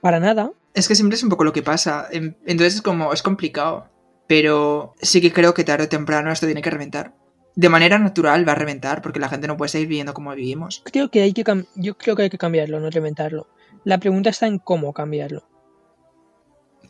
Para 0.00 0.20
nada. 0.20 0.52
Es 0.74 0.88
que 0.88 0.94
siempre 0.94 1.16
es 1.16 1.22
un 1.22 1.30
poco 1.30 1.44
lo 1.44 1.52
que 1.52 1.62
pasa. 1.62 2.06
en- 2.10 2.36
Entonces 2.46 2.76
es 2.76 2.82
como, 2.82 3.12
es 3.12 3.22
complicado. 3.22 3.88
Pero 4.26 4.94
sí 5.00 5.20
que 5.20 5.32
creo 5.32 5.54
que 5.54 5.62
tarde 5.64 5.84
o 5.84 5.88
temprano 5.88 6.32
esto 6.32 6.46
tiene 6.46 6.62
que 6.62 6.70
reventar. 6.70 7.14
De 7.54 7.68
manera 7.68 7.98
natural 7.98 8.46
va 8.46 8.52
a 8.52 8.56
reventar, 8.56 9.00
porque 9.00 9.20
la 9.20 9.28
gente 9.28 9.46
no 9.46 9.56
puede 9.56 9.68
seguir 9.68 9.88
viviendo 9.88 10.12
como 10.14 10.34
vivimos. 10.34 10.82
Creo 10.84 11.10
que 11.10 11.22
hay 11.22 11.32
que 11.32 11.44
yo 11.76 11.96
creo 11.96 12.16
que 12.16 12.22
hay 12.24 12.30
que 12.30 12.36
cambiarlo, 12.38 12.80
no 12.80 12.90
reventarlo. 12.90 13.46
La 13.84 13.98
pregunta 13.98 14.30
está 14.30 14.46
en 14.48 14.58
cómo 14.58 14.92
cambiarlo. 14.92 15.44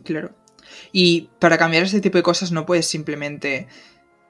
Claro. 0.03 0.31
Y 0.93 1.29
para 1.39 1.59
cambiar 1.59 1.83
este 1.85 2.01
tipo 2.01 2.19
de 2.19 2.23
cosas 2.23 2.53
no 2.53 2.67
puedes 2.67 2.87
simplemente 2.87 3.67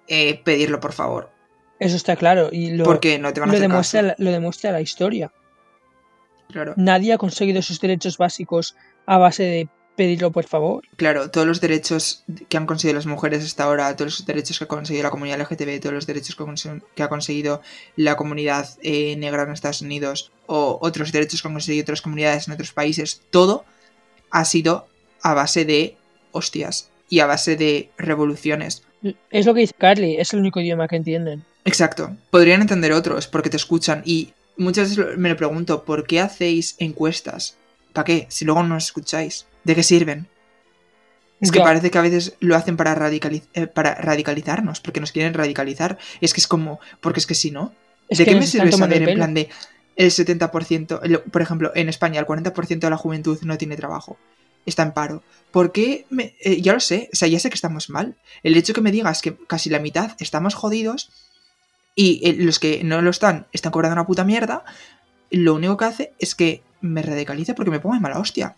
eh, 0.09 0.41
pedirlo 0.45 0.81
por 0.81 0.93
favor. 0.93 1.31
Eso 1.79 1.97
está 1.97 2.17
claro 2.17 2.49
y 2.53 2.71
lo, 2.71 2.85
porque 2.85 3.19
no 3.19 3.33
te 3.33 3.41
van 3.41 3.51
a 3.51 3.53
lo 3.53 3.57
hacer 3.59 3.69
demuestra, 3.69 4.03
caso. 4.03 4.15
lo 4.19 4.31
demuestra 4.31 4.73
la 4.73 4.81
historia. 4.81 5.33
Claro. 6.51 6.75
Nadie 6.77 7.13
ha 7.13 7.19
conseguido 7.19 7.61
sus 7.63 7.81
derechos 7.81 8.19
básicos 8.19 8.77
a 9.05 9.19
base 9.19 9.43
de 9.43 9.69
pedirlo 9.97 10.31
por 10.31 10.45
favor. 10.45 10.85
Claro, 10.97 11.31
todos 11.31 11.47
los 11.47 11.61
derechos 11.61 12.25
que 12.49 12.57
han 12.57 12.67
conseguido 12.67 12.97
las 12.97 13.07
mujeres 13.07 13.45
hasta 13.45 13.65
ahora, 13.65 13.95
todos 13.97 14.19
los 14.21 14.27
derechos 14.27 14.59
que 14.59 14.65
ha 14.65 14.69
conseguido 14.69 15.03
la 15.05 15.11
comunidad 15.11 15.41
LGTB, 15.41 15.81
todos 15.81 15.95
los 15.95 16.07
derechos 16.07 16.37
que, 16.37 16.43
ha 16.43 16.47
conse- 16.47 16.83
que 16.95 17.03
ha 17.03 17.09
conseguido 17.09 17.63
la 17.97 18.17
comunidad 18.17 18.69
eh, 18.83 19.17
negra 19.17 19.43
en 19.43 19.51
Estados 19.53 19.81
Unidos 19.81 20.33
o 20.47 20.79
otros 20.83 21.13
derechos 21.13 21.41
que 21.43 21.49
han 21.49 21.55
conseguido 21.55 21.83
otras 21.85 22.03
comunidades 22.03 22.47
en 22.47 22.55
otros 22.55 22.73
países, 22.73 23.23
todo 23.31 23.65
ha 24.31 24.45
sido 24.45 24.87
a 25.23 25.33
base 25.35 25.65
de 25.65 25.97
hostias 26.37 26.89
y 27.09 27.21
a 27.21 27.27
base 27.27 27.57
de 27.57 27.91
revoluciones. 27.99 28.83
Es 29.31 29.47
lo 29.47 29.55
que 29.55 29.61
dice 29.61 29.75
Carly, 29.77 30.17
es 30.17 30.33
el 30.33 30.41
único 30.41 30.61
idioma 30.61 30.89
que 30.89 30.97
entienden. 30.97 31.45
Exacto. 31.65 32.17
Podrían 32.31 32.61
entender 32.63 32.93
otros 32.93 33.27
porque 33.27 33.51
te 33.51 33.57
escuchan 33.57 34.03
y 34.05 34.33
muchas 34.57 34.97
veces 34.97 35.17
me 35.19 35.29
lo 35.29 35.37
pregunto, 35.37 35.85
¿por 35.85 36.07
qué 36.07 36.21
hacéis 36.21 36.75
encuestas? 36.79 37.57
¿Para 37.93 38.05
qué? 38.05 38.27
Si 38.29 38.45
luego 38.45 38.63
no 38.63 38.71
nos 38.75 38.85
escucháis. 38.87 39.47
¿De 39.65 39.75
qué 39.75 39.83
sirven? 39.83 40.27
Es 41.41 41.51
que 41.53 41.59
Ya. 41.59 41.65
parece 41.65 41.91
que 41.91 41.99
a 41.99 42.03
veces 42.03 42.35
lo 42.41 42.57
hacen 42.57 42.77
para, 42.77 43.11
eh, 43.13 43.67
para 43.67 43.95
radicalizarnos, 43.97 44.81
porque 44.81 45.01
nos 45.01 45.13
quieren 45.13 45.35
radicalizar. 45.35 45.99
Es 46.21 46.33
que 46.33 46.41
es 46.41 46.47
como, 46.47 46.81
porque 47.01 47.21
es 47.21 47.27
que 47.27 47.35
si 47.35 47.51
no, 47.51 47.75
Es 48.09 48.19
¿de 48.19 48.25
que 48.25 48.31
qué 48.33 48.41
me 48.41 48.47
sirve 48.47 48.73
saber 48.73 49.03
en 49.09 49.15
plan 49.17 49.35
de 49.35 49.49
el 49.97 50.11
70%, 50.11 51.01
el- 51.03 51.21
por 51.21 51.43
ejemplo, 51.43 51.73
en 51.75 51.89
España 51.89 52.21
el 52.21 52.27
40% 52.27 52.87
de 52.87 52.91
la 52.91 52.97
juventud 52.97 53.39
no 53.43 53.59
tiene 53.59 53.77
trabajo, 53.77 54.17
está 54.67 54.83
en 54.83 54.93
paro? 54.93 55.23
¿Por 55.51 55.73
qué? 55.73 56.07
Me, 56.11 56.35
eh, 56.41 56.61
ya 56.61 56.73
lo 56.75 56.81
sé, 56.81 57.09
o 57.13 57.17
sea, 57.17 57.29
ya 57.29 57.39
sé 57.39 57.49
que 57.49 57.55
estamos 57.55 57.89
mal. 57.89 58.17
El 58.43 58.57
hecho 58.57 58.75
que 58.75 58.81
me 58.81 58.93
digas 58.93 59.23
que 59.23 59.37
casi 59.47 59.71
la 59.71 59.79
mitad 59.79 60.13
estamos 60.21 60.55
jodidos 60.55 61.11
y 61.95 62.21
eh, 62.29 62.37
los 62.39 62.59
que 62.59 62.85
no 62.85 63.01
lo 63.01 63.11
están 63.11 63.47
están 63.53 63.73
cobrando 63.73 63.95
una 63.95 64.07
puta 64.07 64.25
mierda, 64.25 64.65
lo 65.31 65.55
único 65.55 65.77
que 65.77 65.85
hace 65.85 66.13
es 66.19 66.35
que 66.35 66.63
me 66.81 67.03
radicalice 67.03 67.55
porque 67.55 67.71
me 67.71 67.81
pongo 67.81 67.95
de 67.95 68.01
mala 68.01 68.19
hostia. 68.19 68.57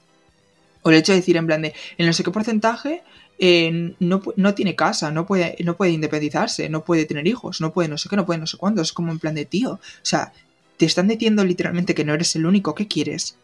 O 0.82 0.90
el 0.90 0.96
hecho 0.96 1.12
de 1.12 1.18
decir 1.18 1.36
en 1.36 1.46
plan 1.46 1.62
de, 1.62 1.74
en 1.98 2.06
no 2.06 2.12
sé 2.12 2.24
qué 2.24 2.30
porcentaje 2.30 3.02
eh, 3.38 3.94
no, 4.00 4.20
no 4.36 4.54
tiene 4.54 4.74
casa, 4.74 5.10
no 5.12 5.26
puede, 5.26 5.56
no 5.64 5.76
puede 5.76 5.92
independizarse, 5.92 6.68
no 6.68 6.84
puede 6.84 7.04
tener 7.04 7.26
hijos, 7.26 7.60
no 7.60 7.72
puede 7.72 7.88
no 7.88 7.96
sé 7.96 8.08
qué, 8.08 8.16
no 8.16 8.26
puede 8.26 8.40
no 8.40 8.46
sé 8.46 8.56
cuándo. 8.56 8.82
Es 8.82 8.92
como 8.92 9.12
en 9.12 9.18
plan 9.18 9.34
de 9.34 9.44
tío. 9.44 9.72
O 9.72 9.80
sea, 10.02 10.32
te 10.76 10.86
están 10.86 11.08
diciendo 11.08 11.44
literalmente 11.44 11.94
que 11.94 12.04
no 12.04 12.14
eres 12.14 12.34
el 12.36 12.46
único. 12.46 12.74
¿Qué 12.74 12.88
quieres? 12.88 13.36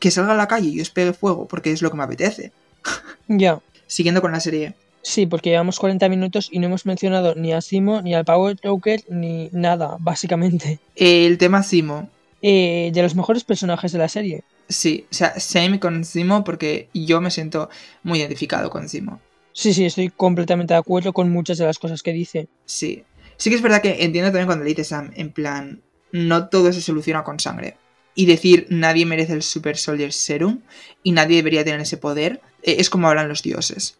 Que 0.00 0.10
salga 0.10 0.32
a 0.32 0.36
la 0.36 0.48
calle 0.48 0.70
y 0.70 0.80
os 0.80 0.90
pegue 0.90 1.12
fuego 1.12 1.46
porque 1.46 1.70
es 1.70 1.82
lo 1.82 1.90
que 1.90 1.96
me 1.96 2.02
apetece. 2.02 2.52
Ya. 3.28 3.60
Siguiendo 3.86 4.20
con 4.20 4.32
la 4.32 4.40
serie. 4.40 4.74
Sí, 5.02 5.26
porque 5.26 5.50
llevamos 5.50 5.78
40 5.78 6.08
minutos 6.08 6.48
y 6.50 6.58
no 6.58 6.66
hemos 6.66 6.84
mencionado 6.84 7.36
ni 7.36 7.52
a 7.52 7.60
Simo, 7.60 8.02
ni 8.02 8.12
al 8.12 8.24
Power 8.24 8.56
Joker, 8.62 9.02
ni 9.08 9.48
nada, 9.52 9.96
básicamente. 10.00 10.80
El 10.96 11.38
tema 11.38 11.62
Simo. 11.62 12.10
Eh, 12.42 12.90
de 12.92 13.02
los 13.02 13.14
mejores 13.14 13.44
personajes 13.44 13.92
de 13.92 13.98
la 13.98 14.08
serie. 14.08 14.42
Sí, 14.68 15.06
o 15.10 15.14
sea, 15.14 15.38
same 15.38 15.78
con 15.78 16.04
Zimo 16.04 16.42
porque 16.42 16.88
yo 16.94 17.20
me 17.20 17.30
siento 17.30 17.70
muy 18.02 18.20
identificado 18.20 18.70
con 18.70 18.88
Zimo. 18.88 19.20
Sí, 19.52 19.74
sí, 19.74 19.84
estoy 19.84 20.10
completamente 20.10 20.74
de 20.74 20.78
acuerdo 20.78 21.12
con 21.12 21.30
muchas 21.30 21.58
de 21.58 21.66
las 21.66 21.78
cosas 21.78 22.02
que 22.02 22.12
dice. 22.12 22.48
Sí. 22.64 23.04
Sí 23.36 23.50
que 23.50 23.56
es 23.56 23.62
verdad 23.62 23.82
que 23.82 24.04
entiendo 24.04 24.30
también 24.30 24.46
cuando 24.46 24.64
le 24.64 24.70
dice 24.70 24.84
Sam, 24.84 25.12
en 25.16 25.32
plan, 25.32 25.82
no 26.12 26.48
todo 26.48 26.72
se 26.72 26.80
soluciona 26.80 27.24
con 27.24 27.40
sangre. 27.40 27.76
Y 28.20 28.26
decir 28.26 28.66
nadie 28.68 29.06
merece 29.06 29.32
el 29.32 29.42
Super 29.42 29.78
Soldier 29.78 30.12
Serum 30.12 30.60
y 31.02 31.12
nadie 31.12 31.36
debería 31.36 31.64
tener 31.64 31.80
ese 31.80 31.96
poder, 31.96 32.42
eh, 32.62 32.76
es 32.78 32.90
como 32.90 33.08
hablan 33.08 33.28
los 33.28 33.42
dioses. 33.42 33.96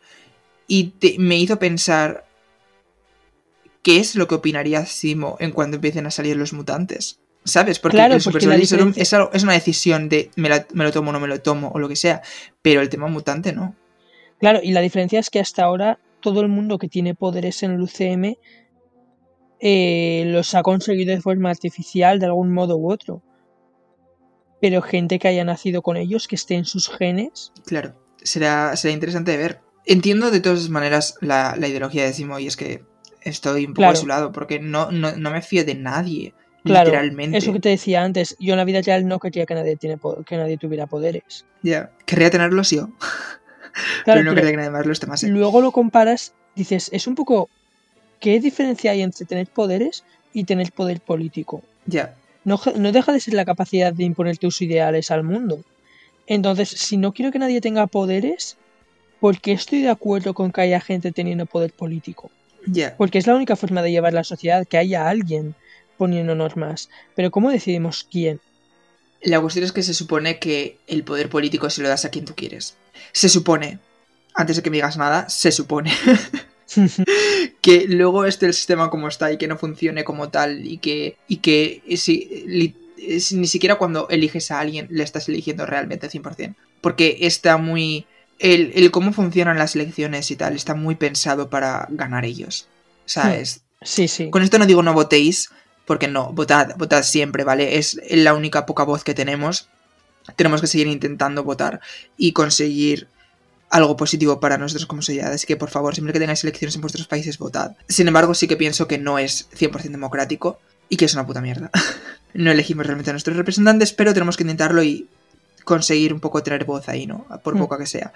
Y 0.67 0.89
te- 1.01 1.17
me 1.19 1.39
hizo 1.39 1.59
pensar 1.59 2.27
qué 3.83 3.97
es 3.99 4.15
lo 4.17 4.29
que 4.29 4.35
opinaría 4.35 4.85
Simo 4.85 5.37
en 5.41 5.53
cuando 5.53 5.77
empiecen 5.77 6.07
a 6.07 6.11
salir 6.11 6.37
los 6.37 6.53
mutantes. 6.53 7.19
¿Sabes? 7.45 7.79
Porque 7.79 7.97
Claro, 7.97 8.15
el 8.17 8.21
Super 8.21 8.33
porque 8.43 8.45
Soldier 8.47 8.67
Serum 8.67 8.93
es, 8.95 9.13
algo- 9.15 9.31
es 9.33 9.43
una 9.43 9.55
decisión 9.55 10.11
de 10.11 10.31
me, 10.37 10.51
la- 10.51 10.67
me 10.75 10.85
lo 10.85 10.93
tomo 10.93 11.09
o 11.09 11.13
no 11.15 11.21
me 11.21 11.29
lo 11.29 11.41
tomo 11.41 11.71
o 11.75 11.79
lo 11.79 11.89
que 11.89 11.97
sea. 11.97 12.21
Pero 12.61 12.83
el 12.83 12.91
tema 12.91 13.07
mutante 13.09 13.55
no. 13.55 13.75
Claro, 14.39 14.61
y 14.63 14.73
la 14.73 14.83
diferencia 14.83 15.19
es 15.19 15.31
que 15.31 15.41
hasta 15.41 15.65
ahora 15.65 15.99
todo 16.21 16.43
el 16.43 16.49
mundo 16.49 16.77
que 16.77 16.89
tiene 16.89 17.15
poderes 17.15 17.63
en 17.63 17.71
el 17.71 17.81
UCM 17.81 18.37
eh, 19.61 20.25
los 20.27 20.55
ha 20.55 20.63
conseguido 20.63 21.15
de 21.15 21.23
forma 21.23 21.49
artificial 21.51 22.19
de 22.19 22.27
algún 22.27 22.53
modo 22.53 22.77
u 22.77 22.93
otro. 22.93 23.23
Pero 24.61 24.83
gente 24.83 25.19
que 25.19 25.29
haya 25.29 25.45
nacido 25.45 25.83
con 25.83 25.97
ellos, 25.97 26.29
que 26.29 26.37
esté 26.37 26.55
en 26.55 26.65
sus 26.65 26.89
genes, 26.89 27.53
Claro, 27.67 27.95
será, 28.23 28.77
será 28.77 28.93
interesante 28.93 29.31
de 29.33 29.37
ver. 29.39 29.61
Entiendo 29.87 30.31
de 30.31 30.41
todas 30.41 30.69
maneras 30.69 31.15
la, 31.21 31.57
la 31.59 31.69
ideología 31.69 32.05
de 32.05 32.13
Simo 32.13 32.39
y 32.39 32.47
es 32.47 32.57
que 32.57 32.85
estoy 33.23 33.63
un 33.67 33.73
poco 33.73 33.83
Claro. 33.83 33.93
a 33.93 33.97
su 33.97 34.07
lado 34.07 34.33
porque 34.33 34.61
no, 34.61 34.91
no, 34.91 35.17
no 35.17 35.31
me 35.31 35.41
fío 35.43 35.65
de 35.65 35.75
nadie, 35.75 36.35
claro, 36.65 36.91
literalmente. 36.91 37.39
eso 37.39 37.53
que 37.53 37.61
te 37.61 37.71
decía 37.71 38.03
antes, 38.05 38.37
yo 38.39 38.53
en 38.53 38.59
la 38.59 38.65
vida 38.65 38.83
real 38.83 39.07
no 39.09 39.19
quería 39.19 39.47
que 39.47 39.55
nadie, 39.55 39.77
tiene 39.77 39.99
que 40.27 40.37
nadie 40.37 40.59
tuviera 40.59 40.87
poderes. 40.87 41.47
Ya, 41.63 41.91
querría 42.07 42.31
tenerlos 42.31 42.71
yo, 42.71 42.91
Claro, 44.05 44.21
pero 44.21 44.23
no 44.25 44.31
pero 44.31 44.35
querría 44.35 44.51
que 44.51 44.57
nadie 44.59 44.71
más 44.71 44.87
los 44.87 45.01
tomase. 45.01 45.29
luego 45.29 45.61
lo 45.61 45.73
comparas, 45.73 46.35
dices, 46.55 46.91
es 46.93 47.07
un 47.07 47.15
poco, 47.15 47.49
¿qué 48.21 48.39
diferencia 48.41 48.91
hay 48.93 49.03
entre 49.03 49.25
tener 49.27 49.47
poderes 49.49 50.05
y 50.33 50.45
tener 50.45 50.73
poder 50.73 51.01
político? 51.01 51.63
Ya, 51.87 52.15
no, 52.45 52.61
no 52.77 52.93
deja 52.93 53.13
de 53.13 53.21
ser 53.21 53.35
la 53.35 53.45
capacidad 53.45 53.93
de 53.93 54.05
imponer 54.05 54.39
tus 54.39 54.63
ideales 54.63 55.11
al 55.11 55.25
mundo. 55.25 55.61
Entonces, 56.27 56.69
si 56.69 56.97
no 56.97 57.13
quiero 57.13 57.33
que 57.33 57.39
nadie 57.39 57.61
tenga 57.61 57.87
poderes, 57.87 58.57
¿por 59.21 59.41
qué 59.41 59.53
estoy 59.53 59.83
de 59.83 59.89
acuerdo 59.89 60.35
con 60.35 60.53
que 60.53 60.61
haya 60.61 60.81
gente 60.81 61.13
teniendo 61.13 61.47
poder 61.47 61.73
político? 61.73 62.31
Porque 62.97 63.19
es 63.19 63.27
la 63.27 63.35
única 63.35 63.57
forma 63.57 63.83
de 63.83 63.91
llevar 63.91 64.13
la 64.13 64.25
sociedad, 64.25 64.67
que 64.67 64.79
haya 64.79 65.09
alguien 65.09 65.55
poniendo 65.97 66.35
normas. 66.35 66.89
Pero 67.15 67.31
¿cómo 67.31 67.51
decidimos 67.51 68.07
quién? 68.11 68.41
La 69.23 69.41
cuestión 69.41 69.65
es 69.65 69.73
que 69.73 69.83
se 69.83 69.95
supone 69.95 70.39
que 70.39 70.79
el 70.87 71.05
poder 71.05 71.29
político 71.29 71.69
se 71.69 71.83
lo 71.83 71.89
das 71.89 72.05
a 72.05 72.11
quien 72.11 72.25
tú 72.25 72.35
quieres. 72.35 72.77
Se 73.13 73.29
supone. 73.29 73.79
Antes 74.35 74.57
de 74.57 74.63
que 74.63 74.71
me 74.71 74.77
digas 74.77 74.97
nada, 74.97 75.29
se 75.29 75.53
supone. 75.53 75.93
que 77.63 77.87
luego 77.89 78.25
esté 78.25 78.47
el 78.47 78.55
sistema 78.55 78.91
como 78.91 79.09
está 79.09 79.33
y 79.33 79.39
que 79.39 79.49
no 79.49 79.57
funcione 79.59 80.05
como 80.05 80.31
tal 80.31 80.67
y 80.67 80.79
que, 80.79 81.17
y 81.29 81.39
que 81.39 81.83
si, 81.97 82.45
li- 82.47 82.77
si- 83.21 83.37
ni 83.37 83.47
siquiera 83.47 83.77
cuando 83.77 84.09
eliges 84.09 84.51
a 84.51 84.61
alguien 84.61 84.87
le 84.91 85.03
estás 85.05 85.29
eligiendo 85.29 85.67
realmente 85.67 86.09
100%. 86.09 86.57
Porque 86.81 87.19
está 87.21 87.57
muy... 87.57 88.07
El, 88.39 88.73
el 88.75 88.91
cómo 88.91 89.13
funcionan 89.13 89.59
las 89.59 89.77
elecciones 89.77 90.31
y 90.31 90.37
tal 90.37 90.57
está 90.57 90.75
muy 90.75 90.95
pensado 90.95 91.51
para 91.51 91.87
ganar 91.91 92.25
ellos. 92.25 92.69
¿Sabes? 93.05 93.63
sí, 93.83 94.09
sí. 94.09 94.31
Con 94.31 94.43
esto 94.43 94.59
no 94.59 94.67
digo 94.67 94.83
no 94.83 94.95
votéis, 94.95 95.51
porque 95.85 96.09
no, 96.09 96.33
votad, 96.33 96.75
votad 96.79 97.03
siempre, 97.03 97.45
¿vale? 97.45 97.77
Es 97.77 98.01
la 98.11 98.35
única 98.35 98.65
poca 98.65 98.85
voz 98.85 99.05
que 99.05 99.15
tenemos. 99.15 99.69
Tenemos 100.37 100.61
que 100.61 100.67
seguir 100.69 100.87
intentando 100.87 101.43
votar 101.45 101.81
y 102.17 102.33
conseguir 102.33 103.09
algo 103.71 103.97
positivo 103.97 104.41
para 104.41 104.59
nosotros 104.59 104.87
como 104.87 105.01
sociedad. 105.01 105.33
Así 105.33 105.47
que, 105.47 105.57
por 105.57 105.71
favor, 105.71 105.95
siempre 105.95 106.13
que 106.13 106.19
tengáis 106.19 106.43
elecciones 106.45 106.75
en 106.75 106.81
vuestros 106.81 107.07
países, 107.07 107.39
votad. 107.39 107.77
Sin 107.89 108.09
embargo, 108.09 108.35
sí 108.35 108.47
que 108.49 108.57
pienso 108.57 108.87
que 108.89 108.99
no 108.99 109.19
es 109.19 109.49
100% 109.57 109.91
democrático 109.91 110.59
y 110.89 110.97
que 110.97 111.05
es 111.05 111.15
una 111.15 111.27
puta 111.27 111.41
mierda. 111.41 111.71
no 112.35 112.51
elegimos 112.51 112.85
realmente 112.85 113.11
a 113.11 113.13
nuestros 113.15 113.37
representantes, 113.37 113.93
pero 113.93 114.13
tenemos 114.13 114.37
que 114.37 114.43
intentarlo 114.43 114.83
y 114.83 115.09
conseguir 115.65 116.13
un 116.13 116.21
poco 116.21 116.43
tener 116.43 116.65
voz 116.65 116.89
ahí, 116.89 117.07
¿no? 117.07 117.27
Por 117.45 117.55
Mm. 117.55 117.59
poca 117.59 117.79
que 117.79 117.87
sea. 117.87 118.13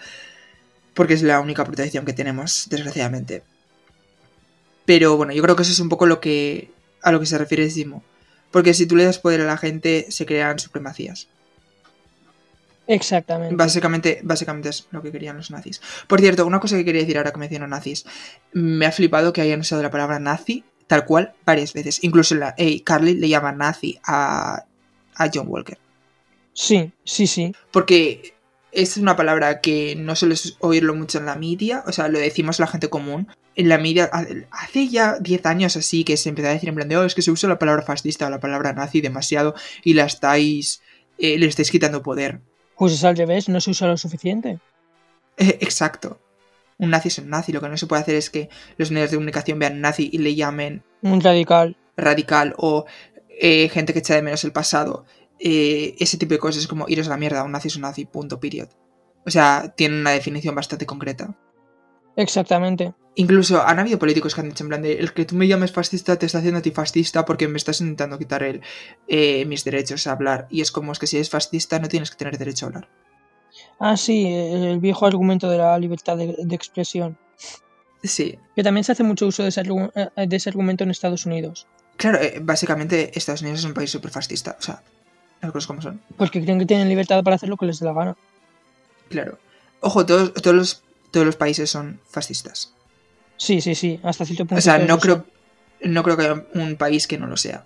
Porque 0.92 1.14
es 1.14 1.22
la 1.22 1.40
única 1.40 1.64
protección 1.64 2.04
que 2.04 2.12
tenemos, 2.12 2.66
desgraciadamente. 2.68 3.42
Pero 4.84 5.16
bueno, 5.16 5.32
yo 5.32 5.42
creo 5.42 5.56
que 5.56 5.62
eso 5.62 5.72
es 5.72 5.80
un 5.80 5.88
poco 5.88 6.06
lo 6.06 6.20
que 6.20 6.70
a 7.02 7.12
lo 7.12 7.20
que 7.20 7.26
se 7.26 7.38
refiere 7.38 7.70
Simo. 7.70 8.02
Porque 8.50 8.74
si 8.74 8.86
tú 8.86 8.96
le 8.96 9.04
das 9.04 9.18
poder 9.18 9.40
a 9.42 9.44
la 9.44 9.56
gente, 9.56 10.06
se 10.10 10.26
crean 10.26 10.58
supremacías. 10.58 11.28
Exactamente. 12.86 13.54
Básicamente, 13.54 14.20
básicamente 14.22 14.68
es 14.68 14.86
lo 14.90 15.02
que 15.02 15.10
querían 15.10 15.36
los 15.36 15.50
nazis. 15.50 15.80
Por 16.06 16.20
cierto, 16.20 16.46
una 16.46 16.60
cosa 16.60 16.76
que 16.76 16.84
quería 16.84 17.00
decir 17.00 17.16
ahora 17.16 17.32
que 17.32 17.38
menciono 17.38 17.66
nazis. 17.66 18.04
Me 18.52 18.86
ha 18.86 18.92
flipado 18.92 19.32
que 19.32 19.40
hayan 19.40 19.60
usado 19.60 19.82
la 19.82 19.90
palabra 19.90 20.18
nazi 20.18 20.64
tal 20.86 21.06
cual 21.06 21.32
varias 21.46 21.72
veces. 21.72 22.04
Incluso 22.04 22.34
la, 22.34 22.54
Carly 22.84 23.14
le 23.14 23.28
llama 23.28 23.52
nazi 23.52 23.98
a, 24.04 24.64
a 25.14 25.30
John 25.32 25.46
Walker. 25.48 25.78
Sí, 26.52 26.92
sí, 27.04 27.26
sí. 27.26 27.52
Porque 27.72 28.34
es 28.70 28.96
una 28.96 29.16
palabra 29.16 29.60
que 29.60 29.94
no 29.96 30.14
sueles 30.14 30.56
oírlo 30.60 30.94
mucho 30.94 31.18
en 31.18 31.26
la 31.26 31.36
media, 31.36 31.84
o 31.86 31.92
sea, 31.92 32.08
lo 32.08 32.18
decimos 32.18 32.58
la 32.58 32.66
gente 32.66 32.88
común. 32.90 33.28
En 33.56 33.68
la 33.68 33.78
media, 33.78 34.10
ha- 34.12 34.26
hace 34.50 34.88
ya 34.88 35.16
10 35.20 35.46
años 35.46 35.76
así 35.76 36.04
que 36.04 36.16
se 36.16 36.28
empezó 36.28 36.48
a 36.48 36.52
decir 36.52 36.68
en 36.68 36.74
plan 36.74 36.88
de, 36.88 36.96
oh, 36.96 37.04
es 37.04 37.14
que 37.14 37.22
se 37.22 37.30
usa 37.30 37.48
la 37.48 37.58
palabra 37.58 37.82
fascista 37.82 38.26
o 38.26 38.30
la 38.30 38.40
palabra 38.40 38.72
nazi 38.72 39.00
demasiado 39.00 39.54
y 39.84 39.94
la 39.94 40.04
estáis, 40.04 40.82
eh, 41.18 41.38
le 41.38 41.46
estáis 41.46 41.70
quitando 41.70 42.02
poder. 42.02 42.40
Pues 42.76 42.92
es 42.92 43.04
al 43.04 43.16
revés, 43.16 43.48
no 43.48 43.60
se 43.60 43.70
usa 43.70 43.88
lo 43.88 43.96
suficiente. 43.96 44.58
Eh, 45.36 45.58
exacto. 45.60 46.18
Un 46.78 46.90
nazi 46.90 47.08
es 47.08 47.18
un 47.18 47.30
nazi, 47.30 47.52
lo 47.52 47.60
que 47.60 47.68
no 47.68 47.76
se 47.76 47.86
puede 47.86 48.02
hacer 48.02 48.16
es 48.16 48.30
que 48.30 48.48
los 48.76 48.90
medios 48.90 49.10
de 49.10 49.16
comunicación 49.16 49.58
vean 49.58 49.80
nazi 49.80 50.10
y 50.12 50.18
le 50.18 50.34
llamen 50.34 50.82
Un 51.02 51.20
radical. 51.20 51.76
radical 51.96 52.54
o 52.56 52.84
eh, 53.28 53.68
gente 53.68 53.92
que 53.92 54.00
echa 54.00 54.14
de 54.14 54.22
menos 54.22 54.42
el 54.44 54.52
pasado. 54.52 55.04
Eh, 55.38 55.94
ese 55.98 56.18
tipo 56.18 56.34
de 56.34 56.38
cosas 56.40 56.62
es 56.62 56.68
como 56.68 56.88
iros 56.88 57.06
a 57.06 57.10
la 57.10 57.16
mierda, 57.16 57.44
un 57.44 57.52
nazi 57.52 57.68
es 57.68 57.76
un 57.76 57.82
nazi, 57.82 58.04
punto, 58.06 58.40
period. 58.40 58.68
O 59.26 59.30
sea, 59.30 59.72
tiene 59.76 60.00
una 60.00 60.10
definición 60.10 60.54
bastante 60.54 60.84
concreta. 60.86 61.36
Exactamente. 62.16 62.94
Incluso 63.16 63.62
han 63.64 63.78
habido 63.78 63.98
políticos 63.98 64.34
que 64.34 64.40
han 64.40 64.48
dicho 64.48 64.64
en 64.64 64.68
plan 64.68 64.82
de 64.82 64.94
el 64.94 65.12
que 65.12 65.24
tú 65.24 65.36
me 65.36 65.46
llames 65.46 65.70
fascista 65.70 66.16
te 66.16 66.26
está 66.26 66.38
haciendo 66.38 66.58
antifascista 66.58 67.24
porque 67.24 67.46
me 67.46 67.58
estás 67.58 67.80
intentando 67.80 68.18
quitar 68.18 68.42
el, 68.42 68.60
eh, 69.06 69.44
mis 69.44 69.64
derechos 69.64 70.06
a 70.06 70.12
hablar. 70.12 70.46
Y 70.50 70.60
es 70.60 70.72
como 70.72 70.92
es 70.92 70.98
que 70.98 71.06
si 71.06 71.16
eres 71.16 71.30
fascista 71.30 71.78
no 71.78 71.88
tienes 71.88 72.10
que 72.10 72.16
tener 72.16 72.38
derecho 72.38 72.66
a 72.66 72.68
hablar. 72.68 72.88
Ah, 73.78 73.96
sí, 73.96 74.26
el 74.26 74.80
viejo 74.80 75.06
argumento 75.06 75.48
de 75.48 75.58
la 75.58 75.78
libertad 75.78 76.16
de, 76.16 76.34
de 76.38 76.54
expresión. 76.56 77.16
Sí. 78.04 78.38
Que 78.54 78.62
también 78.62 78.84
se 78.84 78.92
hace 78.92 79.02
mucho 79.02 79.26
uso 79.26 79.42
de 79.42 79.48
ese, 79.48 79.62
eh, 79.62 80.26
de 80.26 80.36
ese 80.36 80.50
argumento 80.50 80.84
en 80.84 80.90
Estados 80.90 81.24
Unidos. 81.26 81.66
Claro, 81.96 82.20
eh, 82.20 82.38
básicamente 82.42 83.16
Estados 83.18 83.42
Unidos 83.42 83.60
es 83.60 83.66
un 83.66 83.74
país 83.74 83.90
súper 83.90 84.10
fascista. 84.10 84.56
O 84.58 84.62
sea, 84.62 84.82
las 85.40 85.52
cosas 85.52 85.66
como 85.66 85.82
son. 85.82 86.00
Porque 86.16 86.42
creen 86.42 86.58
que 86.58 86.66
tienen 86.66 86.88
libertad 86.88 87.22
para 87.24 87.36
hacer 87.36 87.48
lo 87.48 87.56
que 87.56 87.66
les 87.66 87.80
dé 87.80 87.86
la 87.86 87.92
gana. 87.92 88.16
Claro. 89.08 89.38
Ojo, 89.80 90.04
todos, 90.04 90.32
todos, 90.34 90.56
los, 90.56 90.82
todos 91.14 91.24
los 91.26 91.36
países 91.36 91.70
son 91.70 92.00
fascistas. 92.10 92.72
Sí, 93.36 93.60
sí, 93.60 93.74
sí, 93.74 93.98
hasta 94.02 94.24
cierto 94.26 94.44
punto. 94.44 94.58
O 94.58 94.62
sea, 94.62 94.78
no 94.78 94.98
creo, 94.98 95.24
no 95.82 96.02
creo 96.02 96.16
que 96.16 96.22
haya 96.24 96.44
un 96.54 96.76
país 96.76 97.06
que 97.06 97.16
no 97.18 97.26
lo 97.26 97.36
sea 97.36 97.64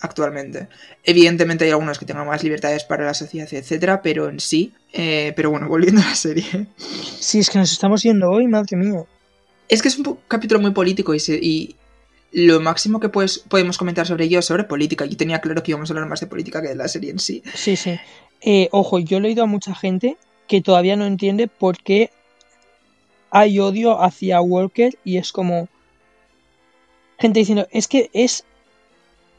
actualmente. 0.00 0.68
Evidentemente 1.04 1.64
hay 1.64 1.70
algunos 1.70 1.98
que 1.98 2.06
tengan 2.06 2.26
más 2.26 2.42
libertades 2.42 2.84
para 2.84 3.04
la 3.04 3.14
sociedad, 3.14 3.48
etcétera, 3.52 4.00
pero 4.02 4.28
en 4.28 4.40
sí. 4.40 4.72
eh, 4.92 5.32
pero 5.36 5.50
bueno, 5.50 5.68
volviendo 5.74 6.00
a 6.00 6.06
la 6.06 6.14
serie. 6.14 6.66
Sí, 7.18 7.38
es 7.38 7.50
que 7.50 7.58
nos 7.58 7.70
estamos 7.72 8.02
yendo 8.02 8.30
hoy, 8.30 8.46
madre 8.46 8.76
mía. 8.76 9.04
Es 9.68 9.82
que 9.82 9.88
es 9.88 9.98
un 9.98 10.18
capítulo 10.26 10.60
muy 10.60 10.72
político 10.72 11.14
y, 11.14 11.20
se- 11.20 11.38
y 11.40 11.76
lo 12.32 12.60
máximo 12.60 12.98
que 12.98 13.08
pues, 13.08 13.38
podemos 13.40 13.76
comentar 13.78 14.06
sobre 14.06 14.24
ello 14.24 14.38
es 14.38 14.46
sobre 14.46 14.64
política. 14.64 15.04
Yo 15.04 15.16
tenía 15.16 15.40
claro 15.40 15.62
que 15.62 15.70
íbamos 15.72 15.90
a 15.90 15.92
hablar 15.92 16.08
más 16.08 16.20
de 16.20 16.26
política 16.26 16.62
que 16.62 16.68
de 16.68 16.76
la 16.76 16.88
serie 16.88 17.10
en 17.10 17.18
sí. 17.18 17.42
Sí, 17.54 17.76
sí. 17.76 17.98
Eh, 18.40 18.68
ojo, 18.72 18.98
yo 19.00 19.18
he 19.18 19.20
leído 19.20 19.42
a 19.42 19.46
mucha 19.46 19.74
gente 19.74 20.16
que 20.48 20.62
todavía 20.62 20.96
no 20.96 21.04
entiende 21.06 21.46
por 21.46 21.76
qué 21.78 22.10
hay 23.30 23.58
odio 23.58 24.02
hacia 24.02 24.40
Walker 24.40 24.98
y 25.04 25.16
es 25.16 25.32
como 25.32 25.68
gente 27.18 27.40
diciendo, 27.40 27.68
es 27.70 27.86
que 27.86 28.10
es 28.12 28.44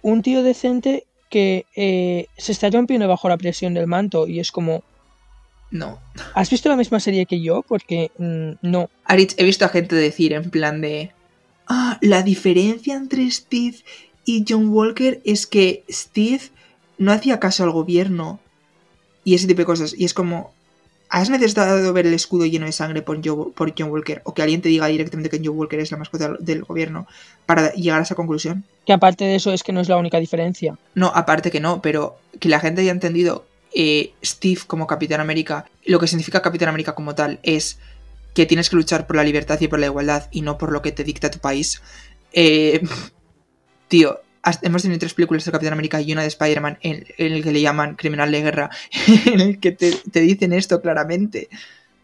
un 0.02 0.22
tío 0.22 0.44
decente 0.44 1.06
que 1.30 1.66
eh, 1.76 2.28
se 2.38 2.52
está 2.52 2.70
rompiendo 2.70 3.08
bajo 3.08 3.30
la 3.30 3.38
presión 3.38 3.74
del 3.74 3.88
manto 3.88 4.28
y 4.28 4.40
es 4.40 4.52
como, 4.52 4.84
No. 5.72 6.00
¿has 6.34 6.50
visto 6.50 6.70
la 6.70 6.76
misma 6.76 7.00
serie 7.00 7.26
que 7.26 7.42
yo? 7.42 7.64
Porque 7.64 8.12
mm, 8.18 8.68
no. 8.70 8.90
Aritz, 9.06 9.36
he 9.38 9.46
visto 9.46 9.66
a 9.66 9.70
gente 9.70 9.96
decir 9.96 10.34
en 10.34 10.50
plan 10.50 10.82
de... 10.82 11.12
Ah, 11.68 11.98
la 12.02 12.22
diferencia 12.22 12.96
entre 12.96 13.30
Steve 13.32 13.78
y 14.26 14.44
John 14.48 14.70
Walker 14.70 15.22
es 15.24 15.48
que 15.48 15.84
Steve 15.90 16.42
no 16.98 17.14
hacía 17.14 17.40
caso 17.40 17.64
al 17.64 17.72
gobierno 17.72 18.40
y 19.24 19.36
ese 19.36 19.48
tipo 19.48 19.60
de 19.60 19.66
cosas. 19.66 19.96
Y 19.98 20.06
es 20.06 20.14
como... 20.14 20.54
¿Has 21.14 21.30
necesitado 21.30 21.92
ver 21.94 22.08
el 22.08 22.14
escudo 22.14 22.46
lleno 22.46 22.66
de 22.66 22.72
sangre 22.72 23.02
por, 23.02 23.20
Jo- 23.24 23.52
por 23.52 23.74
John 23.78 23.92
Walker? 23.92 24.22
O 24.24 24.34
que 24.34 24.42
alguien 24.42 24.62
te 24.62 24.70
diga 24.70 24.88
directamente 24.88 25.30
que 25.30 25.42
John 25.44 25.58
Walker 25.58 25.80
es 25.80 25.92
la 25.92 25.98
mascota 25.98 26.36
del 26.40 26.64
gobierno 26.64 27.06
para 27.46 27.74
llegar 27.74 28.00
a 28.00 28.04
esa 28.04 28.16
conclusión. 28.16 28.64
Que 28.86 28.94
aparte 28.94 29.26
de 29.26 29.36
eso 29.36 29.52
es 29.52 29.62
que 29.64 29.74
no 29.74 29.82
es 29.82 29.90
la 29.90 29.98
única 29.98 30.20
diferencia. 30.20 30.78
No, 30.96 31.08
aparte 31.14 31.52
que 31.52 31.60
no, 31.60 31.82
pero 31.82 32.18
que 32.40 32.48
la 32.48 32.62
gente 32.62 32.80
haya 32.82 32.92
entendido 32.92 33.46
eh, 33.76 34.14
Steve 34.24 34.62
como 34.66 34.88
Capitán 34.88 35.20
América, 35.20 35.66
lo 35.86 36.00
que 36.00 36.08
significa 36.08 36.42
Capitán 36.42 36.70
América 36.70 36.96
como 36.96 37.14
tal 37.14 37.40
es 37.44 37.78
que 38.34 38.46
tienes 38.46 38.70
que 38.70 38.78
luchar 38.78 39.06
por 39.06 39.18
la 39.18 39.26
libertad 39.26 39.60
y 39.60 39.68
por 39.68 39.80
la 39.80 39.88
igualdad 39.88 40.30
y 40.32 40.42
no 40.42 40.58
por 40.58 40.72
lo 40.72 40.82
que 40.82 40.94
te 40.94 41.04
dicta 41.04 41.30
tu 41.30 41.40
país. 41.40 41.82
Eh, 42.32 42.82
tío, 43.90 44.20
hemos 44.62 44.82
tenido 44.82 45.00
tres 45.00 45.14
películas 45.14 45.46
de 45.46 45.52
Capitán 45.52 45.74
América 45.74 46.02
y 46.02 46.12
una 46.12 46.22
de 46.22 46.28
Spider-Man 46.28 46.78
en, 46.82 47.06
el 47.18 47.44
que 47.44 47.52
le 47.52 47.62
llaman 47.62 47.96
criminal 47.96 48.32
de 48.32 48.42
guerra, 48.42 48.70
en 49.26 49.40
el 49.40 49.60
que 49.60 49.72
te, 49.72 50.20
dicen 50.22 50.54
esto 50.54 50.82
claramente. 50.82 51.50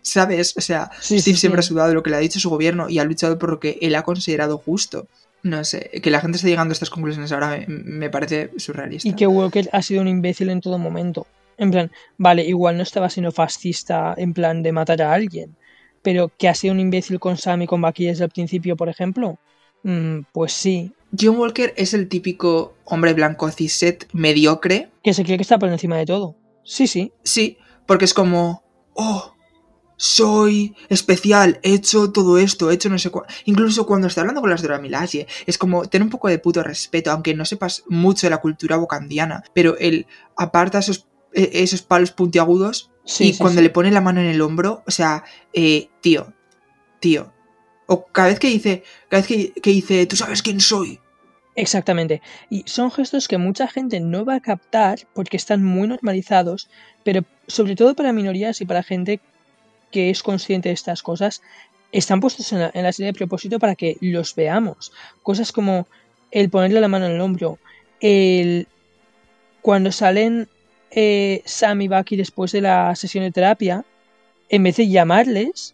¿Sabes? 0.01 0.55
O 0.55 0.61
sea, 0.61 0.89
Steve 1.01 1.37
siempre 1.37 1.59
ha 1.59 1.63
sudado 1.63 1.93
lo 1.93 2.01
que 2.01 2.09
le 2.09 2.15
ha 2.15 2.19
dicho 2.19 2.39
su 2.39 2.49
gobierno 2.49 2.89
y 2.89 2.99
ha 2.99 3.03
luchado 3.03 3.37
por 3.37 3.49
lo 3.49 3.59
que 3.59 3.77
él 3.81 3.93
ha 3.95 4.03
considerado 4.03 4.57
justo. 4.57 5.07
No 5.43 5.63
sé, 5.65 5.89
que 6.01 6.09
la 6.09 6.21
gente 6.21 6.37
esté 6.37 6.49
llegando 6.49 6.71
a 6.71 6.73
estas 6.73 6.89
conclusiones 6.89 7.31
ahora 7.31 7.59
me, 7.67 8.09
parece 8.09 8.51
surrealista. 8.57 9.07
Y 9.07 9.13
que 9.13 9.27
Walker 9.27 9.69
ha 9.71 9.81
sido 9.81 10.01
un 10.01 10.07
imbécil 10.07 10.49
en 10.49 10.61
todo 10.61 10.77
momento. 10.77 11.27
En 11.57 11.71
plan, 11.71 11.91
vale, 12.17 12.45
igual 12.45 12.77
no 12.77 12.83
estaba 12.83 13.09
siendo 13.09 13.31
fascista 13.31 14.13
en 14.17 14.33
plan 14.33 14.63
de 14.63 14.71
matar 14.71 15.01
a 15.01 15.13
alguien, 15.13 15.55
pero 16.01 16.31
que 16.37 16.47
ha 16.47 16.55
sido 16.55 16.73
un 16.73 16.79
imbécil 16.79 17.19
con 17.19 17.37
Sam 17.37 17.63
y 17.63 17.67
con 17.67 17.81
Bucky 17.81 18.05
desde 18.05 18.25
el 18.25 18.29
principio, 18.29 18.75
por 18.75 18.89
ejemplo, 18.89 19.39
mm, 19.83 20.19
pues 20.31 20.53
sí. 20.53 20.93
John 21.17 21.37
Walker 21.37 21.73
es 21.77 21.93
el 21.93 22.07
típico 22.09 22.75
hombre 22.85 23.13
blanco 23.13 23.49
cisset 23.51 24.07
mediocre. 24.13 24.91
Que 25.03 25.13
se 25.13 25.23
cree 25.23 25.37
que 25.37 25.43
está 25.43 25.59
por 25.59 25.69
encima 25.69 25.97
de 25.97 26.05
todo. 26.05 26.35
Sí, 26.63 26.87
sí. 26.87 27.13
Sí, 27.23 27.57
porque 27.85 28.05
es 28.05 28.13
como, 28.13 28.63
oh, 28.93 29.33
soy 29.97 30.75
especial, 30.89 31.59
he 31.63 31.73
hecho 31.73 32.11
todo 32.11 32.37
esto, 32.37 32.69
he 32.69 32.75
hecho 32.75 32.89
no 32.89 32.99
sé 32.99 33.09
cuánto. 33.09 33.33
Incluso 33.45 33.85
cuando 33.85 34.07
está 34.07 34.21
hablando 34.21 34.41
con 34.41 34.49
las 34.49 34.61
de 34.61 34.79
Milaje, 34.79 35.27
es 35.45 35.57
como 35.57 35.85
tener 35.85 36.03
un 36.03 36.11
poco 36.11 36.27
de 36.27 36.39
puto 36.39 36.61
respeto, 36.61 37.11
aunque 37.11 37.33
no 37.33 37.45
sepas 37.45 37.83
mucho 37.87 38.27
de 38.27 38.31
la 38.31 38.37
cultura 38.37 38.77
bocandiana, 38.77 39.43
pero 39.53 39.77
él 39.77 40.05
aparta 40.35 40.79
esos, 40.79 41.07
e, 41.33 41.49
esos 41.53 41.81
palos 41.81 42.11
puntiagudos 42.11 42.91
y 43.19 43.35
cuando 43.37 43.61
le 43.61 43.69
pone 43.69 43.91
la 43.91 44.01
mano 44.01 44.19
en 44.19 44.27
el 44.27 44.41
hombro, 44.41 44.83
o 44.85 44.91
sea, 44.91 45.23
eh, 45.53 45.89
tío, 46.01 46.33
tío. 46.99 47.33
O 47.87 48.05
cada 48.05 48.29
vez 48.29 48.39
que 48.39 48.47
dice, 48.47 48.83
cada 49.09 49.21
vez 49.21 49.27
que, 49.27 49.61
que 49.61 49.69
dice, 49.71 50.05
tú 50.05 50.15
sabes 50.15 50.41
quién 50.41 50.59
soy, 50.59 50.99
Exactamente. 51.57 52.21
Y 52.51 52.63
son 52.67 52.91
gestos 52.91 53.27
que 53.27 53.39
mucha 53.39 53.67
gente 53.67 53.99
no 53.99 54.23
va 54.23 54.35
a 54.35 54.41
captar 54.41 54.99
porque 55.15 55.37
están 55.37 55.63
muy 55.63 55.87
normalizados, 55.87 56.69
pero 57.03 57.25
sobre 57.47 57.75
todo 57.75 57.95
para 57.95 58.13
minorías 58.13 58.61
y 58.61 58.65
para 58.65 58.83
gente 58.83 59.19
que 59.91 60.11
es 60.11 60.21
consciente 60.21 60.69
de 60.69 60.73
estas 60.73 61.01
cosas, 61.01 61.41
están 61.91 62.19
puestos 62.19 62.53
en 62.53 62.59
la, 62.59 62.93
serie 62.93 63.11
de 63.11 63.17
propósito 63.17 63.57
para 63.57 63.73
que 63.73 63.97
los 64.01 64.35
veamos. 64.35 64.91
Cosas 65.23 65.51
como 65.51 65.87
el 66.29 66.51
ponerle 66.51 66.79
la 66.79 66.89
mano 66.89 67.07
en 67.07 67.13
el 67.13 67.21
hombro, 67.21 67.57
el 68.01 68.67
cuando 69.63 69.91
salen 69.91 70.47
eh, 70.91 71.41
Sam 71.45 71.81
y 71.81 71.87
Bucky 71.87 72.17
después 72.17 72.51
de 72.51 72.61
la 72.61 72.95
sesión 72.95 73.23
de 73.23 73.31
terapia, 73.31 73.83
en 74.49 74.61
vez 74.61 74.77
de 74.77 74.89
llamarles, 74.89 75.73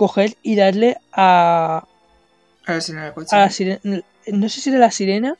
coger 0.00 0.38
y 0.42 0.56
darle 0.56 0.96
a... 1.12 1.86
A 2.64 2.72
la 2.72 2.80
sirena 2.80 3.14
A 3.32 3.38
la 3.38 3.50
sirena, 3.50 3.80
no 4.28 4.48
sé 4.48 4.62
si 4.62 4.70
era 4.70 4.78
la 4.78 4.90
sirena 4.90 5.36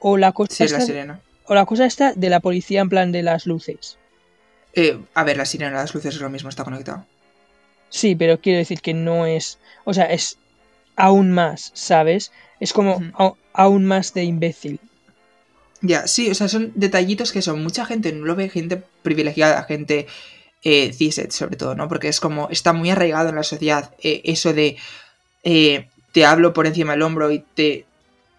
o 0.00 0.18
la 0.18 0.32
cosa... 0.32 0.66
la 0.66 0.80
sirena. 0.82 1.20
O 1.46 1.54
la 1.54 1.64
cosa 1.64 1.86
esta 1.86 2.12
de 2.12 2.28
la 2.28 2.40
policía 2.40 2.82
en 2.82 2.90
plan 2.90 3.10
de 3.10 3.22
las 3.22 3.46
luces. 3.46 3.96
Eh, 4.74 5.00
a 5.14 5.24
ver, 5.24 5.38
la 5.38 5.46
sirena, 5.46 5.78
las 5.78 5.94
luces 5.94 6.14
es 6.14 6.20
lo 6.20 6.28
mismo, 6.28 6.50
está 6.50 6.62
conectado. 6.62 7.06
Sí, 7.88 8.14
pero 8.14 8.38
quiero 8.38 8.58
decir 8.58 8.82
que 8.82 8.92
no 8.92 9.24
es. 9.24 9.58
O 9.84 9.94
sea, 9.94 10.04
es 10.04 10.36
aún 10.94 11.32
más, 11.32 11.70
¿sabes? 11.72 12.32
Es 12.60 12.74
como 12.74 13.00
aún 13.54 13.84
más 13.86 14.12
de 14.12 14.24
imbécil. 14.24 14.78
Ya, 15.80 16.06
sí, 16.06 16.30
o 16.30 16.34
sea, 16.34 16.48
son 16.48 16.72
detallitos 16.74 17.32
que 17.32 17.40
son. 17.40 17.62
Mucha 17.62 17.86
gente 17.86 18.12
no 18.12 18.26
lo 18.26 18.36
ve, 18.36 18.50
gente 18.50 18.82
privilegiada, 19.02 19.64
gente 19.64 20.06
eh, 20.62 20.92
CISET 20.92 21.32
sobre 21.32 21.56
todo, 21.56 21.74
¿no? 21.74 21.88
Porque 21.88 22.08
es 22.08 22.20
como, 22.20 22.48
está 22.50 22.72
muy 22.72 22.90
arraigado 22.90 23.28
en 23.28 23.36
la 23.36 23.42
sociedad 23.42 23.90
eh, 24.02 24.22
eso 24.24 24.52
de 24.52 24.76
eh, 25.44 25.88
te 26.12 26.24
hablo 26.24 26.52
por 26.52 26.66
encima 26.66 26.92
del 26.92 27.02
hombro 27.02 27.30
y 27.30 27.44
te 27.54 27.86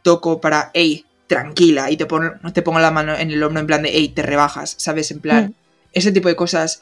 toco 0.04 0.40
para, 0.40 0.72
hey, 0.74 1.06
tranquila, 1.28 1.92
y 1.92 1.98
te 1.98 2.06
pongo, 2.06 2.32
te 2.54 2.62
pongo 2.62 2.80
la 2.80 2.92
mano 2.92 3.16
en 3.16 3.32
el 3.32 3.42
hombro 3.44 3.60
en 3.62 3.68
plan 3.68 3.82
de, 3.82 3.90
hey, 3.92 4.10
te 4.10 4.22
rebajas, 4.22 4.76
¿sabes? 4.78 5.12
En 5.12 5.20
plan, 5.20 5.46
mm. 5.46 5.54
ese 5.94 6.12
tipo 6.12 6.30
de 6.30 6.36
cosas 6.36 6.82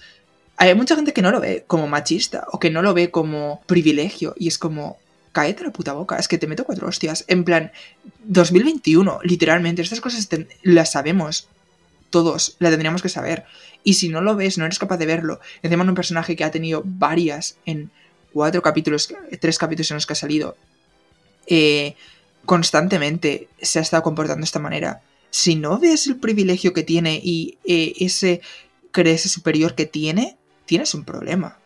hay 0.57 0.75
mucha 0.75 0.95
gente 0.95 1.13
que 1.13 1.23
no 1.23 1.31
lo 1.31 1.39
ve 1.39 1.63
como 1.65 1.87
machista 1.87 2.45
o 2.51 2.59
que 2.59 2.69
no 2.69 2.83
lo 2.83 2.93
ve 2.93 3.09
como 3.09 3.61
privilegio 3.65 4.35
y 4.37 4.47
es 4.47 4.59
como, 4.59 4.99
cállate 5.31 5.63
la 5.63 5.71
puta 5.71 5.93
boca, 5.93 6.17
es 6.17 6.27
que 6.27 6.37
te 6.37 6.45
meto 6.45 6.65
cuatro 6.65 6.87
hostias. 6.87 7.25
En 7.27 7.43
plan, 7.43 7.71
2021, 8.25 9.21
literalmente, 9.23 9.81
estas 9.81 10.01
cosas 10.01 10.27
las 10.61 10.91
sabemos 10.91 11.47
todos, 12.11 12.55
las 12.59 12.71
tendríamos 12.71 13.01
que 13.01 13.09
saber. 13.09 13.45
Y 13.83 13.95
si 13.95 14.09
no 14.09 14.21
lo 14.21 14.35
ves, 14.35 14.57
no 14.57 14.65
eres 14.65 14.77
capaz 14.77 14.97
de 14.97 15.07
verlo. 15.07 15.39
Encima 15.63 15.83
un 15.83 15.95
personaje 15.95 16.35
que 16.35 16.43
ha 16.43 16.51
tenido 16.51 16.83
varias 16.85 17.57
en 17.65 17.89
cuatro 18.31 18.61
capítulos, 18.61 19.13
tres 19.39 19.57
capítulos 19.57 19.89
en 19.91 19.95
los 19.95 20.05
que 20.05 20.13
ha 20.13 20.15
salido, 20.15 20.55
eh, 21.47 21.95
constantemente 22.45 23.47
se 23.61 23.79
ha 23.79 23.81
estado 23.81 24.03
comportando 24.03 24.41
de 24.41 24.45
esta 24.45 24.59
manera. 24.59 25.01
Si 25.31 25.55
no 25.55 25.79
ves 25.79 26.07
el 26.07 26.17
privilegio 26.17 26.73
que 26.73 26.83
tiene 26.83 27.19
y 27.23 27.57
eh, 27.65 27.93
ese 27.99 28.41
crees 28.91 29.23
superior 29.23 29.75
que 29.75 29.85
tiene, 29.85 30.37
tienes 30.65 30.93
un 30.93 31.03
problema. 31.03 31.57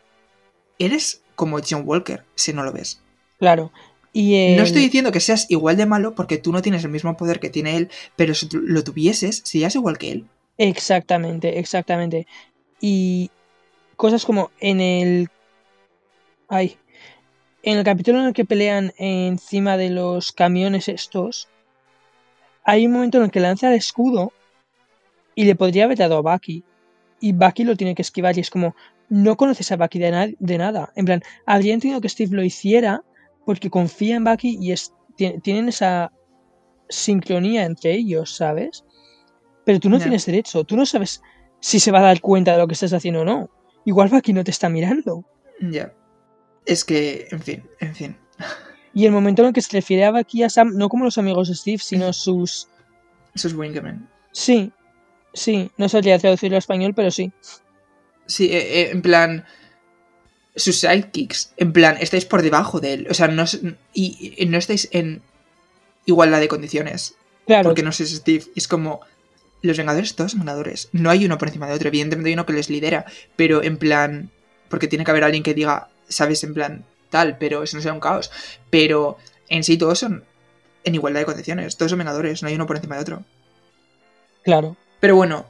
Eres 0.80 1.22
como 1.36 1.60
John 1.68 1.84
Walker, 1.86 2.24
si 2.36 2.54
no 2.54 2.64
lo 2.64 2.72
ves. 2.72 3.02
Claro. 3.39 3.72
Y 4.14 4.56
No 4.56 4.64
estoy 4.64 4.82
diciendo 4.82 5.12
que 5.12 5.20
seas 5.20 5.46
igual 5.50 5.76
de 5.76 5.86
malo 5.86 6.16
porque 6.16 6.38
tú 6.38 6.54
no 6.54 6.62
tienes 6.62 6.86
el 6.86 6.89
mismo 6.89 7.18
poder 7.18 7.41
que 7.41 7.50
tiene 7.50 7.76
él, 7.76 7.89
pero 8.16 8.34
si 8.34 8.48
lo 8.50 8.82
tuvieses, 8.82 9.41
serías 9.43 9.76
igual 9.76 9.98
que 9.98 10.12
él. 10.12 10.26
Exactamente, 10.58 11.60
exactamente. 11.60 12.28
Y 12.80 13.32
cosas 13.95 14.26
como 14.26 14.51
en 14.60 14.80
el... 14.80 15.30
Ay. 16.47 16.78
En 17.64 17.78
el 17.80 17.84
capítulo 17.84 18.20
en 18.20 18.28
el 18.28 18.34
que 18.34 18.45
pelean 18.45 18.93
encima 18.97 19.76
de 19.76 19.89
los 19.89 20.32
camiones 20.32 20.88
estos, 20.88 21.49
hay 22.64 22.86
un 22.86 22.93
momento 22.93 23.18
en 23.18 23.26
el 23.26 23.32
que 23.32 23.39
lanza 23.39 23.70
el 23.70 23.74
escudo 23.74 24.34
y 25.34 25.45
le 25.45 25.56
podría 25.56 25.86
haber 25.86 25.97
dado 25.97 26.18
a 26.18 26.22
Bucky. 26.22 26.64
Y 27.20 27.34
Bucky 27.34 27.64
lo 27.64 27.76
tiene 27.76 27.95
que 27.95 28.03
esquivar 28.03 28.38
y 28.38 28.41
es 28.41 28.51
como, 28.51 28.76
no 29.10 29.36
conoces 29.36 29.72
a 29.72 29.78
Bucky 29.78 29.99
de, 29.99 30.58
nada. 30.58 30.91
En 30.95 31.06
plan, 31.06 31.22
habría 31.45 31.74
entendido 31.74 32.01
que 32.01 32.10
Steve 32.10 32.36
lo 32.36 32.43
hiciera 32.43 33.03
porque 33.45 33.70
confía 33.70 34.16
en 34.16 34.24
Bucky 34.24 34.58
y 34.60 34.72
es, 34.72 34.93
tienen 35.16 35.70
esa 35.70 36.12
sincronía 36.89 37.66
entre 37.66 37.93
ellos, 37.93 38.36
¿sabes? 38.36 38.84
Pero 39.66 39.80
tú 39.80 39.89
no 39.89 39.99
tienes 39.99 40.26
derecho, 40.26 40.63
tú 40.63 40.78
no 40.78 40.86
sabes 40.86 41.22
si 41.59 41.80
se 41.80 41.91
va 41.91 41.99
a 41.99 42.03
dar 42.03 42.22
cuenta 42.22 42.53
de 42.53 42.59
lo 42.59 42.68
que 42.68 42.74
estás 42.74 42.93
haciendo 42.93 43.22
o 43.22 43.26
no. 43.26 43.49
Igual 43.86 44.09
Bucky 44.09 44.34
no 44.34 44.43
te 44.43 44.51
está 44.51 44.70
mirando. 44.70 45.26
Ya. 45.59 45.93
Es 46.66 46.86
que, 46.86 47.28
en 47.32 47.41
fin, 47.41 47.63
en 47.80 47.95
fin. 47.95 48.18
Y 48.93 49.05
el 49.05 49.11
momento 49.11 49.41
en 49.41 49.49
el 49.49 49.53
que 49.53 49.61
se 49.61 49.74
refiere 49.74 50.05
a 50.05 50.11
Bucky 50.11 50.43
a 50.43 50.49
Sam, 50.49 50.76
no 50.76 50.89
como 50.89 51.05
los 51.05 51.18
amigos 51.18 51.49
de 51.49 51.55
Steve, 51.55 51.80
sino 51.80 52.13
sus... 52.13 52.68
Sus 53.36 53.53
Wingman. 53.53 54.09
Sí, 54.32 54.72
sí, 55.34 55.72
no 55.78 55.89
sabría 55.89 56.20
traducirlo 56.20 56.55
a 56.55 56.59
español, 56.59 56.93
pero 56.95 57.11
sí. 57.11 57.32
Sí, 58.26 58.45
eh, 58.45 58.82
eh, 58.82 58.89
en 58.91 59.01
plan. 59.01 59.45
Sus 60.55 60.80
sidekicks. 60.80 61.53
En 61.57 61.74
plan, 61.74 61.97
estáis 61.99 62.26
por 62.26 62.41
debajo 62.41 62.80
de 62.80 62.93
él. 62.93 63.07
O 63.09 63.13
sea, 63.13 63.28
no, 63.28 63.43
y, 63.93 64.45
no 64.47 64.57
estáis 64.57 64.88
en 64.91 65.22
igualdad 66.05 66.39
de 66.39 66.47
condiciones. 66.47 67.16
Claro. 67.45 67.70
Porque 67.70 67.84
no 67.84 67.91
sé 67.91 68.05
Steve. 68.05 68.45
Es 68.55 68.68
como. 68.68 69.01
Los 69.62 69.78
Vengadores, 69.78 70.16
todos 70.16 70.38
Vengadores. 70.38 70.89
No 70.91 71.10
hay 71.10 71.26
uno 71.26 71.38
por 71.38 71.47
encima 71.47 71.68
de 71.68 71.74
otro. 71.74 71.88
Evidentemente 71.88 72.30
hay 72.30 72.34
uno 72.34 72.45
que 72.45 72.53
les 72.53 72.70
lidera. 72.70 73.06
Pero 73.36 73.64
en 73.64 73.78
plan. 73.78 74.30
Porque 74.70 74.88
tiene 74.88 75.06
que 75.06 75.12
haber 75.12 75.24
alguien 75.24 75.43
que 75.43 75.53
diga, 75.53 75.89
sabes, 76.08 76.43
en 76.43 76.53
plan, 76.53 76.86
tal. 77.10 77.38
Pero 77.38 77.64
eso 77.64 77.78
no 77.78 77.82
será 77.82 77.93
un 77.93 77.99
caos. 77.99 78.32
Pero 78.70 79.18
en 79.49 79.64
sí 79.64 79.78
todos 79.78 79.99
son 79.99 80.24
en 80.84 80.95
igualdad 80.95 81.22
de 81.22 81.26
condiciones. 81.26 81.78
Todos 81.78 81.91
son 81.91 81.99
Vengadores. 81.99 82.41
No 82.41 82.47
hay 82.47 82.56
uno 82.56 82.68
por 82.68 82.76
encima 82.76 82.95
de 82.95 83.01
otro. 83.01 83.24
Claro. 84.43 84.78
Pero 84.99 85.16
bueno, 85.16 85.45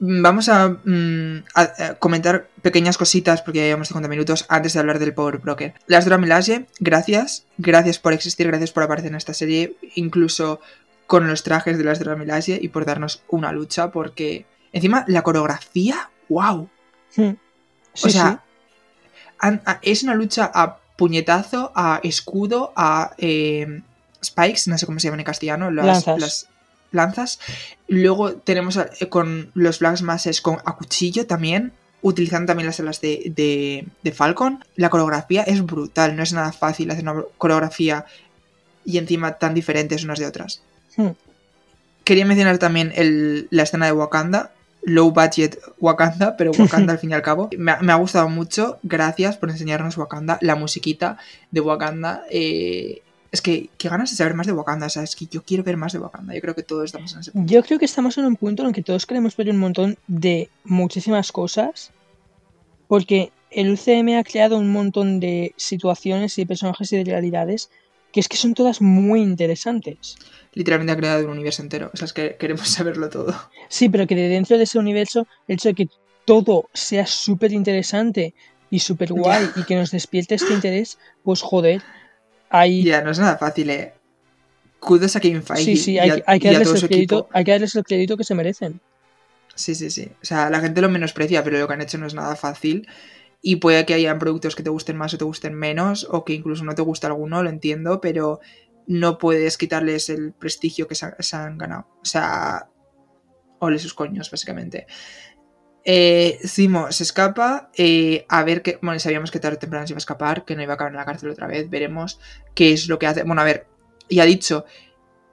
Vamos 0.00 0.48
mm, 0.48 1.38
a, 1.54 1.94
comentar 1.98 2.48
pequeñas 2.62 2.96
cositas 2.96 3.42
porque 3.42 3.58
ya 3.58 3.64
llevamos 3.64 3.88
50 3.88 4.08
minutos 4.08 4.46
antes 4.48 4.72
de 4.72 4.80
hablar 4.80 4.98
del 4.98 5.12
Power 5.12 5.38
Broker. 5.38 5.74
Las 5.86 6.04
Dramelage, 6.04 6.66
gracias, 6.78 7.44
gracias 7.56 7.98
por 7.98 8.12
existir, 8.12 8.46
gracias 8.46 8.70
por 8.70 8.84
aparecer 8.84 9.10
en 9.10 9.16
esta 9.16 9.34
serie, 9.34 9.76
incluso 9.96 10.60
con 11.08 11.26
los 11.26 11.42
trajes 11.42 11.78
de 11.78 11.84
las 11.84 11.98
Dramelage 11.98 12.58
y 12.60 12.68
por 12.68 12.84
darnos 12.84 13.22
una 13.28 13.50
lucha 13.50 13.90
porque 13.90 14.44
encima 14.74 15.04
la 15.08 15.22
coreografía, 15.22 16.10
wow. 16.28 16.68
Hmm. 17.16 17.32
o 18.04 18.08
sea, 18.10 18.44
es 19.80 20.02
una 20.02 20.14
lucha 20.14 20.50
a 20.54 20.76
puñetazo, 20.96 21.72
a 21.74 22.00
escudo, 22.02 22.74
a 22.76 23.14
eh, 23.16 23.80
spikes, 24.22 24.62
no 24.66 24.76
sé 24.76 24.84
cómo 24.84 25.00
se 25.00 25.06
llaman 25.06 25.20
en 25.20 25.24
castellano, 25.24 25.70
las, 25.70 26.06
las 26.06 26.48
lanzas. 26.92 27.40
Luego 27.86 28.34
tenemos 28.34 28.76
eh, 28.76 29.08
con 29.08 29.50
los 29.54 29.78
Black 29.78 30.02
Masses 30.02 30.42
con 30.42 30.58
a 30.66 30.76
cuchillo 30.76 31.26
también, 31.26 31.72
utilizando 32.02 32.48
también 32.48 32.66
las 32.66 32.80
alas 32.80 33.00
de, 33.00 33.32
de, 34.02 34.12
Falcon. 34.12 34.62
La 34.76 34.90
coreografía 34.90 35.42
es 35.42 35.64
brutal, 35.64 36.16
no 36.16 36.22
es 36.22 36.34
nada 36.34 36.52
fácil 36.52 36.90
hacer 36.90 37.08
una 37.08 37.22
coreografía 37.38 38.04
y 38.84 38.98
encima 38.98 39.38
tan 39.38 39.54
diferentes 39.54 40.04
unas 40.04 40.18
de 40.18 40.26
otras. 40.26 40.60
Hmm. 40.98 41.12
Quería 42.04 42.26
mencionar 42.26 42.58
también 42.58 42.92
la 43.50 43.62
escena 43.62 43.86
de 43.86 43.92
Wakanda, 43.92 44.52
low 44.82 45.10
budget 45.10 45.58
Wakanda, 45.78 46.36
pero 46.36 46.50
Wakanda 46.58 46.92
al 46.94 46.98
fin 46.98 47.10
y 47.10 47.14
al 47.14 47.22
cabo. 47.22 47.48
Me 47.56 47.72
ha, 47.72 47.80
me 47.80 47.92
ha 47.92 47.96
gustado 47.96 48.28
mucho, 48.28 48.78
gracias 48.82 49.38
por 49.38 49.48
enseñarnos 49.50 49.96
Wakanda, 49.96 50.38
la 50.42 50.56
musiquita 50.56 51.18
de 51.50 51.60
Wakanda. 51.60 52.24
eh, 52.30 53.02
es 53.30 53.42
que, 53.42 53.68
qué 53.76 53.88
ganas 53.88 54.10
de 54.10 54.16
saber 54.16 54.34
más 54.34 54.46
de 54.46 54.54
Wakanda, 54.54 54.86
o 54.86 54.90
sea, 54.90 55.02
es 55.02 55.14
que 55.14 55.26
yo 55.26 55.42
quiero 55.42 55.62
ver 55.62 55.76
más 55.76 55.92
de 55.92 55.98
Wakanda, 55.98 56.34
yo 56.34 56.40
creo 56.40 56.54
que 56.54 56.62
todos 56.62 56.86
estamos 56.86 57.12
en 57.12 57.20
ese 57.20 57.32
punto. 57.32 57.52
Yo 57.52 57.62
creo 57.62 57.78
que 57.78 57.84
estamos 57.84 58.16
en 58.16 58.24
un 58.24 58.36
punto 58.36 58.62
en 58.62 58.68
el 58.68 58.74
que 58.74 58.82
todos 58.82 59.04
queremos 59.04 59.36
ver 59.36 59.50
un 59.50 59.58
montón 59.58 59.98
de 60.06 60.48
muchísimas 60.64 61.30
cosas, 61.30 61.90
porque 62.86 63.30
el 63.50 63.70
UCM 63.70 64.18
ha 64.18 64.24
creado 64.24 64.56
un 64.56 64.72
montón 64.72 65.20
de 65.20 65.52
situaciones 65.56 66.38
y 66.38 66.42
de 66.42 66.46
personajes 66.46 66.90
y 66.92 66.96
de 66.96 67.04
realidades 67.04 67.70
que 68.12 68.20
es 68.20 68.28
que 68.28 68.38
son 68.38 68.54
todas 68.54 68.80
muy 68.80 69.20
interesantes. 69.20 70.16
Literalmente 70.58 70.92
ha 70.92 70.96
creado 70.96 71.24
un 71.24 71.30
universo 71.30 71.62
entero, 71.62 71.88
o 71.94 71.96
sea, 71.96 72.06
es 72.06 72.12
que 72.12 72.34
queremos 72.36 72.68
saberlo 72.76 73.08
todo. 73.08 73.32
Sí, 73.68 73.88
pero 73.88 74.08
que 74.08 74.16
de 74.16 74.26
dentro 74.28 74.56
de 74.58 74.64
ese 74.64 74.76
universo, 74.80 75.24
el 75.46 75.54
hecho 75.54 75.68
de 75.68 75.74
que 75.76 75.88
todo 76.24 76.68
sea 76.74 77.06
súper 77.06 77.52
interesante 77.52 78.34
y 78.68 78.80
súper 78.80 79.12
guay 79.12 79.48
y 79.54 79.62
que 79.62 79.76
nos 79.76 79.92
despierte 79.92 80.34
este 80.34 80.52
interés, 80.52 80.98
pues 81.22 81.42
joder, 81.42 81.80
hay... 82.50 82.82
Ya, 82.82 83.02
no 83.02 83.12
es 83.12 83.20
nada 83.20 83.38
fácil, 83.38 83.70
eh. 83.70 83.92
Kudos 84.80 85.14
a 85.14 85.20
Kevin 85.20 85.44
Feige 85.44 85.62
Sí, 85.64 85.76
sí, 85.76 85.92
y 85.92 85.98
hay, 86.00 86.10
a- 86.10 86.22
hay 86.26 86.40
que 86.40 86.50
darles 86.52 86.82
el 86.82 86.88
crédito, 86.88 87.28
hay 87.32 87.44
que 87.44 87.52
darles 87.52 87.76
el 87.76 87.84
crédito 87.84 88.16
que 88.16 88.24
se 88.24 88.34
merecen. 88.34 88.80
Sí, 89.54 89.76
sí, 89.76 89.90
sí. 89.90 90.10
O 90.20 90.24
sea, 90.24 90.50
la 90.50 90.58
gente 90.60 90.80
lo 90.80 90.88
menosprecia, 90.88 91.44
pero 91.44 91.58
lo 91.58 91.68
que 91.68 91.74
han 91.74 91.82
hecho 91.82 91.98
no 91.98 92.06
es 92.06 92.14
nada 92.14 92.34
fácil. 92.34 92.88
Y 93.42 93.56
puede 93.56 93.86
que 93.86 93.94
hayan 93.94 94.18
productos 94.18 94.56
que 94.56 94.64
te 94.64 94.70
gusten 94.70 94.96
más 94.96 95.14
o 95.14 95.18
te 95.18 95.24
gusten 95.24 95.54
menos, 95.54 96.06
o 96.10 96.24
que 96.24 96.32
incluso 96.34 96.64
no 96.64 96.74
te 96.74 96.82
guste 96.82 97.06
alguno, 97.06 97.44
lo 97.44 97.48
entiendo, 97.50 98.00
pero 98.00 98.40
no 98.88 99.18
puedes 99.18 99.56
quitarles 99.56 100.08
el 100.08 100.32
prestigio 100.32 100.88
que 100.88 100.96
se, 100.96 101.06
ha- 101.06 101.16
se 101.20 101.36
han 101.36 101.56
ganado. 101.58 101.86
O 102.02 102.04
sea, 102.04 102.68
ole 103.60 103.78
sus 103.78 103.94
coños, 103.94 104.30
básicamente. 104.30 104.86
Eh, 105.84 106.38
Zimo 106.44 106.90
se 106.90 107.04
escapa, 107.04 107.70
eh, 107.76 108.26
a 108.28 108.42
ver 108.42 108.62
qué. 108.62 108.78
Bueno, 108.82 108.98
sabíamos 108.98 109.30
que 109.30 109.38
tarde 109.40 109.56
o 109.56 109.60
temprano 109.60 109.86
se 109.86 109.92
iba 109.92 109.98
a 109.98 110.04
escapar, 110.06 110.44
que 110.44 110.56
no 110.56 110.62
iba 110.62 110.72
a 110.72 110.74
acabar 110.74 110.92
en 110.92 110.98
la 110.98 111.04
cárcel 111.04 111.30
otra 111.30 111.46
vez, 111.46 111.70
veremos 111.70 112.20
qué 112.54 112.72
es 112.72 112.88
lo 112.88 112.98
que 112.98 113.06
hace. 113.06 113.22
Bueno, 113.22 113.40
a 113.40 113.44
ver, 113.44 113.66
y 114.08 114.20
ha 114.20 114.24
dicho, 114.24 114.64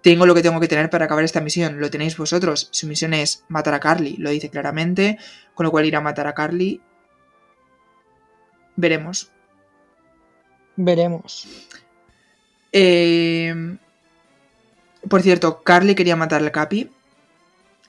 tengo 0.01 0.25
lo 0.25 0.35
que 0.35 0.41
tengo 0.43 0.59
que 0.59 0.67
tener 0.67 0.89
para 0.89 1.05
acabar 1.05 1.23
esta 1.23 1.41
misión, 1.41 1.79
lo 1.79 1.89
tenéis 1.89 2.15
vosotros. 2.17 2.69
Su 2.71 2.87
misión 2.87 3.13
es 3.13 3.43
matar 3.49 3.73
a 3.73 3.79
Carly, 3.79 4.15
lo 4.17 4.29
dice 4.29 4.49
claramente, 4.49 5.17
con 5.55 5.65
lo 5.65 5.71
cual 5.71 5.85
irá 5.85 5.97
a 5.97 6.01
matar 6.01 6.27
a 6.27 6.33
Carly. 6.33 6.81
Veremos. 8.75 9.31
Veremos. 10.77 11.47
Eh, 12.77 13.77
por 15.07 15.21
cierto, 15.21 15.63
Carly 15.63 15.95
quería 15.95 16.17
matar 16.17 16.41
al 16.41 16.51
Capi. 16.51 16.91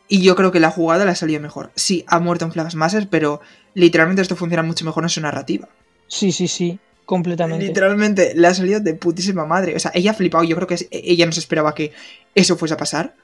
Y 0.08 0.22
yo 0.22 0.36
creo 0.36 0.52
que 0.52 0.60
la 0.60 0.70
jugada 0.70 1.04
la 1.04 1.16
salió 1.16 1.40
mejor. 1.40 1.72
Sí, 1.74 2.04
ha 2.06 2.20
muerto 2.20 2.44
en 2.44 2.52
Flagsmaster, 2.52 3.08
pero 3.08 3.40
literalmente 3.74 4.22
esto 4.22 4.36
funciona 4.36 4.62
mucho 4.62 4.84
mejor 4.84 5.02
en 5.02 5.08
su 5.08 5.20
narrativa. 5.20 5.68
Sí, 6.06 6.30
sí, 6.30 6.46
sí, 6.46 6.78
completamente. 7.04 7.66
Literalmente 7.66 8.32
le 8.36 8.46
ha 8.46 8.54
salido 8.54 8.78
de 8.78 8.94
putísima 8.94 9.44
madre. 9.44 9.74
O 9.74 9.80
sea, 9.80 9.90
ella 9.94 10.12
ha 10.12 10.14
flipado. 10.14 10.44
Yo 10.44 10.54
creo 10.54 10.68
que 10.68 10.74
es- 10.74 10.86
ella 10.92 11.26
no 11.26 11.32
se 11.32 11.40
esperaba 11.40 11.74
que 11.74 11.92
eso 12.36 12.56
fuese 12.56 12.74
a 12.74 12.76
pasar. 12.76 13.14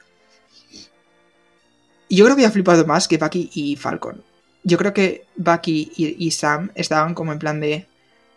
Y 2.08 2.16
yo 2.16 2.24
creo 2.24 2.36
que 2.36 2.44
ha 2.44 2.50
flipado 2.50 2.84
más 2.84 3.06
que 3.06 3.16
Bucky 3.18 3.50
y 3.54 3.76
Falcon. 3.76 4.22
Yo 4.64 4.76
creo 4.78 4.92
que 4.92 5.24
Bucky 5.36 5.92
y, 5.96 6.26
y 6.26 6.30
Sam 6.32 6.70
estaban 6.74 7.14
como 7.14 7.32
en 7.32 7.38
plan 7.38 7.60
de. 7.60 7.86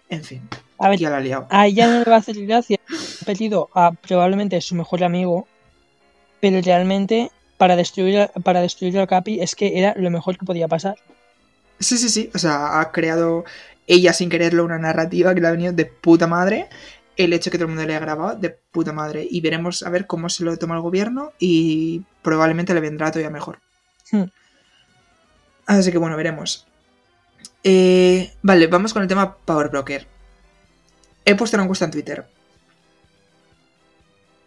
En 0.09 0.23
fin, 0.23 0.47
A 0.78 0.89
ver, 0.89 0.99
ya 0.99 1.09
la 1.09 1.19
liado. 1.19 1.47
a 1.49 1.67
ella 1.67 1.88
no 1.88 1.99
le 1.99 2.05
va 2.09 2.15
a 2.15 2.19
hacer 2.19 2.36
gracia. 2.45 2.80
Ha 3.21 3.26
perdido 3.26 3.69
a 3.73 3.91
probablemente 3.91 4.59
su 4.61 4.76
mejor 4.76 5.03
amigo, 5.03 5.47
pero 6.41 6.59
realmente 6.61 7.32
para 7.57 7.76
destruir, 7.76 8.19
a- 8.19 8.28
para 8.43 8.61
destruir 8.61 8.97
al 8.99 9.07
Capi 9.07 9.39
es 9.41 9.55
que 9.55 9.80
era 9.80 9.93
lo 9.97 10.11
mejor 10.11 10.38
que 10.38 10.45
podía 10.45 10.67
pasar. 10.67 10.95
Sí, 11.80 11.97
sí, 11.97 12.09
sí. 12.09 12.30
O 12.36 12.38
sea, 12.39 12.80
ha 12.80 12.91
creado 12.91 13.45
ella 13.88 14.11
sin 14.13 14.30
quererlo 14.30 14.65
una 14.65 14.78
narrativa 14.78 15.34
que 15.34 15.41
le 15.41 15.47
ha 15.47 15.51
venido 15.51 15.71
de 15.73 15.86
puta 15.86 16.28
madre. 16.28 16.67
El 17.17 17.32
hecho 17.32 17.49
que 17.49 17.57
todo 17.57 17.67
el 17.67 17.73
mundo 17.76 17.88
le 17.88 17.95
ha 17.95 17.99
grabado 17.99 18.38
de 18.38 18.49
puta 18.49 18.91
madre. 18.91 19.26
Y 19.30 19.39
veremos 19.39 19.82
a 19.84 19.89
ver 19.89 20.05
cómo 20.07 20.28
se 20.28 20.43
lo 20.43 20.57
toma 20.57 20.76
el 20.76 20.82
gobierno 20.82 21.32
y 21.39 22.01
probablemente 22.21 22.73
le 22.73 22.82
vendrá 22.82 23.09
todavía 23.11 23.30
mejor. 23.30 23.59
Hmm. 24.11 24.23
Así 25.65 25.91
que 25.91 25.97
bueno, 25.97 26.17
veremos. 26.17 26.67
Eh, 27.63 28.34
vale, 28.41 28.67
vamos 28.67 28.93
con 28.93 29.01
el 29.01 29.07
tema 29.07 29.36
Power 29.38 29.69
Broker. 29.69 30.07
He 31.26 31.36
puesto 31.36 31.57
una 31.57 31.63
encuesta 31.63 31.86
en 31.86 31.91
Twitter. 31.91 32.26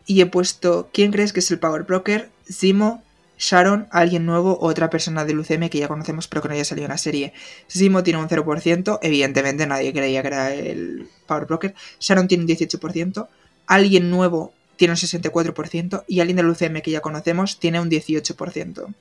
Y 0.07 0.21
he 0.21 0.27
puesto, 0.27 0.89
¿quién 0.93 1.13
crees 1.13 1.33
que 1.33 1.41
es 1.41 1.51
el 1.51 1.59
Power 1.59 1.83
Broker? 1.83 2.31
Zimo, 2.51 3.03
Sharon, 3.39 3.89
alguien 3.91 4.25
nuevo 4.25 4.53
o 4.53 4.67
otra 4.69 4.89
persona 4.89 5.25
del 5.25 5.39
UCM 5.39 5.69
que 5.69 5.79
ya 5.79 5.89
conocemos 5.89 6.29
pero 6.29 6.43
que 6.43 6.49
no 6.49 6.55
haya 6.55 6.65
salido 6.65 6.87
en 6.87 6.93
la 6.93 6.99
serie. 6.99 7.33
Zimo 7.71 8.03
tiene 8.03 8.19
un 8.21 8.29
0%, 8.29 8.99
evidentemente 9.03 9.67
nadie 9.67 9.93
creía 9.93 10.23
que 10.23 10.29
era 10.29 10.55
el 10.55 11.09
Power 11.27 11.47
Broker. 11.47 11.75
Sharon 12.01 12.27
tiene 12.27 12.45
un 12.45 12.49
18%, 12.49 13.29
alguien 13.67 14.11
nuevo 14.11 14.53
tiene 14.77 14.93
un 14.93 14.99
64% 14.99 16.05
y 16.07 16.21
alguien 16.21 16.37
del 16.37 16.49
UCM 16.49 16.81
que 16.81 16.91
ya 16.91 17.01
conocemos 17.01 17.59
tiene 17.59 17.81
un 17.81 17.91
18%. 17.91 18.95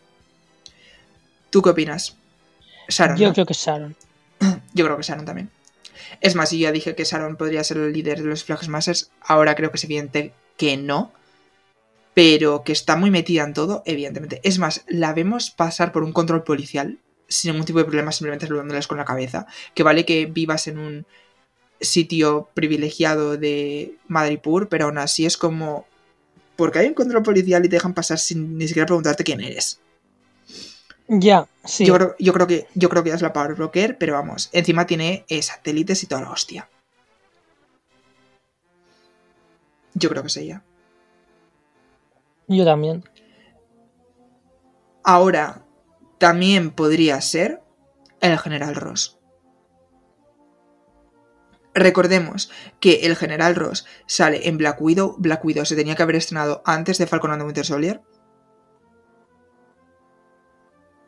¿Tú 1.49 1.61
qué 1.61 1.69
opinas? 1.69 2.17
Sharon. 2.89 3.17
Yo 3.17 3.27
¿no? 3.27 3.33
creo 3.33 3.45
que 3.45 3.53
es 3.53 3.59
Sharon. 3.59 3.95
Yo 4.73 4.85
creo 4.85 4.97
que 4.97 5.03
Sharon 5.03 5.25
también. 5.25 5.49
Es 6.21 6.35
más, 6.35 6.51
yo 6.51 6.57
ya 6.57 6.71
dije 6.71 6.95
que 6.95 7.03
Sharon 7.03 7.37
podría 7.37 7.63
ser 7.63 7.77
el 7.77 7.93
líder 7.93 8.21
de 8.21 8.29
los 8.29 8.43
Flags 8.43 8.67
Masters. 8.67 9.11
Ahora 9.21 9.55
creo 9.55 9.71
que 9.71 9.77
es 9.77 9.83
evidente 9.83 10.33
que 10.57 10.77
no. 10.77 11.13
Pero 12.13 12.63
que 12.63 12.71
está 12.71 12.95
muy 12.95 13.11
metida 13.11 13.43
en 13.43 13.53
todo, 13.53 13.83
evidentemente. 13.85 14.41
Es 14.43 14.57
más, 14.57 14.83
la 14.87 15.13
vemos 15.13 15.51
pasar 15.51 15.91
por 15.91 16.03
un 16.03 16.13
control 16.13 16.43
policial 16.43 16.99
sin 17.27 17.51
ningún 17.51 17.65
tipo 17.65 17.79
de 17.79 17.85
problema, 17.85 18.11
simplemente 18.11 18.47
saludándoles 18.47 18.87
con 18.87 18.97
la 18.97 19.05
cabeza. 19.05 19.45
Que 19.75 19.83
vale 19.83 20.05
que 20.05 20.25
vivas 20.25 20.67
en 20.67 20.79
un 20.79 21.05
sitio 21.79 22.49
privilegiado 22.53 23.37
de 23.37 23.95
Madripur, 24.07 24.67
pero 24.69 24.85
aún 24.85 24.97
así 24.97 25.25
es 25.25 25.37
como. 25.37 25.85
Porque 26.55 26.79
hay 26.79 26.87
un 26.87 26.95
control 26.95 27.21
policial 27.21 27.63
y 27.65 27.69
te 27.69 27.75
dejan 27.75 27.93
pasar 27.93 28.17
sin 28.17 28.57
ni 28.57 28.67
siquiera 28.67 28.87
preguntarte 28.87 29.23
quién 29.23 29.41
eres. 29.41 29.79
Ya, 31.07 31.47
sí. 31.63 31.85
Yo, 31.85 31.93
creo, 31.93 32.15
yo, 32.19 32.33
creo 32.33 32.47
que, 32.47 32.67
yo 32.73 32.89
creo 32.89 33.03
que 33.03 33.11
es 33.11 33.21
la 33.21 33.31
Power 33.31 33.55
Broker, 33.55 33.97
pero 33.97 34.13
vamos, 34.13 34.49
encima 34.51 34.85
tiene 34.85 35.25
eh, 35.29 35.41
satélites 35.41 36.03
y 36.03 36.07
toda 36.07 36.21
la 36.21 36.31
hostia. 36.31 36.69
Yo 39.93 40.09
creo 40.09 40.21
que 40.21 40.27
es 40.27 40.37
ella. 40.37 40.63
Yo 42.47 42.65
también. 42.65 43.03
Ahora, 45.03 45.63
también 46.17 46.71
podría 46.71 47.19
ser 47.21 47.61
el 48.19 48.37
General 48.37 48.75
Ross. 48.75 49.17
Recordemos 51.73 52.51
que 52.79 53.05
el 53.05 53.15
General 53.15 53.55
Ross 53.55 53.85
sale 54.07 54.47
en 54.47 54.57
Black 54.57 54.81
Widow. 54.81 55.15
Black 55.19 55.45
Widow 55.45 55.65
se 55.65 55.75
tenía 55.75 55.95
que 55.95 56.03
haber 56.03 56.15
estrenado 56.15 56.61
antes 56.65 56.97
de 56.97 57.07
Falcon 57.07 57.31
and 57.31 57.41
the 57.41 57.45
Winter 57.45 57.65
Soldier. 57.65 58.01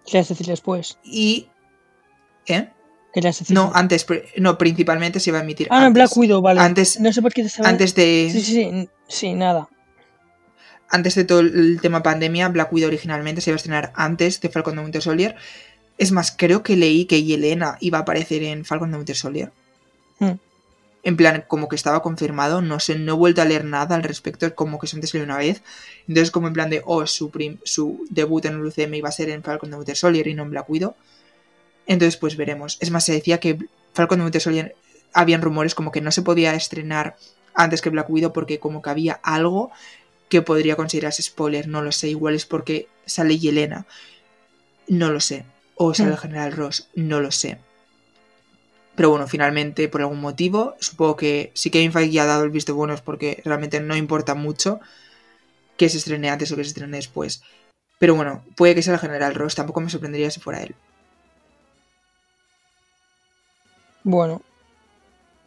¿Quieres 0.09 0.27
decir 0.29 0.47
después? 0.47 0.97
Y. 1.03 1.47
¿Eh? 2.47 2.69
¿Querías 3.13 3.39
decir 3.39 3.55
No, 3.55 3.71
antes. 3.73 4.05
No, 4.37 4.57
principalmente 4.57 5.19
se 5.19 5.29
iba 5.29 5.39
a 5.39 5.43
emitir. 5.43 5.67
Ah, 5.71 5.79
no, 5.81 5.85
antes. 5.87 5.93
Black 5.93 6.17
Widow, 6.17 6.41
vale. 6.41 6.59
Antes- 6.61 6.99
no 6.99 7.11
sé 7.11 7.21
por 7.21 7.33
qué 7.33 7.41
te 7.41 7.47
estaba... 7.47 7.69
Antes 7.69 7.95
de. 7.95 8.29
Sí, 8.31 8.41
sí, 8.41 8.53
sí, 8.53 8.89
sí, 9.07 9.33
nada. 9.33 9.67
antes 10.91 11.13
de 11.15 11.23
todo 11.23 11.41
el 11.41 11.79
tema 11.81 12.01
pandemia, 12.01 12.49
Black 12.49 12.73
Widow 12.73 12.87
originalmente 12.87 13.41
se 13.41 13.51
iba 13.51 13.55
a 13.55 13.57
estrenar 13.57 13.91
antes 13.95 14.41
de 14.41 14.49
Falcon 14.49 14.75
the 14.75 14.81
Winter 14.81 15.01
Soldier. 15.01 15.35
Es 15.99 16.11
más, 16.11 16.33
creo 16.35 16.63
que 16.63 16.75
leí 16.77 17.05
que 17.05 17.23
Yelena 17.23 17.77
iba 17.81 17.99
a 17.99 18.01
aparecer 18.01 18.41
en 18.43 18.65
Falcon 18.65 18.89
the 18.91 18.97
Winter 18.97 19.15
Soldier. 19.15 19.51
Hmm. 20.19 20.33
En 21.01 21.15
plan, 21.15 21.45
como 21.47 21.69
que 21.69 21.77
estaba 21.77 22.01
confirmado, 22.01 22.61
no 22.61 22.79
sé, 22.81 22.99
no 22.99 23.13
he 23.13 23.15
vuelto 23.15 23.41
a 23.41 23.45
leer 23.45 23.63
nada 23.63 23.95
al 23.95 24.03
respecto, 24.03 24.53
como 24.53 24.79
que 24.79 24.87
solamente 24.87 25.07
salió 25.07 25.23
una 25.23 25.37
vez. 25.37 25.61
Entonces, 26.07 26.29
como 26.29 26.47
en 26.47 26.53
plan 26.53 26.69
de, 26.69 26.81
oh, 26.85 27.07
su, 27.07 27.29
prim- 27.31 27.59
su 27.63 28.05
debut 28.09 28.43
en 28.45 28.55
el 28.55 28.65
UCM 28.65 28.95
iba 28.97 29.07
a 29.07 29.13
ser 29.13 29.29
en 29.29 29.41
Falcon 29.41 29.69
the 29.69 29.77
Winter 29.77 29.95
Soldier 29.95 30.27
y 30.27 30.33
no 30.33 30.43
en 30.43 30.49
Black 30.51 30.69
Widow. 30.69 30.95
Entonces, 31.87 32.17
pues 32.17 32.35
veremos. 32.35 32.77
Es 32.81 32.91
más, 32.91 33.05
se 33.05 33.13
decía 33.13 33.39
que 33.39 33.57
Falcon 33.93 34.19
the 34.19 34.23
Winter 34.25 34.41
Soldier, 34.41 34.75
habían 35.13 35.41
rumores 35.41 35.73
como 35.73 35.91
que 35.91 36.01
no 36.01 36.11
se 36.11 36.21
podía 36.21 36.53
estrenar 36.53 37.15
antes 37.53 37.81
que 37.81 37.89
Black 37.89 38.09
Widow 38.09 38.33
porque 38.33 38.59
como 38.59 38.81
que 38.81 38.89
había 38.89 39.19
algo 39.23 39.71
que 40.27 40.41
podría 40.41 40.75
considerarse 40.75 41.23
spoiler, 41.23 41.67
no 41.67 41.81
lo 41.81 41.91
sé, 41.91 42.09
igual 42.09 42.35
es 42.35 42.45
porque 42.45 42.87
sale 43.05 43.39
Yelena, 43.39 43.87
no 44.87 45.11
lo 45.11 45.19
sé, 45.19 45.45
o 45.75 45.93
sale 45.93 46.09
Hmm. 46.09 46.13
el 46.13 46.19
General 46.19 46.51
Ross, 46.51 46.87
no 46.93 47.19
lo 47.21 47.31
sé. 47.31 47.57
Pero 48.99 49.11
bueno, 49.11 49.29
finalmente, 49.29 49.87
por 49.87 50.01
algún 50.01 50.19
motivo, 50.19 50.75
supongo 50.81 51.15
que 51.15 51.53
si 51.53 51.69
Kevin 51.71 51.93
Feige 51.93 52.19
ha 52.19 52.25
dado 52.25 52.43
el 52.43 52.49
visto 52.49 52.75
bueno 52.75 52.93
es 52.93 52.99
porque 52.99 53.41
realmente 53.45 53.79
no 53.79 53.95
importa 53.95 54.35
mucho 54.35 54.81
que 55.77 55.87
se 55.87 55.99
estrene 55.99 56.29
antes 56.29 56.51
o 56.51 56.57
que 56.57 56.65
se 56.65 56.71
estrene 56.71 56.97
después. 56.97 57.41
Pero 57.97 58.15
bueno, 58.15 58.43
puede 58.57 58.75
que 58.75 58.81
sea 58.81 58.95
el 58.95 58.99
General 58.99 59.33
Ross, 59.35 59.55
tampoco 59.55 59.79
me 59.79 59.89
sorprendería 59.89 60.29
si 60.29 60.41
fuera 60.41 60.61
él. 60.63 60.75
Bueno. 64.03 64.41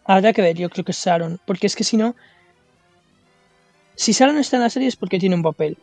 Habrá 0.06 0.32
que 0.32 0.40
ver, 0.40 0.56
yo 0.56 0.70
creo 0.70 0.86
que 0.86 0.92
es 0.92 1.04
Sharon. 1.04 1.38
Porque 1.44 1.66
es 1.66 1.76
que 1.76 1.84
si 1.84 1.98
no... 1.98 2.16
Si 3.96 4.12
Sharon 4.12 4.38
está 4.38 4.56
en 4.56 4.62
la 4.62 4.70
serie 4.70 4.88
es 4.88 4.96
porque 4.96 5.18
tiene 5.18 5.34
un 5.34 5.42
papel. 5.42 5.76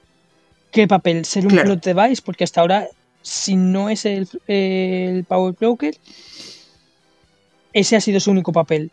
¿Qué 0.71 0.87
papel? 0.87 1.23
¿Ser 1.23 1.43
un 1.43 1.51
Claro. 1.51 1.79
plot 1.79 1.83
device? 1.83 2.23
Porque 2.25 2.45
hasta 2.45 2.61
ahora 2.61 2.87
si 3.21 3.55
no 3.55 3.91
es 3.91 4.05
el, 4.05 4.27
el 4.47 5.23
Power 5.25 5.53
Broker, 5.53 5.95
ese 7.73 7.95
ha 7.95 8.01
sido 8.01 8.19
su 8.19 8.31
único 8.31 8.51
papel. 8.51 8.91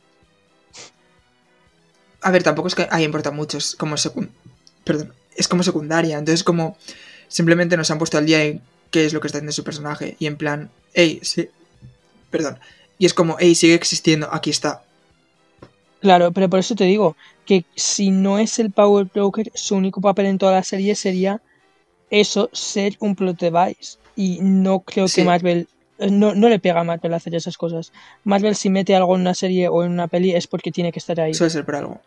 A 2.22 2.30
ver, 2.30 2.42
tampoco 2.42 2.68
es 2.68 2.74
que 2.74 2.88
ahí 2.90 3.04
importa 3.04 3.30
mucho, 3.30 3.58
es 3.58 3.74
como, 3.76 3.96
secund... 3.96 4.30
Perdón, 4.84 5.12
es 5.36 5.48
como 5.48 5.62
secundaria. 5.62 6.18
Entonces, 6.18 6.44
como 6.44 6.76
simplemente 7.28 7.76
nos 7.76 7.90
han 7.90 7.98
puesto 7.98 8.18
al 8.18 8.26
día 8.26 8.42
en 8.44 8.62
qué 8.90 9.04
es 9.04 9.12
lo 9.12 9.20
que 9.20 9.26
está 9.28 9.38
haciendo 9.38 9.52
su 9.52 9.64
personaje. 9.64 10.16
Y 10.18 10.26
en 10.26 10.36
plan, 10.36 10.70
hey, 10.94 11.20
sí. 11.22 11.48
Perdón. 12.30 12.58
Y 12.98 13.06
es 13.06 13.14
como, 13.14 13.36
hey, 13.38 13.54
sigue 13.54 13.74
existiendo, 13.74 14.28
aquí 14.32 14.50
está. 14.50 14.82
Claro, 16.00 16.32
pero 16.32 16.48
por 16.48 16.58
eso 16.60 16.74
te 16.74 16.84
digo 16.84 17.16
que 17.44 17.64
si 17.74 18.10
no 18.10 18.38
es 18.38 18.58
el 18.58 18.70
Power 18.70 19.06
Broker, 19.12 19.50
su 19.54 19.74
único 19.76 20.00
papel 20.00 20.26
en 20.26 20.38
toda 20.38 20.52
la 20.52 20.62
serie 20.62 20.94
sería 20.94 21.40
eso, 22.10 22.48
ser 22.52 22.96
un 23.00 23.14
plot 23.14 23.38
device. 23.38 23.98
Y 24.14 24.38
no 24.40 24.80
creo 24.80 25.08
Sí. 25.08 25.16
que 25.16 25.24
Marvel. 25.24 25.68
Eh, 25.98 26.10
No, 26.10 26.34
no 26.34 26.48
le 26.48 26.58
pega 26.58 26.80
a 26.80 26.84
Marvel 26.84 27.14
hacer 27.14 27.34
esas 27.34 27.56
cosas. 27.56 27.92
Marvel, 28.24 28.54
si 28.56 28.70
mete 28.70 28.94
algo 28.94 29.14
en 29.14 29.22
una 29.22 29.34
serie 29.34 29.68
o 29.68 29.84
en 29.84 29.92
una 29.92 30.08
peli, 30.08 30.34
es 30.34 30.46
porque 30.46 30.72
tiene 30.72 30.92
que 30.92 30.98
estar 30.98 31.20
ahí. 31.20 31.34
Suele 31.34 31.50
ser 31.50 31.64
por 31.64 31.76
algo. 31.76 32.00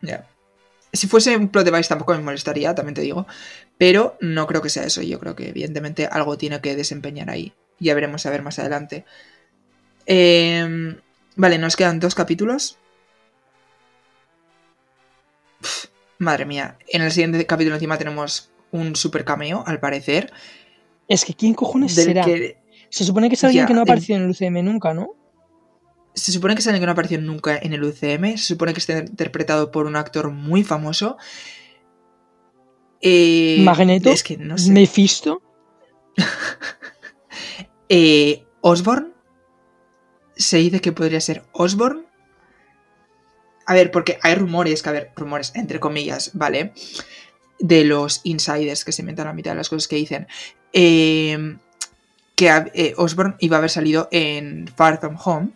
Ya. 0.00 0.26
Si 0.92 1.06
fuese 1.06 1.36
un 1.36 1.48
plot 1.48 1.64
device 1.64 1.88
tampoco 1.88 2.12
me 2.12 2.20
molestaría, 2.20 2.74
también 2.74 2.94
te 2.94 3.00
digo. 3.00 3.26
Pero 3.78 4.16
no 4.20 4.46
creo 4.46 4.60
que 4.60 4.68
sea 4.68 4.84
eso. 4.84 5.02
Yo 5.02 5.18
creo 5.18 5.34
que 5.34 5.48
evidentemente 5.48 6.06
algo 6.06 6.36
tiene 6.36 6.60
que 6.60 6.76
desempeñar 6.76 7.30
ahí. 7.30 7.52
Ya 7.78 7.94
veremos 7.94 8.26
a 8.26 8.30
ver 8.30 8.42
más 8.42 8.58
adelante. 8.58 9.04
Eh, 10.06 10.96
vale, 11.36 11.58
nos 11.58 11.76
quedan 11.76 11.98
dos 11.98 12.14
capítulos. 12.14 12.78
Madre 16.18 16.44
mía. 16.44 16.76
En 16.88 17.02
el 17.02 17.10
siguiente 17.10 17.44
capítulo 17.46 17.76
encima 17.76 17.98
tenemos 17.98 18.50
un 18.70 18.94
super 18.96 19.24
cameo, 19.24 19.64
al 19.66 19.80
parecer. 19.80 20.32
Es 21.08 21.24
que 21.24 21.34
¿quién 21.34 21.54
cojones 21.54 21.96
Del 21.96 22.06
será? 22.06 22.24
que 22.24 22.61
Se 22.92 23.04
supone 23.04 23.28
que 23.30 23.36
es 23.36 23.44
alguien 23.44 23.64
Ya, 23.64 23.66
que 23.66 23.72
no 23.72 23.80
ha 23.80 23.84
aparecido 23.84 24.18
en 24.18 24.24
el 24.24 24.30
UCM 24.30 24.62
nunca, 24.62 24.92
¿no? 24.92 25.16
se 26.14 26.32
supone 26.32 26.54
que 26.54 26.60
es 26.60 26.66
alguien 26.66 26.82
que 26.82 26.86
no 26.86 26.92
apareció 26.92 27.18
nunca 27.20 27.56
en 27.56 27.72
el 27.72 27.84
UCM. 27.84 28.36
Se 28.36 28.54
supone 28.54 28.72
que 28.74 28.80
está 28.80 28.98
interpretado 28.98 29.70
por 29.70 29.86
un 29.86 29.96
actor 29.96 30.30
muy 30.30 30.62
famoso. 30.62 31.16
Eh, 33.00 33.58
Magneto, 33.62 34.10
Es 34.10 34.22
que 34.22 34.36
no 34.36 34.58
sé. 34.58 34.70
Mephisto. 34.70 35.42
Eh, 37.94 38.46
Osborn. 38.62 39.12
Se 40.34 40.56
dice 40.56 40.80
que 40.80 40.92
podría 40.92 41.20
ser 41.20 41.44
Osborn. 41.52 42.06
A 43.66 43.74
ver, 43.74 43.90
porque 43.90 44.18
hay 44.22 44.34
rumores, 44.34 44.82
que 44.82 44.88
a 44.88 44.92
ver, 44.92 45.12
rumores, 45.14 45.52
entre 45.56 45.78
comillas, 45.78 46.30
¿vale? 46.32 46.72
De 47.58 47.84
los 47.84 48.22
insiders 48.24 48.86
que 48.86 48.92
se 48.92 49.02
inventan 49.02 49.26
la 49.26 49.34
mitad 49.34 49.50
de 49.50 49.56
las 49.58 49.68
cosas 49.68 49.88
que 49.88 49.96
dicen. 49.96 50.26
Eh, 50.72 51.58
que 52.42 52.70
eh, 52.74 52.94
Osborn 52.96 53.36
iba 53.38 53.56
a 53.56 53.58
haber 53.58 53.70
salido 53.70 54.08
en 54.10 54.66
Far 54.68 54.98
From 55.00 55.16
Home, 55.24 55.48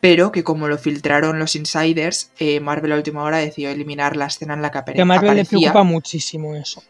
pero 0.00 0.32
que 0.32 0.42
como 0.42 0.66
lo 0.68 0.78
filtraron 0.78 1.38
los 1.38 1.54
insiders, 1.54 2.30
eh, 2.38 2.58
Marvel 2.60 2.92
a 2.92 2.96
última 2.96 3.22
hora 3.22 3.38
decidió 3.38 3.70
eliminar 3.70 4.16
la 4.16 4.26
escena 4.26 4.54
en 4.54 4.62
la 4.62 4.70
que 4.70 4.92
Que 4.92 5.02
a 5.02 5.04
Marvel 5.04 5.36
le 5.36 5.44
preocupa 5.44 5.82
muchísimo 5.84 6.54
eso. 6.56 6.82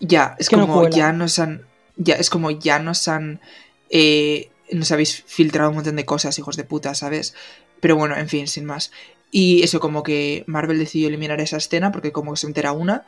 Ya, 0.00 0.36
es 0.38 0.48
que 0.48 0.56
como 0.56 0.88
ya 0.88 1.12
nos 1.12 1.38
han. 1.38 1.62
Ya, 1.96 2.14
es 2.16 2.28
como 2.28 2.50
ya 2.50 2.78
nos 2.78 3.08
han. 3.08 3.40
eh, 3.88 4.50
nos 4.72 4.90
habéis 4.92 5.22
filtrado 5.26 5.70
un 5.70 5.76
montón 5.76 5.96
de 5.96 6.04
cosas, 6.04 6.38
hijos 6.38 6.56
de 6.56 6.64
puta, 6.64 6.94
¿sabes? 6.94 7.34
Pero 7.80 7.96
bueno, 7.96 8.16
en 8.16 8.28
fin, 8.28 8.48
sin 8.48 8.64
más. 8.64 8.90
Y 9.30 9.62
eso, 9.62 9.80
como 9.80 10.02
que 10.02 10.44
Marvel 10.46 10.78
decidió 10.78 11.08
eliminar 11.08 11.40
esa 11.40 11.56
escena 11.56 11.92
porque 11.92 12.12
como 12.12 12.36
se 12.36 12.46
entera 12.48 12.72
una. 12.72 13.06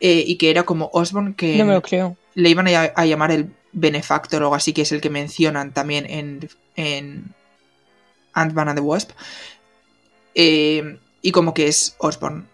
eh, 0.00 0.24
y 0.26 0.36
que 0.36 0.50
era 0.50 0.64
como 0.64 0.90
Osborn 0.92 1.34
que 1.34 1.56
No 1.56 1.64
me 1.64 1.74
lo 1.74 1.82
creo. 1.82 2.16
le 2.34 2.50
iban 2.50 2.66
a 2.68 3.06
llamar 3.06 3.30
el 3.32 3.50
benefactor 3.72 4.42
o 4.42 4.46
algo 4.46 4.54
así, 4.54 4.72
que 4.72 4.82
es 4.82 4.92
el 4.92 5.00
que 5.00 5.10
mencionan 5.10 5.72
también 5.72 6.06
en, 6.08 6.48
en 6.76 7.34
Ant-Man 8.32 8.68
and 8.68 8.78
the 8.78 8.84
Wasp. 8.84 9.10
Eh, 10.34 10.98
y 11.20 11.32
como 11.32 11.54
que 11.54 11.68
es 11.68 11.96
Osborn. 11.98 12.48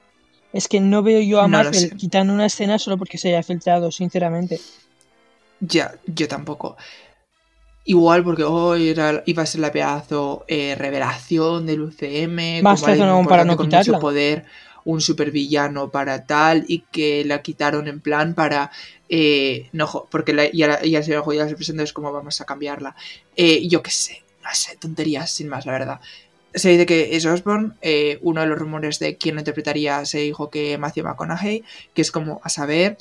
Es 0.53 0.69
que 0.69 0.81
no 0.81 1.03
veo 1.03 1.21
yo 1.21 1.41
a 1.41 1.49
No 1.49 1.59
Marvel 1.59 1.97
quitando 1.97 2.33
una 2.33 2.47
escena 2.47 2.79
solo 2.79 2.97
porque 2.97 3.19
se 3.19 3.29
haya 3.29 3.43
filtrado, 3.43 3.91
sinceramente. 3.91 4.61
Ya, 5.61 5.95
yo 6.07 6.29
tampoco. 6.29 6.77
Igual 7.85 8.23
porque 8.23 8.45
hoy 8.45 8.89
era, 8.89 9.23
iba 9.27 9.43
a 9.43 9.47
ser 9.47 9.61
la 9.61 9.73
pedazo 9.73 10.45
eh, 10.47 10.75
revelación 10.77 11.66
del 11.66 11.83
UCM, 11.83 12.62
Más 12.62 12.83
razón 12.83 13.09
aún 13.09 13.27
para 13.27 13.45
no 13.45 13.57
con 13.57 13.66
quitarla. 13.66 13.93
mucho 13.93 14.01
poder, 14.01 14.45
un 14.85 15.01
supervillano 15.01 15.91
para 15.91 16.27
tal, 16.27 16.64
y 16.69 16.81
que 16.93 17.25
la 17.25 17.43
quitaron 17.43 17.89
en 17.89 18.01
plan 18.01 18.35
para... 18.35 18.71
eh, 19.09 19.69
no, 19.73 20.07
porque 20.11 20.33
la, 20.33 20.51
ya, 20.51 20.69
la- 20.69 20.85
ya 20.85 21.03
se 21.03 21.13
había 21.13 21.23
jodido 21.23 21.43
las 21.45 21.51
representantes, 21.51 21.93
como 21.93 22.13
vamos 22.13 22.41
a 22.41 22.45
cambiarla? 22.45 22.95
Eh, 23.37 23.67
yo 23.69 23.83
qué 23.83 23.91
sé, 23.91 24.23
no 24.43 24.51
sé, 24.53 24.77
tonterías 24.77 25.31
sin 25.31 25.49
más, 25.49 25.67
la 25.67 25.73
verdad. 25.73 26.01
Se 26.55 26.71
dice 26.71 26.87
que 26.87 27.17
es 27.17 27.27
Osborn, 27.27 27.77
eh, 27.83 28.19
uno 28.23 28.41
de 28.41 28.47
los 28.47 28.59
rumores 28.59 28.99
de 28.99 29.17
quién 29.17 29.35
lo 29.35 29.41
interpretaría 29.41 30.05
se 30.07 30.19
dijo 30.19 30.51
que 30.51 30.79
Matthew 30.79 31.05
McConaughey, 31.05 31.65
que 31.95 32.03
es 32.03 32.11
como 32.11 32.41
a 32.43 32.49
saber... 32.49 32.97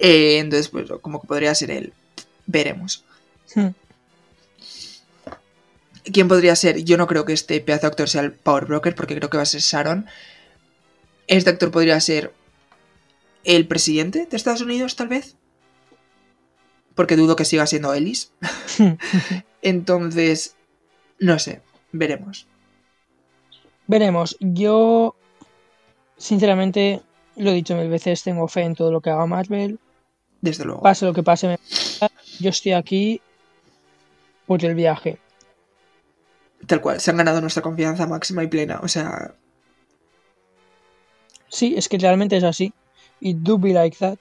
Entonces, 0.00 0.68
pues 0.68 0.88
como 1.00 1.20
que 1.20 1.26
podría 1.26 1.52
ser 1.56 1.72
él. 1.72 1.92
Veremos. 2.46 3.04
Hmm. 3.54 3.70
¿Quién 6.12 6.28
podría 6.28 6.54
ser? 6.54 6.84
Yo 6.84 6.96
no 6.96 7.08
creo 7.08 7.24
que 7.24 7.32
este 7.32 7.60
pedazo 7.60 7.82
de 7.82 7.86
actor 7.88 8.08
sea 8.08 8.20
el 8.22 8.32
Power 8.32 8.66
Broker, 8.66 8.94
porque 8.94 9.16
creo 9.16 9.28
que 9.28 9.36
va 9.38 9.42
a 9.42 9.46
ser 9.46 9.60
Sharon. 9.60 10.06
Este 11.26 11.50
actor 11.50 11.72
podría 11.72 11.98
ser 12.00 12.32
el 13.48 13.66
presidente 13.66 14.26
de 14.26 14.36
Estados 14.36 14.60
Unidos, 14.60 14.94
tal 14.94 15.08
vez. 15.08 15.36
Porque 16.94 17.16
dudo 17.16 17.34
que 17.34 17.44
siga 17.44 17.66
siendo 17.66 17.94
Ellis. 17.94 18.32
Entonces, 19.62 20.54
no 21.18 21.38
sé, 21.38 21.62
veremos. 21.92 22.46
Veremos. 23.86 24.36
Yo, 24.40 25.16
sinceramente, 26.18 27.00
lo 27.36 27.50
he 27.50 27.54
dicho 27.54 27.74
mil 27.74 27.88
veces, 27.88 28.22
tengo 28.22 28.46
fe 28.48 28.62
en 28.62 28.74
todo 28.74 28.92
lo 28.92 29.00
que 29.00 29.10
haga 29.10 29.26
Marvel. 29.26 29.78
Desde 30.42 30.64
luego. 30.64 30.82
Pase 30.82 31.06
lo 31.06 31.14
que 31.14 31.22
pase, 31.22 31.48
me- 31.48 31.58
yo 32.38 32.50
estoy 32.50 32.72
aquí 32.72 33.20
por 34.46 34.62
el 34.64 34.74
viaje. 34.74 35.18
Tal 36.66 36.80
cual, 36.82 37.00
se 37.00 37.10
han 37.10 37.16
ganado 37.16 37.40
nuestra 37.40 37.62
confianza 37.62 38.06
máxima 38.06 38.44
y 38.44 38.48
plena. 38.48 38.80
O 38.82 38.88
sea, 38.88 39.34
Sí, 41.50 41.74
es 41.78 41.88
que 41.88 41.96
realmente 41.96 42.36
es 42.36 42.44
así. 42.44 42.74
It 43.20 43.38
do 43.40 43.58
be 43.58 43.72
like 43.72 43.96
that. 43.98 44.18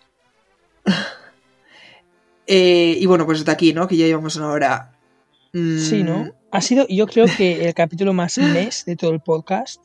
eh, 2.48 2.96
y 3.00 3.06
bueno, 3.06 3.26
pues 3.26 3.40
hasta 3.40 3.52
aquí, 3.52 3.74
¿no? 3.74 3.88
Que 3.88 3.98
ya 3.98 4.06
llevamos 4.06 4.36
una 4.36 4.50
hora. 4.52 4.98
Mm, 5.54 5.78
Sí, 5.80 6.04
¿no? 6.04 6.32
Ha 6.52 6.62
sido, 6.62 6.86
yo 6.88 7.08
creo 7.08 7.26
que 7.38 7.66
el 7.68 7.74
capítulo 7.74 8.14
más 8.14 8.38
mes 8.38 8.86
de 8.86 8.96
todo 8.96 9.12
el 9.12 9.20
podcast. 9.20 9.84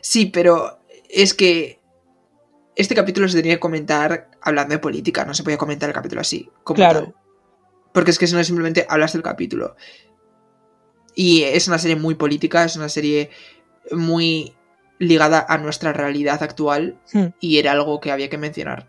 Sí, 0.00 0.26
pero 0.26 0.78
es 1.08 1.34
que 1.34 1.80
este 2.76 2.94
capítulo 2.94 3.28
se 3.28 3.38
tenía 3.38 3.54
que 3.54 3.60
comentar 3.60 4.30
hablando 4.42 4.74
de 4.74 4.78
política, 4.78 5.24
no 5.24 5.34
se 5.34 5.42
podía 5.42 5.58
comentar 5.58 5.88
el 5.88 5.94
capítulo 5.94 6.20
así. 6.20 6.48
Como 6.62 6.76
Claro. 6.76 7.00
tal. 7.00 7.14
Porque 7.92 8.10
es 8.10 8.18
que 8.18 8.26
si 8.26 8.34
no 8.34 8.42
simplemente 8.42 8.86
hablas 8.88 9.12
del 9.12 9.22
capítulo. 9.22 9.76
Y 11.14 11.42
es 11.42 11.68
una 11.68 11.78
serie 11.78 11.96
muy 11.96 12.16
política, 12.16 12.64
es 12.64 12.74
una 12.76 12.88
serie 12.88 13.30
muy 13.92 14.52
ligada 14.98 15.44
a 15.48 15.58
nuestra 15.58 15.92
realidad 15.92 16.42
actual 16.42 16.96
Hmm. 17.12 17.26
y 17.40 17.58
era 17.58 17.72
algo 17.72 18.00
que 18.00 18.12
había 18.12 18.30
que 18.30 18.38
mencionar. 18.38 18.86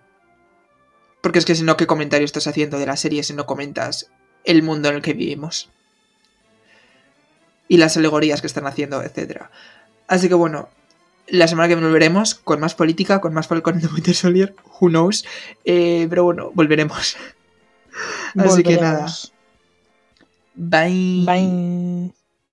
Porque 1.22 1.39
es 1.39 1.45
que 1.45 1.56
si 1.56 1.64
no, 1.64 1.76
¿qué 1.78 1.88
comentario 1.88 2.26
estás 2.26 2.47
haciendo 2.47 2.78
de 2.78 2.86
la 2.86 2.97
serie 2.97 3.24
si 3.24 3.34
no 3.34 3.45
comentas 3.45 4.12
el 4.43 4.62
mundo 4.62 4.89
en 4.89 4.95
el 4.95 5.01
que 5.01 5.14
vivimos? 5.14 5.70
Y 7.68 7.78
las 7.78 7.97
alegorías 7.97 8.41
que 8.41 8.47
están 8.47 8.68
haciendo, 8.68 9.01
etc. 9.01 9.45
Así 10.08 10.28
que 10.28 10.36
bueno, 10.36 10.70
la 11.28 11.47
semana 11.47 11.68
que 11.68 11.76
volveremos 11.76 12.36
con 12.36 12.60
más 12.60 12.76
política, 12.76 13.22
con 13.22 13.34
más 13.34 13.47
Falcon 13.47 13.80
de 13.80 13.88
Winter 13.88 14.14
Soldier, 14.14 14.56
who 14.80 14.89
knows. 14.89 15.26
Eh, 15.64 16.06
pero 16.10 16.26
bueno, 16.26 16.51
volveremos. 16.53 17.18
Así 18.38 18.62
que 18.62 18.78
nada. 18.78 19.08
Bye. 20.53 21.24
Bye. 21.26 22.24